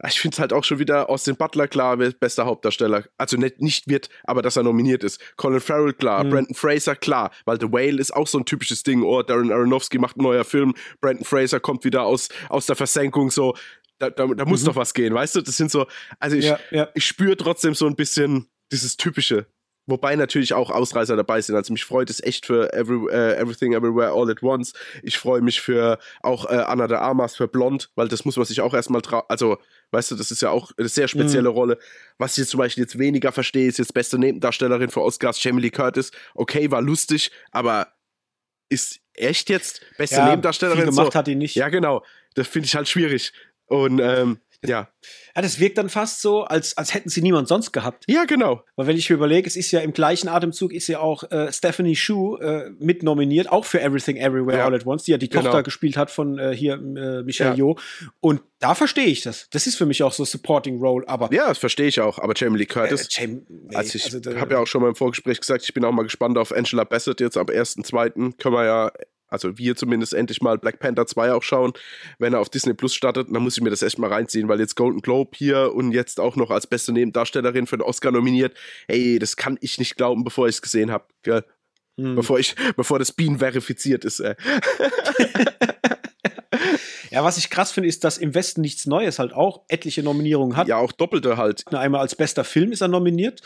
[0.07, 3.06] ich finde es halt auch schon wieder aus den Butler klar, wer bester Hauptdarsteller.
[3.18, 5.19] Also nicht, nicht wird, aber dass er nominiert ist.
[5.38, 6.30] Colin Farrell klar, Mhm.
[6.30, 9.02] Brandon Fraser klar, weil The Whale ist auch so ein typisches Ding.
[9.02, 13.31] Oh, Darren Aronofsky macht ein neuer Film, Brandon Fraser kommt wieder aus, aus der Versenkung,
[13.31, 13.56] so.
[13.98, 14.68] Da, da, da muss Mhm.
[14.68, 15.41] doch was gehen, weißt du?
[15.41, 15.88] Das sind so,
[16.19, 16.88] also ich, ja, ja.
[16.94, 19.48] ich spüre trotzdem so ein bisschen dieses typische.
[19.88, 21.55] Wobei natürlich auch Ausreißer dabei sind.
[21.55, 24.73] Also mich freut es echt für Every, uh, Everything Everywhere All at Once.
[25.01, 28.45] Ich freue mich für auch uh, Anna de Armas für Blond, weil das muss man
[28.45, 29.23] sich auch erstmal trauen.
[29.30, 29.57] Also,
[29.91, 31.55] weißt du, das ist ja auch eine sehr spezielle mhm.
[31.55, 31.80] Rolle.
[32.18, 35.61] Was ich jetzt zum Beispiel jetzt weniger verstehe, ist jetzt beste Nebendarstellerin für Oscars, Jamie
[35.61, 36.11] Lee Curtis.
[36.35, 37.88] Okay, war lustig, aber
[38.68, 40.84] ist echt jetzt beste ja, Nebendarstellerin?
[40.84, 41.19] Viel gemacht so?
[41.19, 41.55] hat die nicht.
[41.55, 42.03] Ja, genau.
[42.35, 43.31] Das finde ich halt schwierig.
[43.68, 44.89] Und ähm, ja.
[45.35, 48.05] Ja, das wirkt dann fast so, als, als hätten sie niemand sonst gehabt.
[48.07, 48.63] Ja, genau.
[48.75, 51.51] Weil wenn ich mir überlege, es ist ja im gleichen Atemzug ist ja auch äh,
[51.51, 54.65] Stephanie Shu äh, mit nominiert, auch für Everything Everywhere ja.
[54.65, 55.43] All at Once, die ja die genau.
[55.43, 57.55] Tochter gespielt hat von äh, hier äh, Michelle ja.
[57.55, 57.75] Yeoh.
[58.19, 59.47] Und da verstehe ich das.
[59.51, 61.31] Das ist für mich auch so Supporting Role, aber.
[61.31, 62.17] Ja, das verstehe ich auch.
[62.17, 63.03] Aber Jamie Lee Curtis.
[63.03, 65.73] Äh, Jamie, nee, also ich also, habe ja auch schon mal im Vorgespräch gesagt, ich
[65.73, 68.38] bin auch mal gespannt auf Angela Bassett jetzt am 1.2.
[68.38, 68.91] Können wir ja
[69.27, 71.73] also wir zumindest endlich mal Black Panther 2 auch schauen,
[72.19, 74.59] wenn er auf Disney Plus startet, dann muss ich mir das echt mal reinziehen, weil
[74.59, 78.55] jetzt Golden Globe hier und jetzt auch noch als beste Nebendarstellerin für den Oscar nominiert.
[78.87, 81.05] Ey, das kann ich nicht glauben, bevor ich es gesehen habe,
[81.99, 82.15] hm.
[82.15, 84.19] Bevor ich, bevor das Bean verifiziert ist.
[84.19, 84.35] Äh.
[87.09, 90.55] ja, was ich krass finde, ist, dass im Westen nichts Neues halt auch etliche Nominierungen
[90.55, 90.67] hat.
[90.67, 91.63] Ja, auch doppelte halt.
[91.73, 93.41] Einmal als bester Film ist er nominiert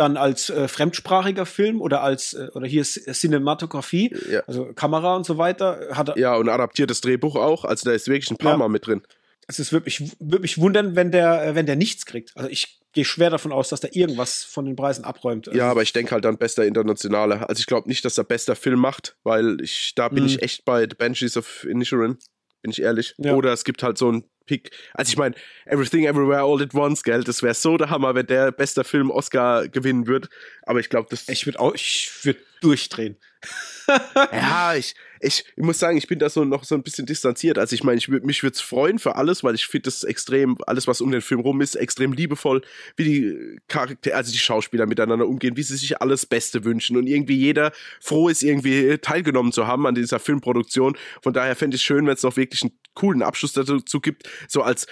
[0.00, 4.40] dann als äh, fremdsprachiger Film oder als äh, oder hier ist Cinematografie, ja.
[4.46, 5.88] also Kamera und so weiter.
[5.92, 8.56] Hat er ja, und adaptiertes Drehbuch auch, also da ist wirklich ein paar ja.
[8.56, 9.02] Mal mit drin.
[9.46, 12.36] Es ist wirklich, würde mich wundern, wenn der, äh, wenn der nichts kriegt.
[12.36, 15.48] Also ich gehe schwer davon aus, dass der irgendwas von den Preisen abräumt.
[15.48, 17.48] Also ja, aber ich denke halt dann bester Internationale.
[17.48, 20.30] Also ich glaube nicht, dass er bester Film macht, weil ich, da bin mhm.
[20.30, 22.18] ich echt bei The Banshees of Inisherin,
[22.62, 23.14] bin ich ehrlich.
[23.18, 23.34] Ja.
[23.34, 24.72] Oder es gibt halt so ein Pick.
[24.94, 28.26] Also ich meine, Everything Everywhere All at Once, gell, das wäre so der Hammer, wenn
[28.26, 30.28] der bester Film Oscar gewinnen würde.
[30.62, 31.28] Aber ich glaube, das.
[31.28, 33.16] Ich würde auch, ich würde durchdrehen.
[34.32, 37.58] ja, ich, ich, ich, muss sagen, ich bin da so noch so ein bisschen distanziert.
[37.58, 40.58] Also ich meine, ich mich würde es freuen für alles, weil ich finde das extrem,
[40.66, 42.60] alles was um den Film rum ist, extrem liebevoll,
[42.96, 47.06] wie die Charaktere, also die Schauspieler miteinander umgehen, wie sie sich alles Beste wünschen und
[47.06, 50.96] irgendwie jeder froh ist, irgendwie teilgenommen zu haben an dieser Filmproduktion.
[51.22, 54.28] Von daher fände ich es schön, wenn es noch wirklich einen coolen Abschluss dazu gibt.
[54.48, 54.86] So als,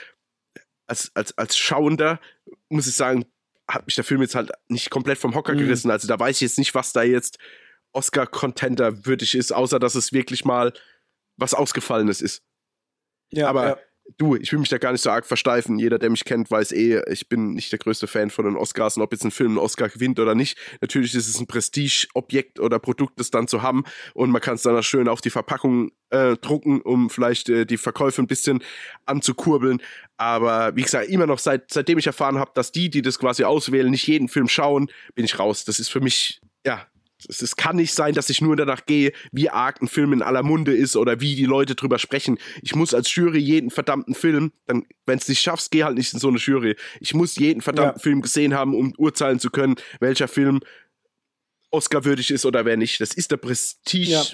[0.87, 2.21] als, als, als Schauender
[2.69, 3.25] muss ich sagen,
[3.69, 5.59] hat mich der Film jetzt halt nicht komplett vom Hocker mhm.
[5.59, 5.91] gerissen.
[5.91, 7.39] Also da weiß ich jetzt nicht, was da jetzt
[7.93, 10.73] Oscar-Contender würdig ist, außer dass es wirklich mal
[11.37, 12.43] was Ausgefallenes ist.
[13.31, 13.79] Ja, aber ja.
[14.17, 15.79] Du, ich will mich da gar nicht so arg versteifen.
[15.79, 18.97] Jeder, der mich kennt, weiß eh, ich bin nicht der größte Fan von den Oscars
[18.97, 20.59] und ob jetzt ein Film einen Oscar gewinnt oder nicht.
[20.81, 24.63] Natürlich ist es ein Prestige-Objekt oder Produkt, das dann zu haben und man kann es
[24.63, 28.63] dann auch schön auf die Verpackung äh, drucken, um vielleicht äh, die Verkäufe ein bisschen
[29.05, 29.83] anzukurbeln.
[30.17, 33.45] Aber wie gesagt, immer noch seit, seitdem ich erfahren habe, dass die, die das quasi
[33.45, 35.65] auswählen, nicht jeden Film schauen, bin ich raus.
[35.65, 36.87] Das ist für mich, ja,
[37.27, 40.23] es, es, kann nicht sein, dass ich nur danach gehe, wie arg ein Film in
[40.23, 42.39] aller Munde ist oder wie die Leute drüber sprechen.
[42.63, 46.13] Ich muss als Jury jeden verdammten Film, dann, wenn es nicht schaffst, geh halt nicht
[46.13, 46.77] in so eine Jury.
[47.01, 48.03] Ich muss jeden verdammten ja.
[48.03, 50.61] Film gesehen haben, um urteilen zu können, welcher Film
[51.71, 53.01] Oscar-würdig ist oder wer nicht.
[53.01, 54.11] Das ist der Prestige.
[54.11, 54.25] Ja.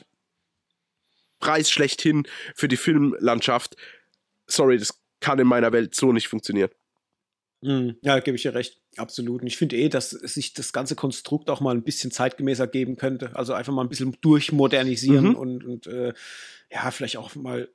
[1.63, 3.77] Schlechthin für die Filmlandschaft.
[4.47, 6.71] Sorry, das kann in meiner Welt so nicht funktionieren.
[7.61, 7.97] Mhm.
[8.03, 8.81] Ja, gebe ich dir recht.
[8.97, 9.43] Absolut.
[9.43, 12.97] Und ich finde eh, dass sich das ganze Konstrukt auch mal ein bisschen zeitgemäßer geben
[12.97, 13.35] könnte.
[13.35, 15.35] Also einfach mal ein bisschen durchmodernisieren mhm.
[15.35, 16.13] und, und äh,
[16.71, 17.69] ja, vielleicht auch mal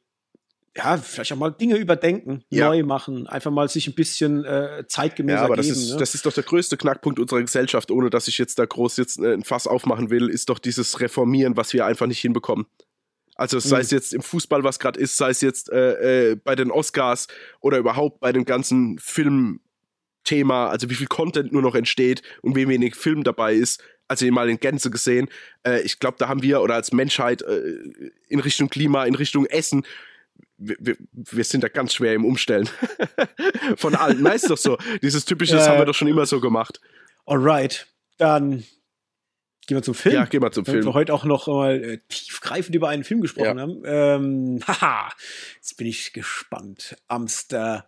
[0.76, 2.68] ja, vielleicht auch mal Dinge überdenken, ja.
[2.68, 5.68] neu machen, einfach mal sich ein bisschen äh, zeitgemäßer ja, aber geben.
[5.68, 5.98] Das ist, ne?
[5.98, 9.20] das ist doch der größte Knackpunkt unserer Gesellschaft, ohne dass ich jetzt da groß jetzt
[9.20, 12.66] äh, ein Fass aufmachen will, ist doch dieses Reformieren, was wir einfach nicht hinbekommen.
[13.36, 13.82] Also sei mhm.
[13.82, 17.28] es jetzt im Fußball, was gerade ist, sei es jetzt äh, äh, bei den Oscars
[17.62, 19.62] oder überhaupt bei dem ganzen Film
[20.30, 24.30] Thema, also wie viel Content nur noch entsteht und wie wenig Film dabei ist, also
[24.32, 25.28] mal in Gänze gesehen.
[25.66, 27.62] Äh, ich glaube, da haben wir oder als Menschheit äh,
[28.28, 29.84] in Richtung Klima, in Richtung Essen,
[30.58, 32.70] wir, wir, wir sind da ganz schwer im Umstellen.
[33.78, 34.22] Von allen.
[34.22, 34.78] Nein, ist doch so.
[35.02, 36.80] Dieses typische, das haben wir doch schon immer so gemacht.
[37.26, 37.88] Alright,
[38.18, 38.64] dann
[39.66, 40.16] gehen wir zum Film.
[40.16, 40.86] Ja, gehen wir zum Film.
[40.86, 43.62] wir heute auch noch mal äh, tiefgreifend über einen Film gesprochen ja.
[43.62, 43.82] haben.
[43.86, 45.12] Ähm, haha,
[45.56, 46.98] jetzt bin ich gespannt.
[47.08, 47.88] Amsterdam.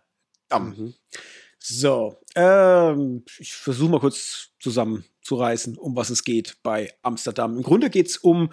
[0.50, 0.94] Mhm.
[1.64, 7.56] So, ähm, ich versuche mal kurz zusammenzureißen, um was es geht bei Amsterdam.
[7.56, 8.50] Im Grunde geht es um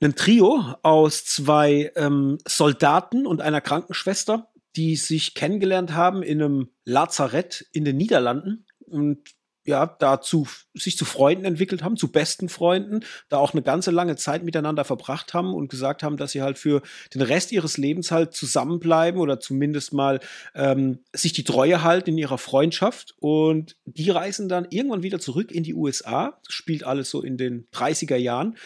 [0.00, 6.68] ein Trio aus zwei ähm, Soldaten und einer Krankenschwester, die sich kennengelernt haben in einem
[6.84, 9.20] Lazarett in den Niederlanden und
[9.64, 14.16] ja, dazu sich zu Freunden entwickelt haben, zu besten Freunden, da auch eine ganze lange
[14.16, 16.82] Zeit miteinander verbracht haben und gesagt haben, dass sie halt für
[17.14, 20.20] den Rest ihres Lebens halt zusammenbleiben oder zumindest mal
[20.54, 23.14] ähm, sich die Treue halten in ihrer Freundschaft.
[23.18, 27.36] Und die reisen dann irgendwann wieder zurück in die USA, das spielt alles so in
[27.36, 28.56] den 30er Jahren,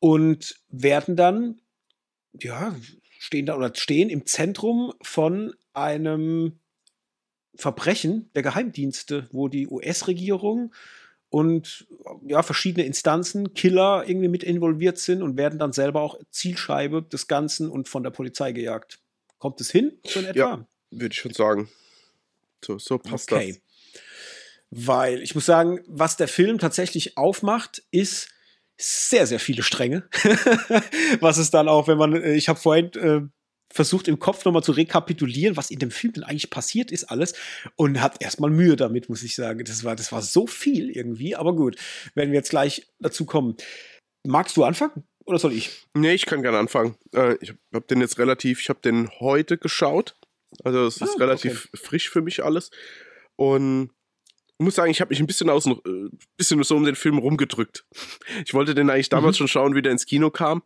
[0.00, 1.60] und werden dann,
[2.38, 2.76] ja,
[3.18, 6.58] stehen da oder stehen im Zentrum von einem
[7.56, 10.72] Verbrechen der Geheimdienste, wo die US-Regierung
[11.30, 11.86] und
[12.26, 17.26] ja, verschiedene Instanzen, Killer irgendwie mit involviert sind und werden dann selber auch Zielscheibe des
[17.26, 19.00] Ganzen und von der Polizei gejagt.
[19.38, 20.38] Kommt es hin, so in etwa?
[20.38, 21.68] Ja, würde ich schon sagen.
[22.64, 23.60] So, so passt okay.
[23.60, 23.60] das.
[24.70, 28.28] Weil ich muss sagen, was der Film tatsächlich aufmacht, ist
[28.76, 30.08] sehr, sehr viele Stränge.
[31.20, 33.20] was es dann auch, wenn man, äh, ich habe vorhin äh,
[33.74, 37.34] versucht im Kopf nochmal zu rekapitulieren, was in dem Film denn eigentlich passiert ist alles
[37.74, 39.64] und hat erstmal Mühe damit, muss ich sagen.
[39.64, 41.76] Das war, das war so viel irgendwie, aber gut,
[42.14, 43.56] werden wir jetzt gleich dazu kommen.
[44.24, 45.88] Magst du anfangen oder soll ich?
[45.92, 46.96] Nee, ich kann gerne anfangen.
[47.12, 50.16] Äh, ich habe den jetzt relativ, ich habe den heute geschaut.
[50.62, 51.82] Also es ist ah, relativ okay.
[51.84, 52.70] frisch für mich alles.
[53.34, 53.90] Und
[54.56, 55.74] ich muss sagen, ich habe mich ein bisschen aus äh,
[56.36, 57.84] bisschen so um den Film rumgedrückt.
[58.44, 59.38] Ich wollte den eigentlich damals mhm.
[59.38, 60.62] schon schauen, wie der ins Kino kam.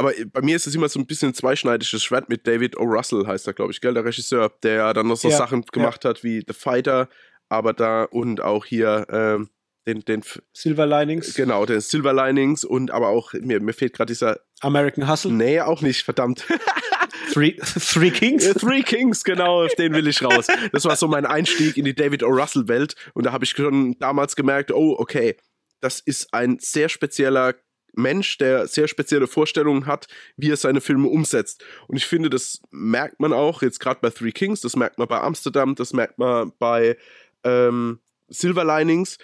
[0.00, 2.84] Aber bei mir ist es immer so ein bisschen ein zweischneidiges Schwert mit David O.
[2.84, 6.04] Russell, heißt er, glaube ich, gell, der Regisseur, der dann noch so ja, Sachen gemacht
[6.04, 6.10] ja.
[6.10, 7.10] hat wie The Fighter,
[7.50, 9.50] aber da und auch hier ähm,
[9.86, 10.22] den, den
[10.54, 11.34] Silver Linings.
[11.34, 15.32] Genau, den Silver Linings und aber auch, mir, mir fehlt gerade dieser American Hustle.
[15.32, 16.46] Nee, auch nicht, verdammt.
[17.34, 18.54] Three, Three Kings?
[18.54, 20.46] Three Kings, genau, auf den will ich raus.
[20.72, 22.28] Das war so mein Einstieg in die David O.
[22.28, 25.36] Russell-Welt und da habe ich schon damals gemerkt, oh, okay,
[25.82, 27.54] das ist ein sehr spezieller
[27.94, 30.06] Mensch, der sehr spezielle Vorstellungen hat,
[30.36, 31.64] wie er seine Filme umsetzt.
[31.88, 35.08] Und ich finde, das merkt man auch jetzt gerade bei Three Kings, das merkt man
[35.08, 36.96] bei Amsterdam, das merkt man bei
[37.44, 39.18] ähm, Silver Linings.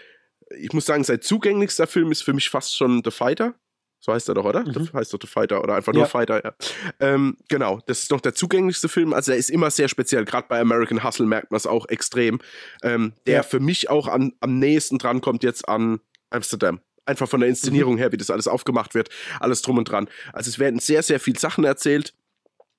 [0.58, 3.54] Ich muss sagen, sein zugänglichster Film ist für mich fast schon The Fighter.
[3.98, 4.60] So heißt er doch, oder?
[4.60, 4.72] Mhm.
[4.72, 6.08] Das heißt doch The Fighter oder einfach nur ja.
[6.08, 6.54] Fighter, ja.
[7.00, 9.12] Ähm, genau, das ist doch der zugänglichste Film.
[9.12, 10.24] Also er ist immer sehr speziell.
[10.24, 12.38] Gerade bei American Hustle merkt man es auch extrem.
[12.82, 13.42] Ähm, der ja.
[13.42, 16.80] für mich auch an, am nächsten dran kommt jetzt an Amsterdam.
[17.06, 17.98] Einfach von der Inszenierung mhm.
[17.98, 19.08] her, wie das alles aufgemacht wird,
[19.40, 20.08] alles drum und dran.
[20.32, 22.12] Also es werden sehr, sehr viele Sachen erzählt.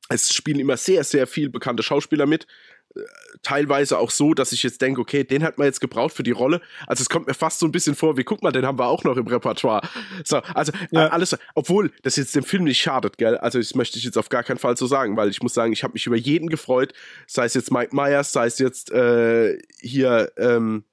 [0.10, 2.48] Es spielen immer sehr, sehr viel bekannte Schauspieler mit
[3.44, 6.32] teilweise auch so, dass ich jetzt denke, okay, den hat man jetzt gebraucht für die
[6.32, 6.62] Rolle.
[6.86, 8.88] Also es kommt mir fast so ein bisschen vor, wie guck mal, den haben wir
[8.88, 9.88] auch noch im Repertoire.
[10.24, 11.08] So, also ja.
[11.08, 13.38] äh, alles, obwohl das jetzt dem Film nicht schadet, gell?
[13.38, 15.74] Also das möchte ich jetzt auf gar keinen Fall so sagen, weil ich muss sagen,
[15.74, 16.94] ich habe mich über jeden gefreut,
[17.28, 20.84] sei es jetzt Mike Myers, sei es jetzt äh, hier, ähm,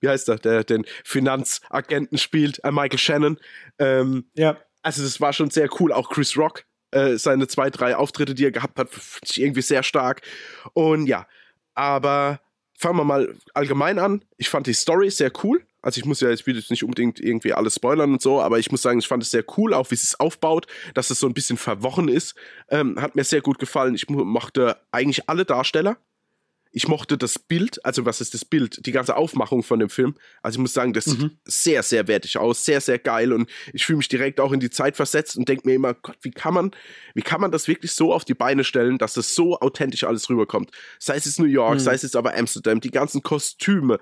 [0.00, 3.38] wie heißt er, der den Finanzagenten spielt, äh, Michael Shannon.
[3.78, 4.56] Ähm, ja.
[4.82, 6.64] Also das war schon sehr cool, auch Chris Rock
[6.96, 10.22] äh, seine zwei, drei Auftritte, die er gehabt hat, finde ich irgendwie sehr stark.
[10.72, 11.26] Und ja,
[11.74, 12.40] aber
[12.78, 14.24] fangen wir mal allgemein an.
[14.36, 15.62] Ich fand die Story sehr cool.
[15.82, 18.82] Also ich muss ja, jetzt nicht unbedingt irgendwie alles spoilern und so, aber ich muss
[18.82, 21.58] sagen, ich fand es sehr cool, auch wie es aufbaut, dass es so ein bisschen
[21.58, 22.34] verworren ist.
[22.70, 23.94] Ähm, hat mir sehr gut gefallen.
[23.94, 25.98] Ich mochte eigentlich alle Darsteller
[26.76, 30.14] ich mochte das Bild, also was ist das Bild, die ganze Aufmachung von dem Film.
[30.42, 31.12] Also ich muss sagen, das mhm.
[31.12, 34.60] sieht sehr, sehr wertig aus, sehr, sehr geil und ich fühle mich direkt auch in
[34.60, 36.72] die Zeit versetzt und denke mir immer, Gott, wie kann man,
[37.14, 40.28] wie kann man das wirklich so auf die Beine stellen, dass das so authentisch alles
[40.28, 40.70] rüberkommt?
[40.98, 41.80] Sei es jetzt New York, mhm.
[41.80, 43.98] sei es jetzt aber Amsterdam, die ganzen Kostüme,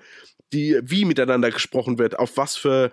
[0.51, 2.91] die, wie miteinander gesprochen wird, auf was für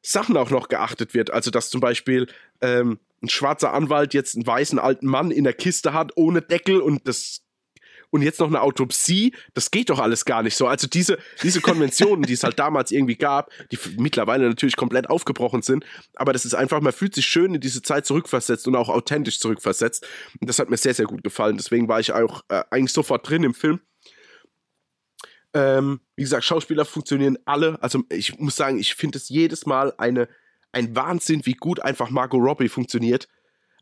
[0.00, 1.30] Sachen auch noch geachtet wird.
[1.30, 2.26] Also, dass zum Beispiel
[2.62, 6.80] ähm, ein schwarzer Anwalt jetzt einen weißen alten Mann in der Kiste hat, ohne Deckel
[6.80, 7.43] und das
[8.14, 10.68] und jetzt noch eine Autopsie, das geht doch alles gar nicht so.
[10.68, 15.62] Also diese, diese Konventionen, die es halt damals irgendwie gab, die mittlerweile natürlich komplett aufgebrochen
[15.62, 15.84] sind,
[16.14, 19.40] aber das ist einfach, man fühlt sich schön in diese Zeit zurückversetzt und auch authentisch
[19.40, 20.06] zurückversetzt.
[20.40, 21.56] Und das hat mir sehr, sehr gut gefallen.
[21.56, 23.80] Deswegen war ich auch äh, eigentlich sofort drin im Film.
[25.52, 27.82] Ähm, wie gesagt, Schauspieler funktionieren alle.
[27.82, 30.28] Also ich muss sagen, ich finde es jedes Mal eine,
[30.70, 33.26] ein Wahnsinn, wie gut einfach Margot Robbie funktioniert.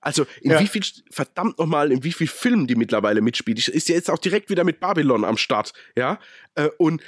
[0.03, 0.61] Also in ja.
[0.61, 3.59] wie viel, verdammt nochmal, in wie viel Filmen die mittlerweile mitspielt.
[3.59, 6.19] Ich ist ja jetzt auch direkt wieder mit Babylon am Start, ja.
[6.57, 7.03] Äh, und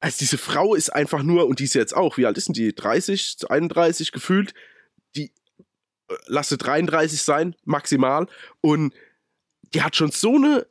[0.00, 2.54] also diese Frau ist einfach nur, und die ist jetzt auch, wie alt ist denn
[2.54, 2.74] die?
[2.74, 4.54] 30, 31 gefühlt,
[5.14, 5.32] die
[6.08, 8.26] äh, lasse 33 sein, maximal.
[8.60, 8.92] Und
[9.72, 10.66] die hat schon so eine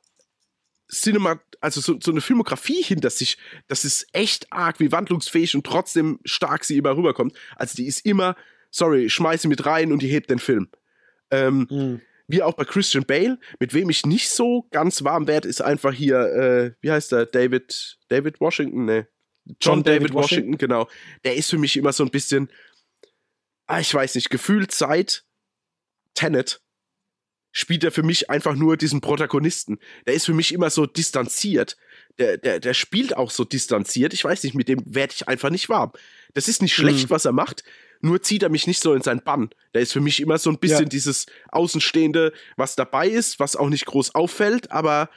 [0.92, 3.38] Cinema, also so, so eine Filmografie hinter sich,
[3.68, 7.34] das ist echt arg, wie wandlungsfähig und trotzdem stark sie immer rüberkommt.
[7.56, 8.36] Also die ist immer,
[8.72, 10.70] sorry, schmeiße mit rein und die hebt den Film.
[11.32, 12.02] Ähm, mhm.
[12.28, 15.94] Wie auch bei Christian Bale, mit wem ich nicht so ganz warm werde, ist einfach
[15.94, 17.26] hier, äh, wie heißt der?
[17.26, 18.86] David, David Washington?
[18.86, 19.08] Ne.
[19.46, 20.88] John, John David, David Washington, Washington, genau.
[21.24, 22.52] Der ist für mich immer so ein bisschen,
[23.66, 25.24] ah, ich weiß nicht, gefühlt seit
[26.14, 26.62] Tenet
[27.52, 29.80] spielt er für mich einfach nur diesen Protagonisten.
[30.06, 31.78] Der ist für mich immer so distanziert.
[32.20, 34.14] Der, der, der spielt auch so distanziert.
[34.14, 35.92] Ich weiß nicht, mit dem werde ich einfach nicht warm.
[36.34, 37.10] Das ist nicht schlecht, mhm.
[37.10, 37.64] was er macht
[38.02, 39.50] nur zieht er mich nicht so in seinen Bann.
[39.74, 40.90] Der ist für mich immer so ein bisschen ja.
[40.90, 45.10] dieses Außenstehende, was dabei ist, was auch nicht groß auffällt, aber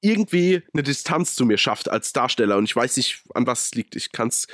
[0.00, 3.74] irgendwie eine Distanz zu mir schafft als Darsteller und ich weiß nicht, an was es
[3.74, 3.96] liegt.
[3.96, 4.46] Ich kann es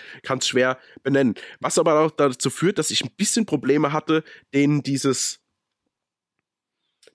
[0.47, 1.35] schwer benennen.
[1.61, 4.24] Was aber auch dazu führt, dass ich ein bisschen Probleme hatte,
[4.55, 5.40] denen dieses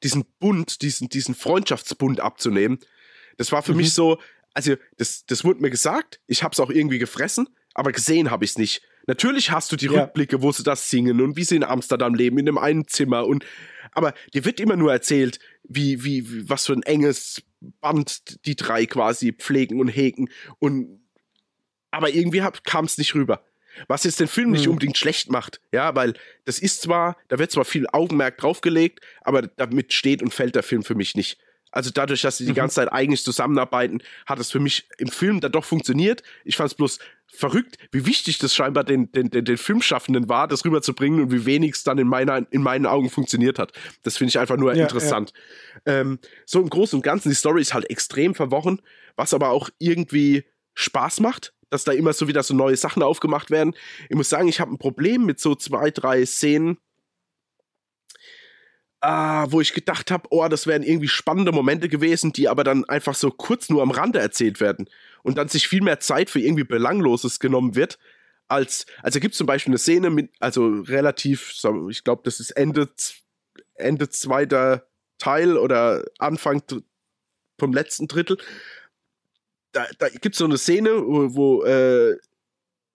[0.04, 2.80] diesen Bund, diesen, diesen Freundschaftsbund abzunehmen.
[3.38, 3.80] Das war für mhm.
[3.80, 4.20] mich so,
[4.54, 8.46] also das, das wurde mir gesagt, ich habe es auch irgendwie gefressen, aber gesehen habe
[8.46, 8.82] ich es nicht.
[9.10, 10.04] Natürlich hast du die ja.
[10.04, 13.26] Rückblicke, wo sie das singen und wie sie in Amsterdam leben, in einem einen Zimmer
[13.26, 13.44] und
[13.92, 18.56] aber dir wird immer nur erzählt, wie, wie, wie was für ein enges Band die
[18.56, 20.30] drei quasi pflegen und hegen
[20.60, 21.02] und
[21.90, 23.44] aber irgendwie kam es nicht rüber.
[23.88, 24.74] Was jetzt den Film nicht hm.
[24.74, 26.14] unbedingt schlecht macht, ja, weil
[26.46, 30.62] das ist zwar, da wird zwar viel Augenmerk draufgelegt, aber damit steht und fällt der
[30.62, 31.40] Film für mich nicht.
[31.72, 32.56] Also dadurch, dass sie die mhm.
[32.56, 36.24] ganze Zeit eigentlich zusammenarbeiten, hat es für mich im Film dann doch funktioniert.
[36.44, 40.48] Ich fand es bloß verrückt, wie wichtig das scheinbar den, den, den, den Filmschaffenden war,
[40.48, 43.72] das rüberzubringen und wie wenig es dann in, meiner, in meinen Augen funktioniert hat.
[44.04, 45.34] Das finde ich einfach nur ja, interessant.
[45.86, 46.00] Ja.
[46.00, 48.82] Ähm, so im Großen und Ganzen, die Story ist halt extrem verworren,
[49.16, 53.52] was aber auch irgendwie Spaß macht dass da immer so wieder so neue Sachen aufgemacht
[53.52, 53.76] werden.
[54.10, 56.80] Ich muss sagen, ich habe ein Problem mit so zwei, drei Szenen,
[59.02, 62.86] äh, wo ich gedacht habe, oh, das wären irgendwie spannende Momente gewesen, die aber dann
[62.86, 64.90] einfach so kurz nur am Rande erzählt werden
[65.24, 67.98] und dann sich viel mehr Zeit für irgendwie Belangloses genommen wird.
[68.48, 71.54] Als, also gibt es zum Beispiel eine Szene mit, also relativ,
[71.90, 72.90] ich glaube, das ist Ende,
[73.76, 76.64] Ende zweiter Teil oder Anfang
[77.58, 78.38] vom letzten Drittel,
[79.72, 82.18] da, da gibt es so eine Szene, wo, wo äh,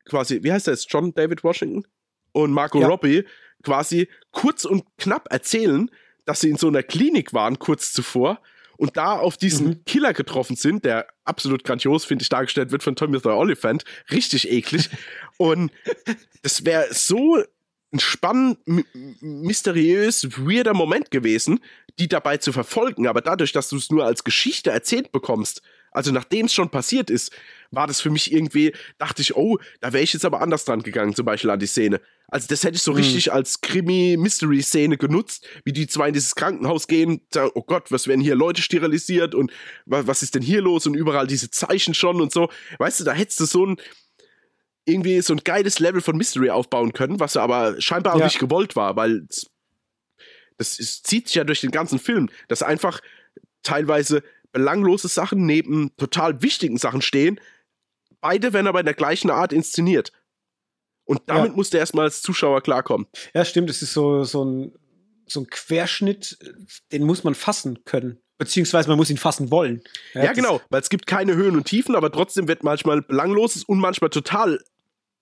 [0.04, 1.86] quasi, wie heißt der jetzt, John David Washington
[2.32, 2.88] und Marco ja.
[2.88, 3.24] Robbie
[3.64, 5.90] quasi kurz und knapp erzählen,
[6.24, 8.40] dass sie in so einer Klinik waren kurz zuvor
[8.76, 9.84] und da auf diesen mhm.
[9.84, 13.84] Killer getroffen sind, der absolut grandios, finde ich, dargestellt wird von Tommy the Oliphant.
[14.10, 14.90] Richtig eklig.
[15.36, 15.72] und
[16.42, 17.42] das wäre so
[17.92, 18.58] ein spannend,
[19.20, 21.60] mysteriös, weirder Moment gewesen,
[21.98, 23.06] die dabei zu verfolgen.
[23.06, 25.62] Aber dadurch, dass du es nur als Geschichte erzählt bekommst,
[25.94, 27.32] also nachdem es schon passiert ist,
[27.70, 30.82] war das für mich irgendwie, dachte ich, oh, da wäre ich jetzt aber anders dran
[30.82, 32.00] gegangen, zum Beispiel an die Szene.
[32.28, 32.98] Also das hätte ich so mhm.
[32.98, 38.08] richtig als Krimi-Mystery-Szene genutzt, wie die zwei in dieses Krankenhaus gehen, sagen, oh Gott, was
[38.08, 39.52] werden hier Leute sterilisiert und
[39.86, 42.48] was ist denn hier los und überall diese Zeichen schon und so.
[42.78, 43.76] Weißt du, da hättest du so ein
[44.86, 48.26] irgendwie so ein geiles Level von Mystery aufbauen können, was aber scheinbar auch ja.
[48.26, 49.26] nicht gewollt war, weil
[50.58, 53.00] das ist, zieht sich ja durch den ganzen Film, dass einfach
[53.62, 54.22] teilweise
[54.54, 57.38] belanglose Sachen neben total wichtigen Sachen stehen.
[58.22, 60.12] Beide werden aber in der gleichen Art inszeniert.
[61.04, 61.56] Und damit ja.
[61.56, 63.06] muss der erstmal als Zuschauer klarkommen.
[63.34, 63.68] Ja, stimmt.
[63.68, 64.72] Es ist so, so, ein,
[65.26, 66.38] so ein Querschnitt,
[66.92, 68.20] den muss man fassen können.
[68.38, 69.82] Beziehungsweise man muss ihn fassen wollen.
[70.14, 73.64] Ja, ja genau, weil es gibt keine Höhen und Tiefen, aber trotzdem wird manchmal belangloses
[73.64, 74.58] und manchmal total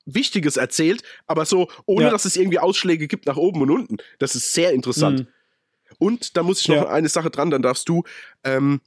[0.04, 2.10] Wichtiges erzählt, aber so, ohne ja.
[2.10, 3.96] dass es irgendwie Ausschläge gibt nach oben und unten.
[4.18, 5.20] Das ist sehr interessant.
[5.20, 5.26] Mhm.
[5.98, 6.88] Und da muss ich noch ja.
[6.88, 8.02] eine Sache dran, dann darfst du,
[8.44, 8.80] ähm,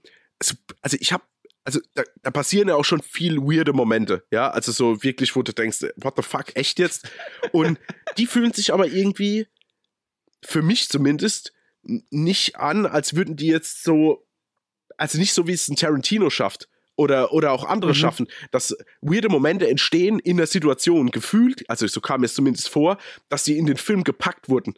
[0.81, 1.23] also, ich habe
[1.65, 5.41] also da, da, passieren ja auch schon viel weirde Momente, ja, also so wirklich, wo
[5.41, 7.09] du denkst, what the fuck, echt jetzt?
[7.51, 7.79] Und
[8.17, 9.47] die fühlen sich aber irgendwie,
[10.43, 11.53] für mich zumindest,
[12.11, 14.27] nicht an, als würden die jetzt so,
[14.97, 17.95] also nicht so, wie es ein Tarantino schafft oder, oder auch andere mhm.
[17.95, 22.97] schaffen, dass weirde Momente entstehen in der Situation, gefühlt, also so kam es zumindest vor,
[23.29, 24.75] dass sie in den Film gepackt wurden.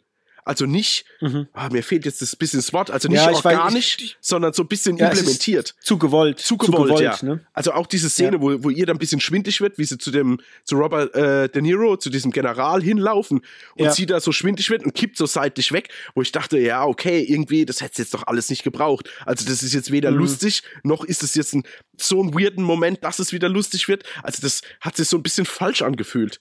[0.48, 1.46] Also nicht, mhm.
[1.52, 4.62] ah, mir fehlt jetzt das bisschen das Wort, also nicht ja, organisch, weiß, sondern so
[4.62, 5.74] ein bisschen ja, implementiert.
[5.78, 6.38] Zu gewollt.
[6.38, 7.28] Zu gewollt, zu gewollt ja.
[7.28, 7.44] Ne?
[7.52, 8.40] Also auch diese Szene, ja.
[8.40, 11.50] wo, wo ihr dann ein bisschen schwindig wird, wie sie zu dem, zu Robert äh,
[11.50, 13.42] De Niro, zu diesem General hinlaufen
[13.76, 16.82] und sie da so schwindig wird und kippt so seitlich weg, wo ich dachte, ja,
[16.86, 19.10] okay, irgendwie, das hätte jetzt doch alles nicht gebraucht.
[19.26, 20.16] Also das ist jetzt weder mhm.
[20.16, 21.64] lustig, noch ist es jetzt ein,
[21.98, 24.04] so ein weirden Moment, dass es wieder lustig wird.
[24.22, 26.40] Also das hat sich so ein bisschen falsch angefühlt.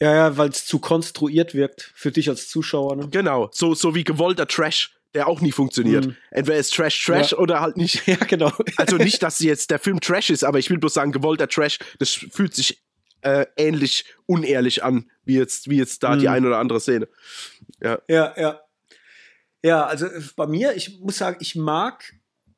[0.00, 2.96] Ja, ja, weil es zu konstruiert wirkt für dich als Zuschauer.
[2.96, 3.08] Ne?
[3.10, 6.06] Genau, so, so wie gewollter Trash, der auch nie funktioniert.
[6.06, 6.16] Mhm.
[6.30, 7.38] Entweder ist Trash Trash ja.
[7.38, 8.02] oder halt nicht.
[8.06, 8.52] Ja, genau.
[8.76, 11.78] Also nicht, dass jetzt der Film Trash ist, aber ich will bloß sagen, gewollter Trash,
[11.98, 12.82] das fühlt sich
[13.22, 16.20] äh, ähnlich unehrlich an, wie jetzt, wie jetzt da mhm.
[16.20, 17.08] die eine oder andere Szene.
[17.82, 18.34] Ja, ja.
[18.36, 18.60] Ja,
[19.62, 22.14] ja also äh, bei mir, ich muss sagen, ich mag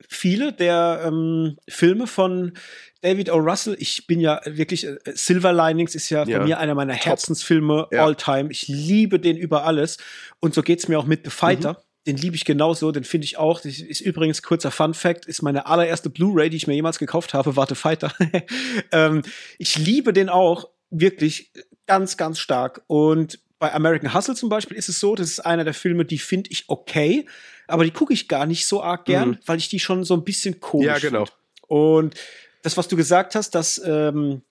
[0.07, 2.53] viele der ähm, Filme von
[3.01, 3.37] David O.
[3.37, 6.39] Russell, ich bin ja wirklich, äh, Silver Linings ist ja, ja.
[6.39, 7.05] bei mir einer meiner Top.
[7.05, 8.05] Herzensfilme ja.
[8.05, 8.51] all time.
[8.51, 9.97] Ich liebe den über alles.
[10.39, 11.73] Und so geht's mir auch mit The Fighter.
[11.73, 11.77] Mhm.
[12.07, 13.59] Den liebe ich genauso, den finde ich auch.
[13.61, 17.33] Das ist übrigens kurzer Fun Fact, ist meine allererste Blu-ray, die ich mir jemals gekauft
[17.33, 18.13] habe, war The Fighter.
[18.91, 19.21] ähm,
[19.59, 21.51] ich liebe den auch wirklich
[21.85, 22.83] ganz, ganz stark.
[22.87, 26.17] Und bei American Hustle zum Beispiel ist es so, das ist einer der Filme, die
[26.17, 27.27] finde ich okay,
[27.67, 29.37] aber die gucke ich gar nicht so arg gern, mhm.
[29.45, 31.25] weil ich die schon so ein bisschen komisch Ja, genau.
[31.25, 31.37] Find.
[31.67, 32.15] Und
[32.63, 34.43] das, was du gesagt hast, dass ähm,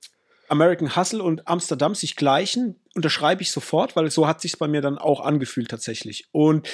[0.48, 4.80] American Hustle und Amsterdam sich gleichen, unterschreibe ich sofort, weil so hat sich bei mir
[4.80, 6.28] dann auch angefühlt tatsächlich.
[6.32, 6.68] Und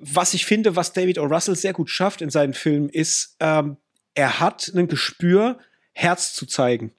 [0.00, 1.24] was ich finde, was David O.
[1.24, 3.76] Russell sehr gut schafft in seinen Filmen, ist, ähm,
[4.14, 5.58] er hat ein Gespür,
[5.92, 6.92] Herz zu zeigen.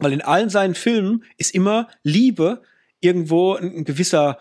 [0.00, 2.62] Weil in allen seinen Filmen ist immer Liebe
[3.00, 4.38] irgendwo ein, ein gewisser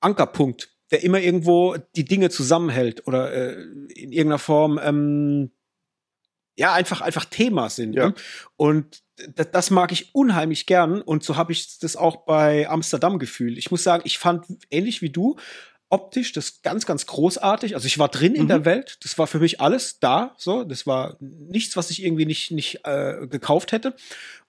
[0.00, 3.62] Ankerpunkt, der immer irgendwo die Dinge zusammenhält oder äh,
[3.94, 5.50] in irgendeiner Form ähm,
[6.56, 7.94] ja einfach einfach Thema sind.
[7.94, 8.08] Ja.
[8.08, 8.14] Ne?
[8.56, 9.02] Und
[9.52, 13.56] das mag ich unheimlich gern und so habe ich das auch bei Amsterdam gefühlt.
[13.56, 15.36] Ich muss sagen, ich fand ähnlich wie du
[15.88, 17.74] optisch das ganz ganz großartig.
[17.74, 18.40] Also ich war drin mhm.
[18.40, 18.64] in der mhm.
[18.64, 22.50] Welt, das war für mich alles da, so, das war nichts, was ich irgendwie nicht
[22.50, 23.94] nicht äh, gekauft hätte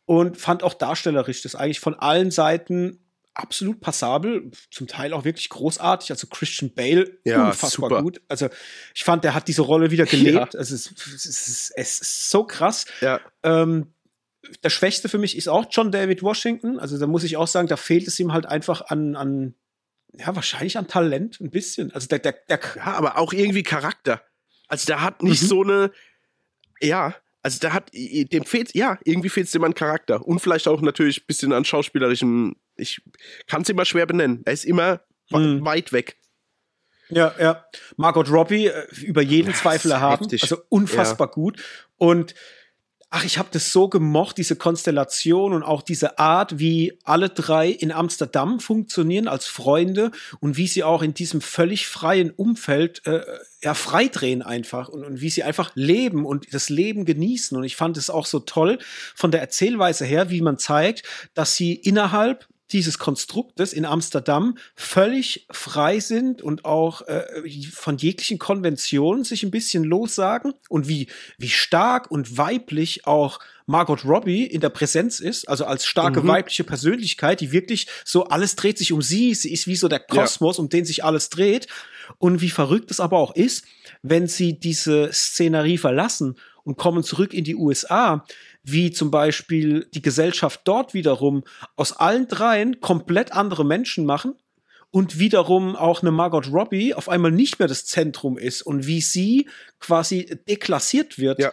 [0.06, 3.00] und fand auch darstellerisch das eigentlich von allen Seiten
[3.38, 6.12] absolut passabel, zum Teil auch wirklich großartig.
[6.12, 8.02] Also Christian Bale, ja, unfassbar super.
[8.02, 8.22] gut.
[8.28, 8.50] Also
[8.94, 10.54] ich fand, der hat diese Rolle wieder gelebt.
[10.54, 10.60] Ja.
[10.60, 12.86] Also es, es, ist, es ist so krass.
[13.02, 13.20] Ja.
[13.44, 13.94] Ähm,
[14.64, 16.80] der Schwächste für mich ist auch John David Washington.
[16.80, 19.56] Also da muss ich auch sagen, da fehlt es ihm halt einfach an, an
[20.14, 21.92] ja, wahrscheinlich an Talent ein bisschen.
[21.94, 24.22] Also der, der, der ja, aber auch irgendwie Charakter.
[24.68, 25.48] Also der hat nicht mhm.
[25.48, 25.92] so eine,
[26.82, 30.26] ja, also da hat, dem fehlt, ja, irgendwie fehlt es dem an Charakter.
[30.26, 33.02] Und vielleicht auch natürlich ein bisschen an schauspielerischem, ich
[33.48, 34.42] kann es immer schwer benennen.
[34.46, 35.66] Er ist immer mhm.
[35.66, 36.18] weit weg.
[37.10, 37.66] Ja, ja.
[37.96, 40.28] Margot Robbie, äh, über jeden Zweifel erhaben.
[40.42, 41.34] Also unfassbar ja.
[41.34, 41.62] gut.
[41.98, 42.36] Und
[43.10, 47.70] ach, ich habe das so gemocht, diese Konstellation und auch diese Art, wie alle drei
[47.70, 53.22] in Amsterdam funktionieren als Freunde und wie sie auch in diesem völlig freien Umfeld äh,
[53.64, 57.56] ja freidrehen einfach und, und wie sie einfach leben und das Leben genießen.
[57.58, 58.80] Und ich fand es auch so toll
[59.16, 65.46] von der Erzählweise her, wie man zeigt, dass sie innerhalb dieses Konstruktes in Amsterdam völlig
[65.52, 67.24] frei sind und auch äh,
[67.72, 71.08] von jeglichen Konventionen sich ein bisschen lossagen und wie,
[71.38, 76.28] wie stark und weiblich auch Margot Robbie in der Präsenz ist, also als starke mhm.
[76.28, 80.00] weibliche Persönlichkeit, die wirklich so alles dreht sich um sie, sie ist wie so der
[80.00, 80.64] Kosmos, ja.
[80.64, 81.68] um den sich alles dreht
[82.18, 83.66] und wie verrückt es aber auch ist,
[84.02, 88.26] wenn sie diese Szenerie verlassen und kommen zurück in die USA,
[88.70, 91.44] wie zum Beispiel die Gesellschaft dort wiederum
[91.76, 94.36] aus allen dreien komplett andere Menschen machen
[94.92, 99.02] und wiederum auch eine Margot Robbie auf einmal nicht mehr das Zentrum ist und wie
[99.02, 99.50] sie
[99.80, 101.52] quasi deklassiert wird ja.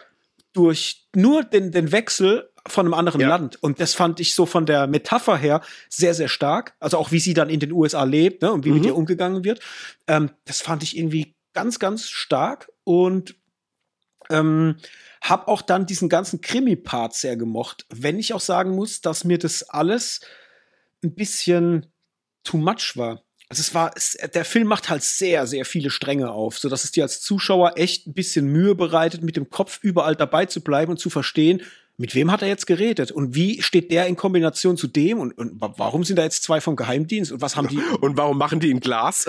[0.53, 3.29] durch nur den, den Wechsel von einem anderen ja.
[3.29, 3.61] Land.
[3.61, 6.73] Und das fand ich so von der Metapher her sehr, sehr stark.
[6.79, 8.75] Also auch wie sie dann in den USA lebt ne, und wie mhm.
[8.75, 9.59] mit ihr umgegangen wird.
[10.07, 12.71] Ähm, das fand ich irgendwie ganz, ganz stark.
[12.83, 13.35] Und
[14.29, 14.77] ähm,
[15.29, 17.85] hab auch dann diesen ganzen Krimi-Part sehr gemocht.
[17.89, 20.21] Wenn ich auch sagen muss, dass mir das alles
[21.03, 21.87] ein bisschen
[22.43, 23.23] too much war.
[23.47, 26.83] Also es war, es, der Film macht halt sehr, sehr viele Stränge auf, so dass
[26.83, 30.61] es dir als Zuschauer echt ein bisschen Mühe bereitet, mit dem Kopf überall dabei zu
[30.61, 31.61] bleiben und zu verstehen,
[31.97, 35.37] mit wem hat er jetzt geredet und wie steht der in Kombination zu dem und,
[35.37, 38.59] und warum sind da jetzt zwei vom Geheimdienst und was haben die und warum machen
[38.59, 39.27] die ein Glas?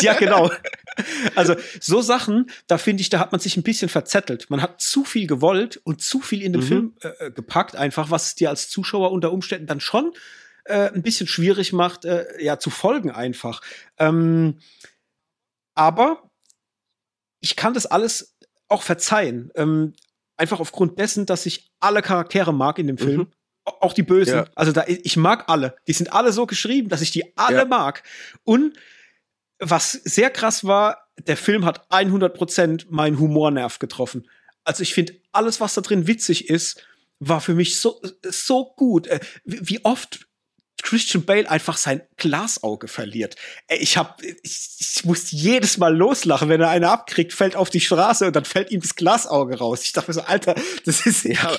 [0.00, 0.50] ja, genau.
[1.34, 4.50] Also so Sachen, da finde ich, da hat man sich ein bisschen verzettelt.
[4.50, 6.66] Man hat zu viel gewollt und zu viel in den mhm.
[6.66, 10.12] Film äh, gepackt, einfach was es dir als Zuschauer unter Umständen dann schon
[10.64, 13.62] äh, ein bisschen schwierig macht, äh, ja zu folgen einfach.
[13.98, 14.58] Ähm,
[15.74, 16.30] aber
[17.40, 18.36] ich kann das alles
[18.68, 19.50] auch verzeihen.
[19.54, 19.94] Ähm,
[20.42, 23.20] Einfach aufgrund dessen, dass ich alle Charaktere mag in dem Film.
[23.20, 23.26] Mhm.
[23.64, 24.38] Auch die Bösen.
[24.38, 24.44] Ja.
[24.56, 25.76] Also da, ich mag alle.
[25.86, 27.64] Die sind alle so geschrieben, dass ich die alle ja.
[27.64, 28.02] mag.
[28.42, 28.76] Und
[29.62, 34.28] was sehr krass war, der Film hat 100% meinen Humornerv getroffen.
[34.64, 36.84] Also ich finde, alles, was da drin witzig ist,
[37.20, 39.06] war für mich so, so gut.
[39.06, 40.26] Äh, wie oft
[40.92, 43.36] Christian Bale einfach sein Glasauge verliert.
[43.66, 47.80] Ich hab, ich, ich muss jedes Mal loslachen, wenn er eine abkriegt, fällt auf die
[47.80, 49.84] Straße und dann fällt ihm das Glasauge raus.
[49.84, 50.54] Ich dachte mir so, Alter,
[50.84, 51.50] das ist ja,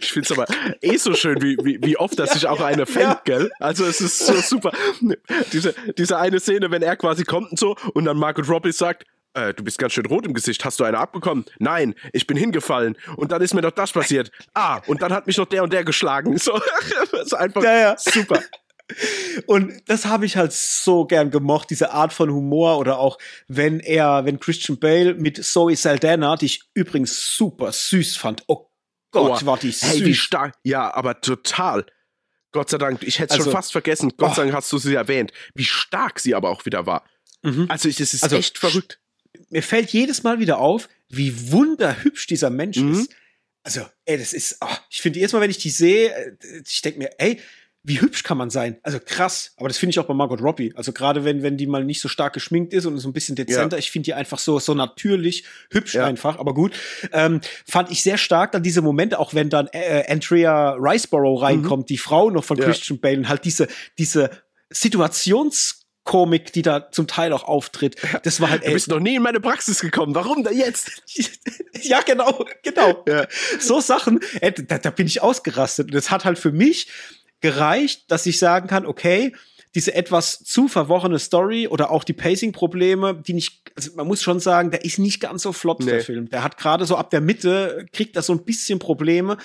[0.00, 0.46] ich find's aber
[0.82, 3.20] eh so schön, wie, wie, wie oft das ja, sich auch eine fängt, ja.
[3.24, 3.52] gell?
[3.60, 4.72] Also es ist so super.
[5.52, 9.04] Diese, diese eine Szene, wenn er quasi kommt und so und dann Margot Robbie sagt,
[9.34, 10.64] äh, du bist ganz schön rot im Gesicht.
[10.64, 11.44] Hast du eine abbekommen?
[11.58, 12.96] Nein, ich bin hingefallen.
[13.16, 14.30] Und dann ist mir doch das passiert.
[14.54, 16.36] Ah, und dann hat mich noch der und der geschlagen.
[16.38, 16.60] So,
[17.12, 17.96] das ist einfach ja, ja.
[17.96, 18.40] super.
[19.46, 23.18] Und das habe ich halt so gern gemocht, diese Art von Humor oder auch
[23.48, 28.44] wenn er, wenn Christian Bale mit Zoe Saldana, die ich übrigens super süß fand.
[28.46, 28.70] Oh
[29.10, 29.90] Gott, oh, war die süß.
[29.90, 30.54] Hey, wie stark.
[30.62, 31.86] Ja, aber total.
[32.52, 34.12] Gott sei Dank, ich hätte es also, schon fast vergessen.
[34.16, 34.34] Gott oh.
[34.34, 35.32] sei Dank hast du sie erwähnt.
[35.54, 37.04] Wie stark sie aber auch wieder war.
[37.42, 37.66] Mhm.
[37.68, 39.00] Also, das ist also, echt verrückt.
[39.48, 42.92] Mir fällt jedes Mal wieder auf, wie wunderhübsch dieser Mensch mhm.
[42.92, 43.12] ist.
[43.62, 46.82] Also, ey, das ist, oh, ich finde jedes Mal, wenn ich die sehe, äh, ich
[46.82, 47.40] denke mir, ey,
[47.82, 48.78] wie hübsch kann man sein?
[48.82, 49.52] Also krass.
[49.56, 50.72] Aber das finde ich auch bei Margot Robbie.
[50.76, 53.36] Also gerade wenn, wenn die mal nicht so stark geschminkt ist und so ein bisschen
[53.36, 53.78] dezenter, ja.
[53.78, 56.04] ich finde die einfach so, so natürlich hübsch ja.
[56.04, 56.38] einfach.
[56.38, 56.72] Aber gut.
[57.12, 61.84] Ähm, fand ich sehr stark dann diese Momente, auch wenn dann äh, Andrea Riceborough reinkommt,
[61.84, 61.86] mhm.
[61.86, 62.64] die Frau noch von ja.
[62.64, 63.66] Christian Bale und halt diese,
[63.96, 64.30] diese
[64.68, 67.96] Situations Komik, die da zum Teil auch auftritt.
[68.24, 68.62] Das war halt.
[68.62, 70.14] Ey, du bist noch nie in meine Praxis gekommen.
[70.14, 71.02] Warum da jetzt?
[71.82, 73.04] ja, genau, genau.
[73.06, 73.26] Ja.
[73.60, 75.88] So Sachen, ey, da, da bin ich ausgerastet.
[75.88, 76.88] Und das hat halt für mich
[77.40, 79.32] gereicht, dass ich sagen kann, okay,
[79.74, 84.40] diese etwas zu verworrene Story oder auch die Pacing-Probleme, die nicht, also man muss schon
[84.40, 85.92] sagen, der ist nicht ganz so flott, nee.
[85.92, 86.28] der Film.
[86.28, 89.38] Der hat gerade so ab der Mitte, kriegt er so ein bisschen Probleme.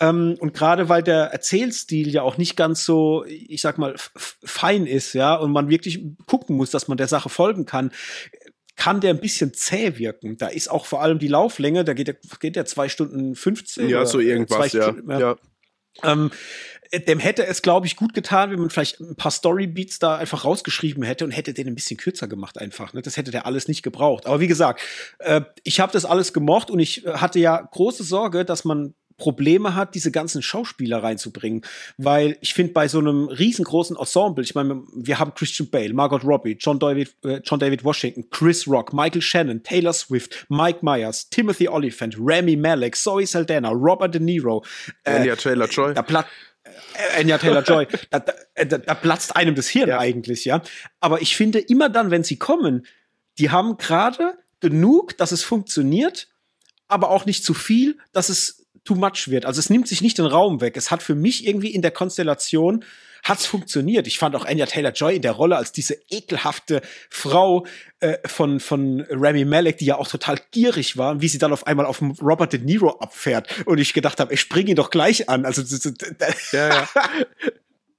[0.00, 4.84] Ähm, und gerade weil der Erzählstil ja auch nicht ganz so, ich sag mal, fein
[4.86, 7.92] ist, ja, und man wirklich gucken muss, dass man der Sache folgen kann,
[8.74, 10.38] kann der ein bisschen zäh wirken.
[10.38, 13.88] Da ist auch vor allem die Lauflänge, da geht der, geht der zwei Stunden 15.
[13.88, 14.82] Ja, so irgendwas, ja.
[14.84, 15.18] Stunden, ja.
[15.20, 15.36] ja.
[16.04, 16.30] Ähm,
[16.92, 20.44] dem hätte es, glaube ich, gut getan, wenn man vielleicht ein paar Storybeats da einfach
[20.44, 22.92] rausgeschrieben hätte und hätte den ein bisschen kürzer gemacht einfach.
[22.92, 23.02] Ne?
[23.02, 24.26] Das hätte der alles nicht gebraucht.
[24.26, 24.80] Aber wie gesagt,
[25.18, 29.74] äh, ich habe das alles gemocht und ich hatte ja große Sorge, dass man Probleme
[29.74, 31.62] hat, diese ganzen Schauspieler reinzubringen.
[31.98, 36.24] Weil ich finde, bei so einem riesengroßen Ensemble, ich meine, wir haben Christian Bale, Margot
[36.24, 41.28] Robbie, John David, äh, John David Washington, Chris Rock, Michael Shannon, Taylor Swift, Mike Myers,
[41.28, 44.64] Timothy Oliphant, Rami Malek, Zoe Saldana, Robert De Niro.
[45.02, 45.94] Äh, Anya Taylor-Joy.
[45.94, 46.47] Da platt äh,
[47.16, 48.32] Anya Taylor-Joy, da, da,
[48.64, 49.98] da, da, platzt einem das Hirn ja.
[49.98, 50.62] eigentlich, ja.
[51.00, 52.86] Aber ich finde immer dann, wenn sie kommen,
[53.38, 56.28] die haben gerade genug, dass es funktioniert,
[56.88, 59.44] aber auch nicht zu viel, dass es too much wird.
[59.44, 60.76] Also es nimmt sich nicht den Raum weg.
[60.76, 62.84] Es hat für mich irgendwie in der Konstellation
[63.22, 64.06] hat's funktioniert.
[64.06, 66.80] Ich fand auch Anya Taylor Joy in der Rolle als diese ekelhafte
[67.10, 67.66] Frau
[68.00, 71.66] äh, von von Rami Malek, die ja auch total gierig war, wie sie dann auf
[71.66, 75.28] einmal auf Robert De Niro abfährt und ich gedacht habe, ich springe ihn doch gleich
[75.28, 75.44] an.
[75.44, 75.62] Also
[76.52, 76.88] ja, ja.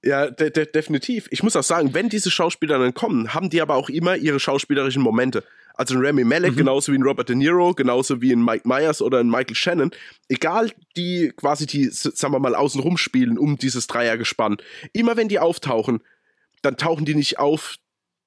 [0.01, 1.27] Ja, de de definitiv.
[1.29, 4.39] Ich muss auch sagen, wenn diese Schauspieler dann kommen, haben die aber auch immer ihre
[4.39, 5.43] schauspielerischen Momente.
[5.79, 6.57] Also ein Remy Malek, mhm.
[6.57, 9.91] genauso wie ein Robert De Niro, genauso wie ein Mike Myers oder ein Michael Shannon.
[10.27, 14.57] Egal, die quasi die, sagen wir mal, außen rum spielen um dieses Dreiergespann.
[14.91, 16.03] Immer wenn die auftauchen,
[16.63, 17.77] dann tauchen die nicht auf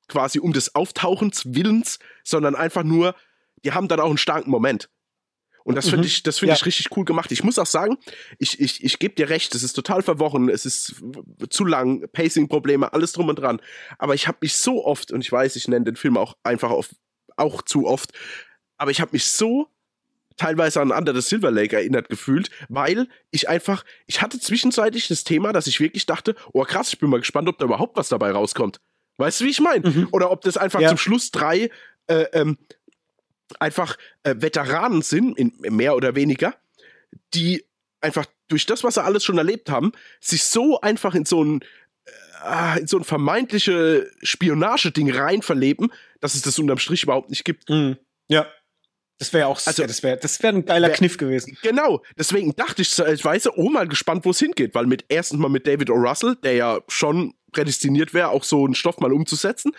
[0.09, 3.15] quasi um des Auftauchens Willens, sondern einfach nur,
[3.67, 4.89] die haben dann auch einen starken Moment.
[5.63, 6.07] Und das finde mhm.
[6.07, 6.57] ich, das finde ja.
[6.57, 7.31] ich richtig cool gemacht.
[7.33, 7.99] Ich muss auch sagen,
[8.39, 11.03] ich, ich, ich gebe dir recht, es ist total verworren, es ist
[11.51, 13.61] zu lang, Pacing-Probleme, alles drum und dran.
[13.99, 16.71] Aber ich habe mich so oft, und ich weiß, ich nenne den Film auch einfach
[16.71, 16.89] auf
[17.43, 18.13] auch zu oft.
[18.79, 19.69] Aber ich habe mich so
[20.37, 25.25] teilweise an Under the Silver Lake erinnert gefühlt, weil ich einfach, ich hatte zwischenzeitlich das
[25.25, 28.09] Thema, dass ich wirklich dachte, oh krass, ich bin mal gespannt, ob da überhaupt was
[28.09, 28.81] dabei rauskommt.
[29.19, 29.89] Weißt du, wie ich meine?
[29.89, 30.09] Mhm.
[30.11, 30.89] Oder ob das einfach ja.
[30.89, 31.71] zum Schluss drei
[32.07, 32.59] äh, ähm,
[33.61, 36.55] einfach äh, Veteranen sind, in, mehr oder weniger,
[37.35, 37.65] die
[38.01, 41.61] einfach durch das, was sie alles schon erlebt haben, sich so einfach in so ein
[42.45, 45.91] äh, in so ein vermeintliche Spionageding rein verleben,
[46.21, 47.69] dass es das unterm Strich überhaupt nicht gibt.
[47.69, 47.97] Mhm.
[48.29, 48.47] Ja.
[49.19, 51.57] Das wäre auch, also, ja, das wäre das wär ein geiler wär, Kniff gewesen.
[51.63, 55.39] Genau, deswegen dachte ich, ich weiß, oh, mal gespannt, wo es hingeht, weil mit erstens
[55.39, 55.95] mal mit David O.
[55.95, 59.73] Russell, der ja schon prädestiniert wäre, auch so einen Stoff mal umzusetzen.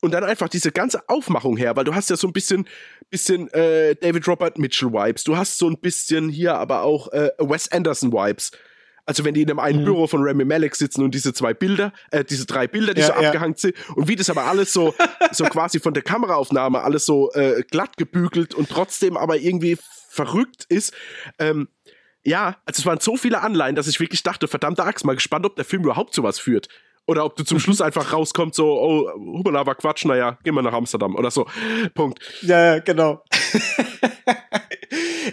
[0.00, 2.68] Und dann einfach diese ganze Aufmachung her, weil du hast ja so ein bisschen,
[3.10, 7.30] bisschen äh, David Robert Mitchell Vibes, du hast so ein bisschen hier aber auch äh,
[7.38, 8.52] Wes Anderson Vibes.
[9.08, 9.84] Also wenn die in einem einen mhm.
[9.86, 13.06] Büro von Remy Malek sitzen und diese zwei Bilder, äh, diese drei Bilder, die ja,
[13.06, 13.28] so ja.
[13.28, 14.94] abgehangen sind und wie das aber alles so,
[15.32, 19.78] so quasi von der Kameraaufnahme alles so äh, glatt gebügelt und trotzdem aber irgendwie
[20.10, 20.92] verrückt ist.
[21.38, 21.68] Ähm,
[22.22, 25.46] ja, also es waren so viele Anleihen, dass ich wirklich dachte, verdammte Axt, mal gespannt,
[25.46, 26.68] ob der Film überhaupt sowas führt.
[27.06, 27.60] Oder ob du zum mhm.
[27.62, 31.46] Schluss einfach rauskommst, so, oh, Hubala war Quatsch, naja, gehen wir nach Amsterdam oder so.
[31.94, 32.18] Punkt.
[32.42, 33.24] Ja, ja genau.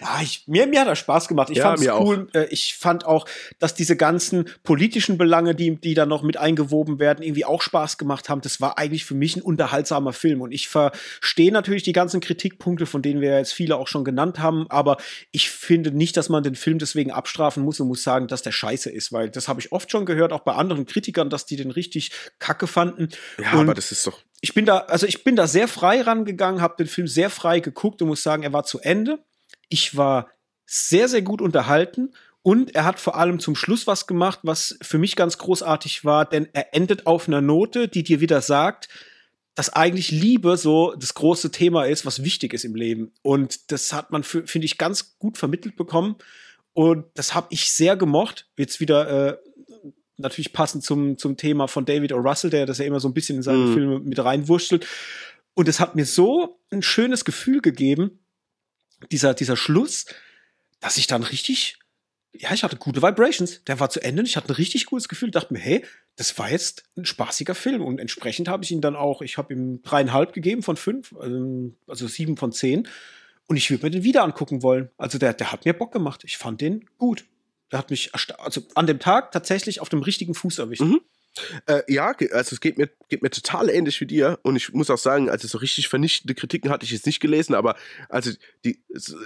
[0.01, 1.49] ja, ich, mir, mir hat das Spaß gemacht.
[1.49, 2.27] Ich ja, fand es cool.
[2.29, 2.35] Auch.
[2.35, 3.25] Äh, ich fand auch,
[3.59, 7.97] dass diese ganzen politischen Belange, die, die da noch mit eingewoben werden, irgendwie auch Spaß
[7.97, 8.41] gemacht haben.
[8.41, 10.41] Das war eigentlich für mich ein unterhaltsamer Film.
[10.41, 14.39] Und ich verstehe natürlich die ganzen Kritikpunkte, von denen wir jetzt viele auch schon genannt
[14.39, 14.65] haben.
[14.69, 14.97] Aber
[15.31, 18.51] ich finde nicht, dass man den Film deswegen abstrafen muss und muss sagen, dass der
[18.51, 19.11] scheiße ist.
[19.11, 22.11] Weil das habe ich oft schon gehört, auch bei anderen Kritikern, dass die den richtig
[22.39, 23.09] kacke fanden.
[23.41, 26.01] Ja, und aber das ist doch ich bin da, also ich bin da sehr frei
[26.01, 29.17] rangegangen, habe den Film sehr frei geguckt und muss sagen, er war zu Ende.
[29.75, 30.29] Ich war
[30.65, 34.97] sehr, sehr gut unterhalten und er hat vor allem zum Schluss was gemacht, was für
[34.97, 38.87] mich ganz großartig war, denn er endet auf einer Note, die dir wieder sagt,
[39.53, 43.11] dass eigentlich Liebe so das große Thema ist, was wichtig ist im Leben.
[43.21, 46.15] Und das hat man, finde ich, ganz gut vermittelt bekommen.
[46.71, 48.47] Und das habe ich sehr gemocht.
[48.55, 49.37] Jetzt wieder äh,
[50.15, 52.17] natürlich passend zum, zum Thema von David O.
[52.17, 53.73] Russell, der das ja immer so ein bisschen in seine mm.
[53.73, 54.87] Filme mit reinwurschtelt.
[55.53, 58.21] Und es hat mir so ein schönes Gefühl gegeben,
[59.11, 60.05] dieser, dieser Schluss,
[60.79, 61.79] dass ich dann richtig,
[62.33, 63.63] ja, ich hatte gute Vibrations.
[63.65, 65.31] Der war zu Ende und ich hatte ein richtig gutes Gefühl.
[65.31, 65.85] dachte mir, hey,
[66.15, 67.81] das war jetzt ein spaßiger Film.
[67.81, 71.73] Und entsprechend habe ich ihn dann auch, ich habe ihm dreieinhalb gegeben von fünf, also,
[71.87, 72.87] also sieben von zehn.
[73.47, 74.89] Und ich würde mir den wieder angucken wollen.
[74.97, 76.23] Also der, der hat mir Bock gemacht.
[76.23, 77.25] Ich fand den gut.
[77.71, 80.81] Der hat mich also an dem Tag tatsächlich auf dem richtigen Fuß erwischt.
[80.81, 81.01] Mhm.
[81.65, 84.39] Äh, ja, also es geht mir, geht mir total ähnlich wie dir.
[84.43, 87.55] Und ich muss auch sagen, also so richtig vernichtende Kritiken hatte ich jetzt nicht gelesen,
[87.55, 87.75] aber
[88.09, 88.31] also
[88.63, 88.83] die,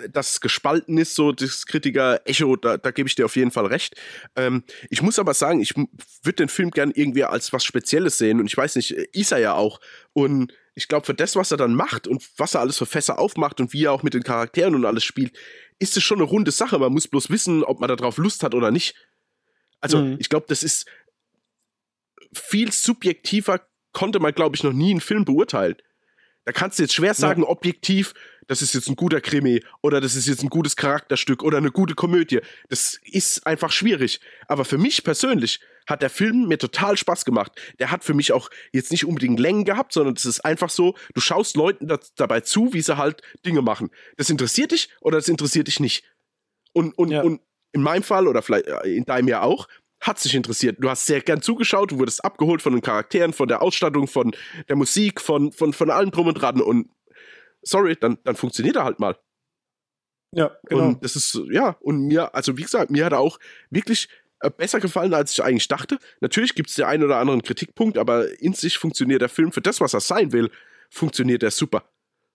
[0.10, 3.96] das gespalten ist, so das Kritiker-Echo, da, da gebe ich dir auf jeden Fall recht.
[4.36, 8.40] Ähm, ich muss aber sagen, ich würde den Film gern irgendwie als was Spezielles sehen.
[8.40, 9.80] Und ich weiß nicht, ist er ja auch.
[10.14, 13.20] Und ich glaube, für das, was er dann macht und was er alles für Fässer
[13.20, 15.38] aufmacht und wie er auch mit den Charakteren und alles spielt,
[15.78, 16.80] ist es schon eine runde Sache.
[16.80, 18.96] Man muss bloß wissen, ob man darauf Lust hat oder nicht.
[19.82, 20.18] Also, mhm.
[20.20, 20.86] ich glaube, das ist
[22.34, 23.62] viel subjektiver
[23.94, 25.76] konnte man, glaube ich, noch nie einen Film beurteilen.
[26.46, 27.48] Da kannst du jetzt schwer sagen, ja.
[27.48, 28.14] objektiv,
[28.48, 31.70] das ist jetzt ein guter Krimi oder das ist jetzt ein gutes Charakterstück oder eine
[31.70, 32.40] gute Komödie.
[32.70, 34.20] Das ist einfach schwierig.
[34.48, 37.52] Aber für mich persönlich hat der Film mir total Spaß gemacht.
[37.80, 40.96] Der hat für mich auch jetzt nicht unbedingt Längen gehabt, sondern es ist einfach so,
[41.14, 43.92] du schaust Leuten da, dabei zu, wie sie halt Dinge machen.
[44.18, 46.04] Das interessiert dich oder das interessiert dich nicht.
[46.74, 47.22] Und, und, ja.
[47.22, 47.42] und
[47.72, 49.68] in meinem Fall oder vielleicht äh, in deinem ja auch,
[50.02, 50.78] hat sich interessiert.
[50.80, 54.32] Du hast sehr gern zugeschaut, du wurdest abgeholt von den Charakteren, von der Ausstattung, von
[54.68, 56.62] der Musik, von, von, von allem drum und dran.
[56.62, 56.90] Und
[57.62, 59.18] sorry, dann, dann funktioniert er halt mal.
[60.36, 60.90] Ja, genau.
[60.90, 63.40] Und das ist, ja, und mir, also wie gesagt, mir hat er auch
[63.72, 64.08] wirklich
[64.42, 65.98] äh, besser gefallen, als ich eigentlich dachte.
[66.22, 69.62] Natürlich gibt es den einen oder anderen Kritikpunkt, aber in sich funktioniert der Film für
[69.62, 70.52] das, was er sein will,
[70.90, 71.84] funktioniert er super.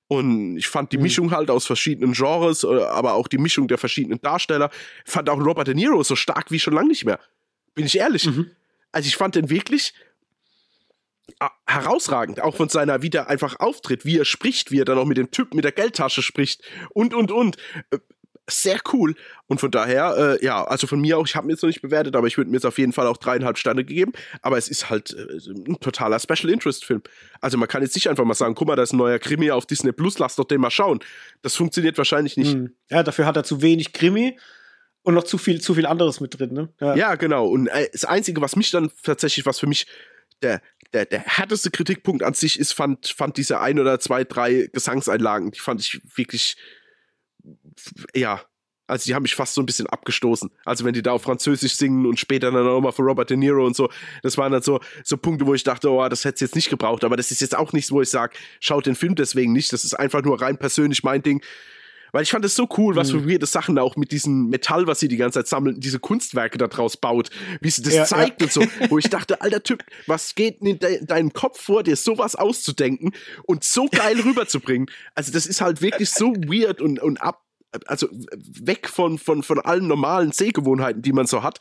[0.09, 1.05] Und ich fand die mhm.
[1.05, 4.71] Mischung halt aus verschiedenen Genres, äh, aber auch die Mischung der verschiedenen Darsteller.
[5.07, 7.21] Ich fand auch Robert De Niro so stark wie schon lange nicht mehr.
[7.75, 8.27] Bin ich ehrlich.
[8.27, 8.51] Mhm.
[8.93, 9.95] Also ich fand den wirklich
[11.41, 14.99] ah, herausragend, auch von seiner, wie der einfach auftritt, wie er spricht, wie er dann
[14.99, 17.57] auch mit dem Typ mit der Geldtasche spricht und, und, und.
[17.91, 17.99] Äh,
[18.49, 19.15] sehr cool.
[19.47, 21.83] Und von daher, äh, ja, also von mir auch, ich habe mir jetzt noch nicht
[21.83, 24.13] bewertet, aber ich würde mir jetzt auf jeden Fall auch dreieinhalb Sterne gegeben.
[24.43, 27.03] Aber es ist halt äh, ein totaler Special Interest Film.
[27.41, 29.51] Also man kann jetzt nicht einfach mal sagen, guck mal, da ist ein neuer Krimi
[29.51, 31.01] auf Disney Plus, lass doch den mal schauen.
[31.43, 32.53] Das funktioniert wahrscheinlich nicht.
[32.53, 32.75] Hm.
[32.91, 34.39] Ja, dafür hat er zu wenig Krimi
[35.05, 36.69] und noch zu viel, zu viel anderes mit drin, ne?
[36.81, 37.47] Ja, ja genau.
[37.47, 39.87] Und äh, das Einzige, was mich dann tatsächlich, was für mich
[40.43, 40.63] der,
[40.93, 45.51] der, der härteste Kritikpunkt an sich ist, fand, fand diese ein oder zwei, drei Gesangseinlagen,
[45.51, 46.57] die fand ich wirklich,
[48.15, 48.41] ja,
[48.87, 50.51] also die haben mich fast so ein bisschen abgestoßen.
[50.65, 53.65] Also wenn die da auf Französisch singen und später dann nochmal für Robert De Niro
[53.67, 53.91] und so,
[54.23, 56.71] das waren dann so, so Punkte, wo ich dachte, oh, das hätte es jetzt nicht
[56.71, 57.05] gebraucht.
[57.05, 59.73] Aber das ist jetzt auch nichts, wo ich sage, schaut den Film deswegen nicht.
[59.73, 61.43] Das ist einfach nur rein persönlich mein Ding.
[62.15, 63.23] Weil ich fand es so cool, was mhm.
[63.23, 66.59] für weirde Sachen auch mit diesem Metall, was sie die ganze Zeit sammeln, diese Kunstwerke
[66.59, 67.29] da draus baut,
[67.61, 68.47] wie sie das ja, zeigt ja.
[68.47, 68.63] und so.
[68.89, 73.11] Wo ich dachte, alter Typ, was geht in de deinem Kopf vor, dir sowas auszudenken
[73.47, 74.89] und so geil rüberzubringen?
[75.17, 77.43] Also das ist halt wirklich so weird und, und ab,
[77.87, 81.59] also weg von, von, von allen normalen Sehgewohnheiten, die man so hat.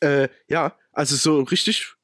[0.00, 1.94] Äh, ja, also so richtig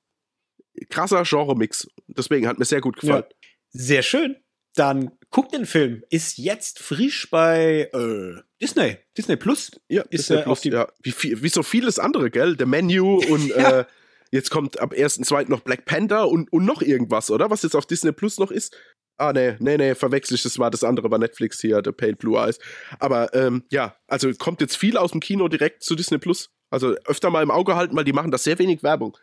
[0.88, 1.88] krasser Genre-Mix.
[2.06, 3.24] Deswegen hat mir sehr gut gefallen.
[3.28, 3.48] Ja.
[3.68, 4.36] Sehr schön.
[4.74, 6.02] Dann guckt den Film.
[6.10, 8.98] Ist jetzt frisch bei äh, Disney.
[9.16, 9.70] Disney Plus.
[9.88, 10.88] Ja, ist Disney Plus, ja.
[11.02, 12.56] Wie, viel, wie so vieles andere, gell?
[12.56, 13.80] Der Menu und ja.
[13.80, 13.84] äh,
[14.30, 15.48] jetzt kommt ab 1.2.
[15.48, 17.50] noch Black Panther und, und noch irgendwas, oder?
[17.50, 18.76] Was jetzt auf Disney Plus noch ist.
[19.20, 22.14] Ah, nee, nee, nee, verwechsel ich, das war das andere bei Netflix hier, The Pale
[22.14, 22.60] Blue Eyes.
[23.00, 26.50] Aber ähm, ja, also kommt jetzt viel aus dem Kino direkt zu Disney Plus.
[26.70, 29.16] Also öfter mal im Auge halten, weil die machen da sehr wenig Werbung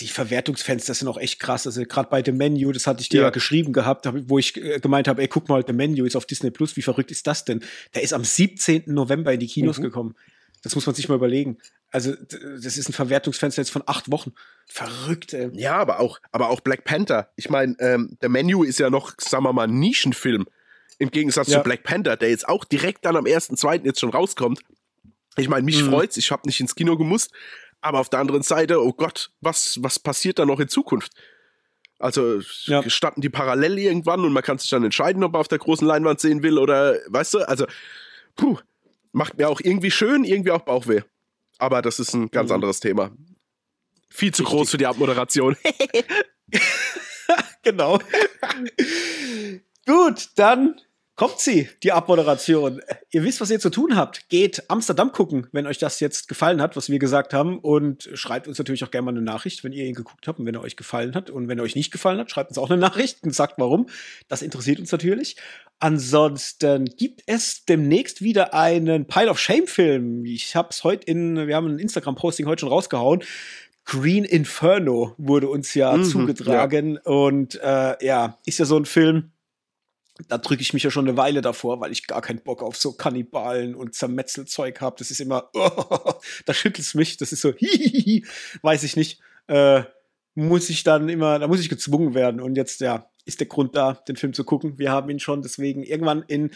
[0.00, 1.66] die Verwertungsfenster sind auch echt krass.
[1.66, 4.56] Also gerade bei The Menu, das hatte ich dir ja, ja geschrieben gehabt, wo ich
[4.56, 7.26] äh, gemeint habe, ey, guck mal, The Menu ist auf Disney Plus, wie verrückt ist
[7.26, 7.62] das denn?
[7.94, 8.84] Der ist am 17.
[8.86, 9.82] November in die Kinos mhm.
[9.82, 10.14] gekommen.
[10.62, 11.58] Das muss man sich mal überlegen.
[11.90, 14.32] Also, das ist ein Verwertungsfenster jetzt von acht Wochen.
[14.66, 15.50] Verrückt, ey.
[15.52, 17.30] Ja, aber auch, aber auch Black Panther.
[17.36, 20.46] Ich meine, ähm, der Menu ist ja noch, sagen wir mal, ein Nischenfilm.
[20.98, 21.58] Im Gegensatz ja.
[21.58, 23.84] zu Black Panther, der jetzt auch direkt dann am 1.2.
[23.84, 24.60] jetzt schon rauskommt.
[25.36, 25.90] Ich meine, mich mhm.
[25.90, 27.32] freut's, ich habe nicht ins Kino gemusst,
[27.82, 31.12] aber auf der anderen Seite, oh Gott, was, was passiert da noch in Zukunft?
[31.98, 32.88] Also ja.
[32.88, 35.86] starten die parallel irgendwann und man kann sich dann entscheiden, ob man auf der großen
[35.86, 37.66] Leinwand sehen will oder, weißt du, also,
[38.34, 38.58] puh,
[39.12, 41.02] macht mir auch irgendwie schön, irgendwie auch Bauchweh.
[41.58, 42.56] Aber das ist ein ganz mhm.
[42.56, 43.12] anderes Thema.
[44.08, 44.56] Viel zu Richtig.
[44.58, 45.56] groß für die Abmoderation.
[47.62, 47.98] genau.
[49.86, 50.80] Gut, dann
[51.22, 52.80] kommt sie, die Abmoderation.
[53.12, 54.28] Ihr wisst, was ihr zu tun habt.
[54.28, 57.60] Geht Amsterdam gucken, wenn euch das jetzt gefallen hat, was wir gesagt haben.
[57.60, 60.46] Und schreibt uns natürlich auch gerne mal eine Nachricht, wenn ihr ihn geguckt habt und
[60.46, 61.30] wenn er euch gefallen hat.
[61.30, 63.86] Und wenn er euch nicht gefallen hat, schreibt uns auch eine Nachricht und sagt warum.
[64.26, 65.36] Das interessiert uns natürlich.
[65.78, 70.24] Ansonsten gibt es demnächst wieder einen Pile of Shame Film.
[70.24, 73.22] Ich habe es heute in, wir haben ein Instagram-Posting heute schon rausgehauen.
[73.84, 76.94] Green Inferno wurde uns ja mhm, zugetragen.
[76.94, 77.12] Ja.
[77.12, 79.30] Und äh, ja, ist ja so ein Film,
[80.28, 82.76] da drücke ich mich ja schon eine Weile davor, weil ich gar keinen Bock auf
[82.76, 84.96] so Kannibalen und Zermetzelzeug habe.
[84.98, 86.12] Das ist immer, oh,
[86.44, 87.16] da schüttelt es mich.
[87.16, 88.26] Das ist so, hihihi,
[88.62, 89.20] weiß ich nicht.
[89.48, 89.84] Äh,
[90.34, 92.40] muss ich dann immer, da muss ich gezwungen werden.
[92.40, 94.78] Und jetzt, ja, ist der Grund da, den Film zu gucken.
[94.78, 96.50] Wir haben ihn schon, deswegen irgendwann in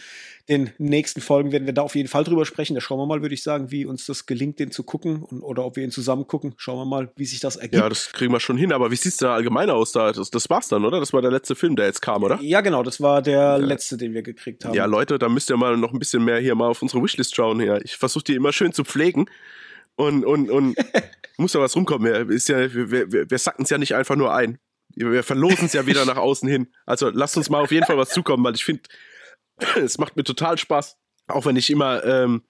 [0.49, 2.75] den nächsten Folgen werden wir da auf jeden Fall drüber sprechen.
[2.75, 5.41] Da schauen wir mal, würde ich sagen, wie uns das gelingt, den zu gucken und,
[5.41, 6.55] oder ob wir ihn zusammen gucken.
[6.57, 7.81] Schauen wir mal, wie sich das ergibt.
[7.81, 9.93] Ja, das kriegen wir schon hin, aber wie sieht es da allgemein aus?
[9.93, 10.11] Da?
[10.11, 10.99] Das, das war's dann, oder?
[10.99, 12.39] Das war der letzte Film, der jetzt kam, oder?
[12.41, 13.55] Ja, genau, das war der ja.
[13.57, 14.73] letzte, den wir gekriegt haben.
[14.73, 17.35] Ja, Leute, da müsst ihr mal noch ein bisschen mehr hier mal auf unsere Wishlist
[17.35, 17.79] schauen hier.
[17.83, 19.29] Ich versuche die immer schön zu pflegen
[19.95, 20.75] und, und, und
[21.37, 22.29] muss da was rumkommen.
[22.29, 24.59] Ist ja, wir, wir, wir sacken es ja nicht einfach nur ein.
[24.97, 26.67] Wir verlosen es ja wieder nach außen hin.
[26.85, 28.83] Also lasst uns mal auf jeden Fall was zukommen, weil ich finde,
[29.75, 30.97] es macht mir total Spaß.
[31.27, 32.43] Auch wenn nicht immer ähm,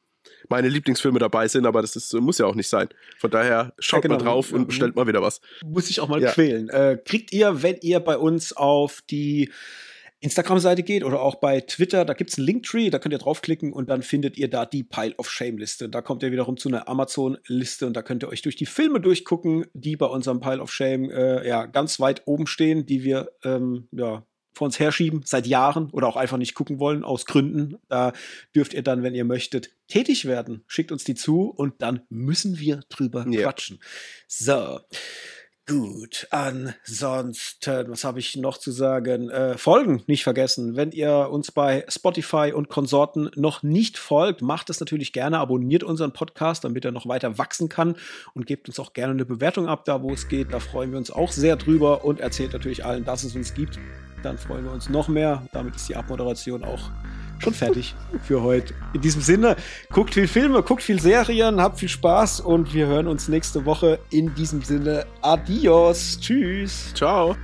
[0.50, 2.90] meine Lieblingsfilme dabei sind, aber das ist, muss ja auch nicht sein.
[3.18, 4.16] Von daher schaut ja, genau.
[4.16, 5.42] mal drauf und bestellt mal wieder was.
[5.66, 6.32] Muss ich auch mal ja.
[6.32, 6.70] quälen.
[6.70, 9.52] Äh, kriegt ihr, wenn ihr bei uns auf die
[10.20, 13.72] Instagram-Seite geht oder auch bei Twitter, da gibt es einen Linktree, da könnt ihr draufklicken
[13.72, 15.90] und dann findet ihr da die Pile of Shame-Liste.
[15.90, 19.00] Da kommt ihr wiederum zu einer Amazon-Liste und da könnt ihr euch durch die Filme
[19.00, 23.30] durchgucken, die bei unserem Pile of Shame äh, ja, ganz weit oben stehen, die wir
[23.44, 24.26] ähm, ja,
[24.58, 27.78] vor uns herschieben seit Jahren oder auch einfach nicht gucken wollen aus Gründen.
[27.88, 28.12] Da
[28.56, 30.64] dürft ihr dann, wenn ihr möchtet, tätig werden.
[30.68, 33.44] Schickt uns die zu und dann müssen wir drüber ja.
[33.44, 33.80] quatschen.
[34.28, 34.80] So.
[35.70, 39.30] Gut, ansonsten, was habe ich noch zu sagen?
[39.30, 40.78] Äh, Folgen nicht vergessen.
[40.78, 45.84] Wenn ihr uns bei Spotify und Konsorten noch nicht folgt, macht es natürlich gerne, abonniert
[45.84, 47.98] unseren Podcast, damit er noch weiter wachsen kann
[48.34, 50.54] und gebt uns auch gerne eine Bewertung ab, da wo es geht.
[50.54, 53.78] Da freuen wir uns auch sehr drüber und erzählt natürlich allen, dass es uns gibt.
[54.24, 55.50] Dann freuen wir uns noch mehr.
[55.52, 56.92] Damit ist die Abmoderation auch
[57.40, 58.74] schon fertig für heute.
[58.94, 59.56] In diesem Sinne,
[59.92, 64.00] guckt viel Filme, guckt viel Serien, habt viel Spaß und wir hören uns nächste Woche.
[64.10, 66.20] In diesem Sinne, adios.
[66.20, 66.94] Tschüss.
[66.94, 67.36] Ciao.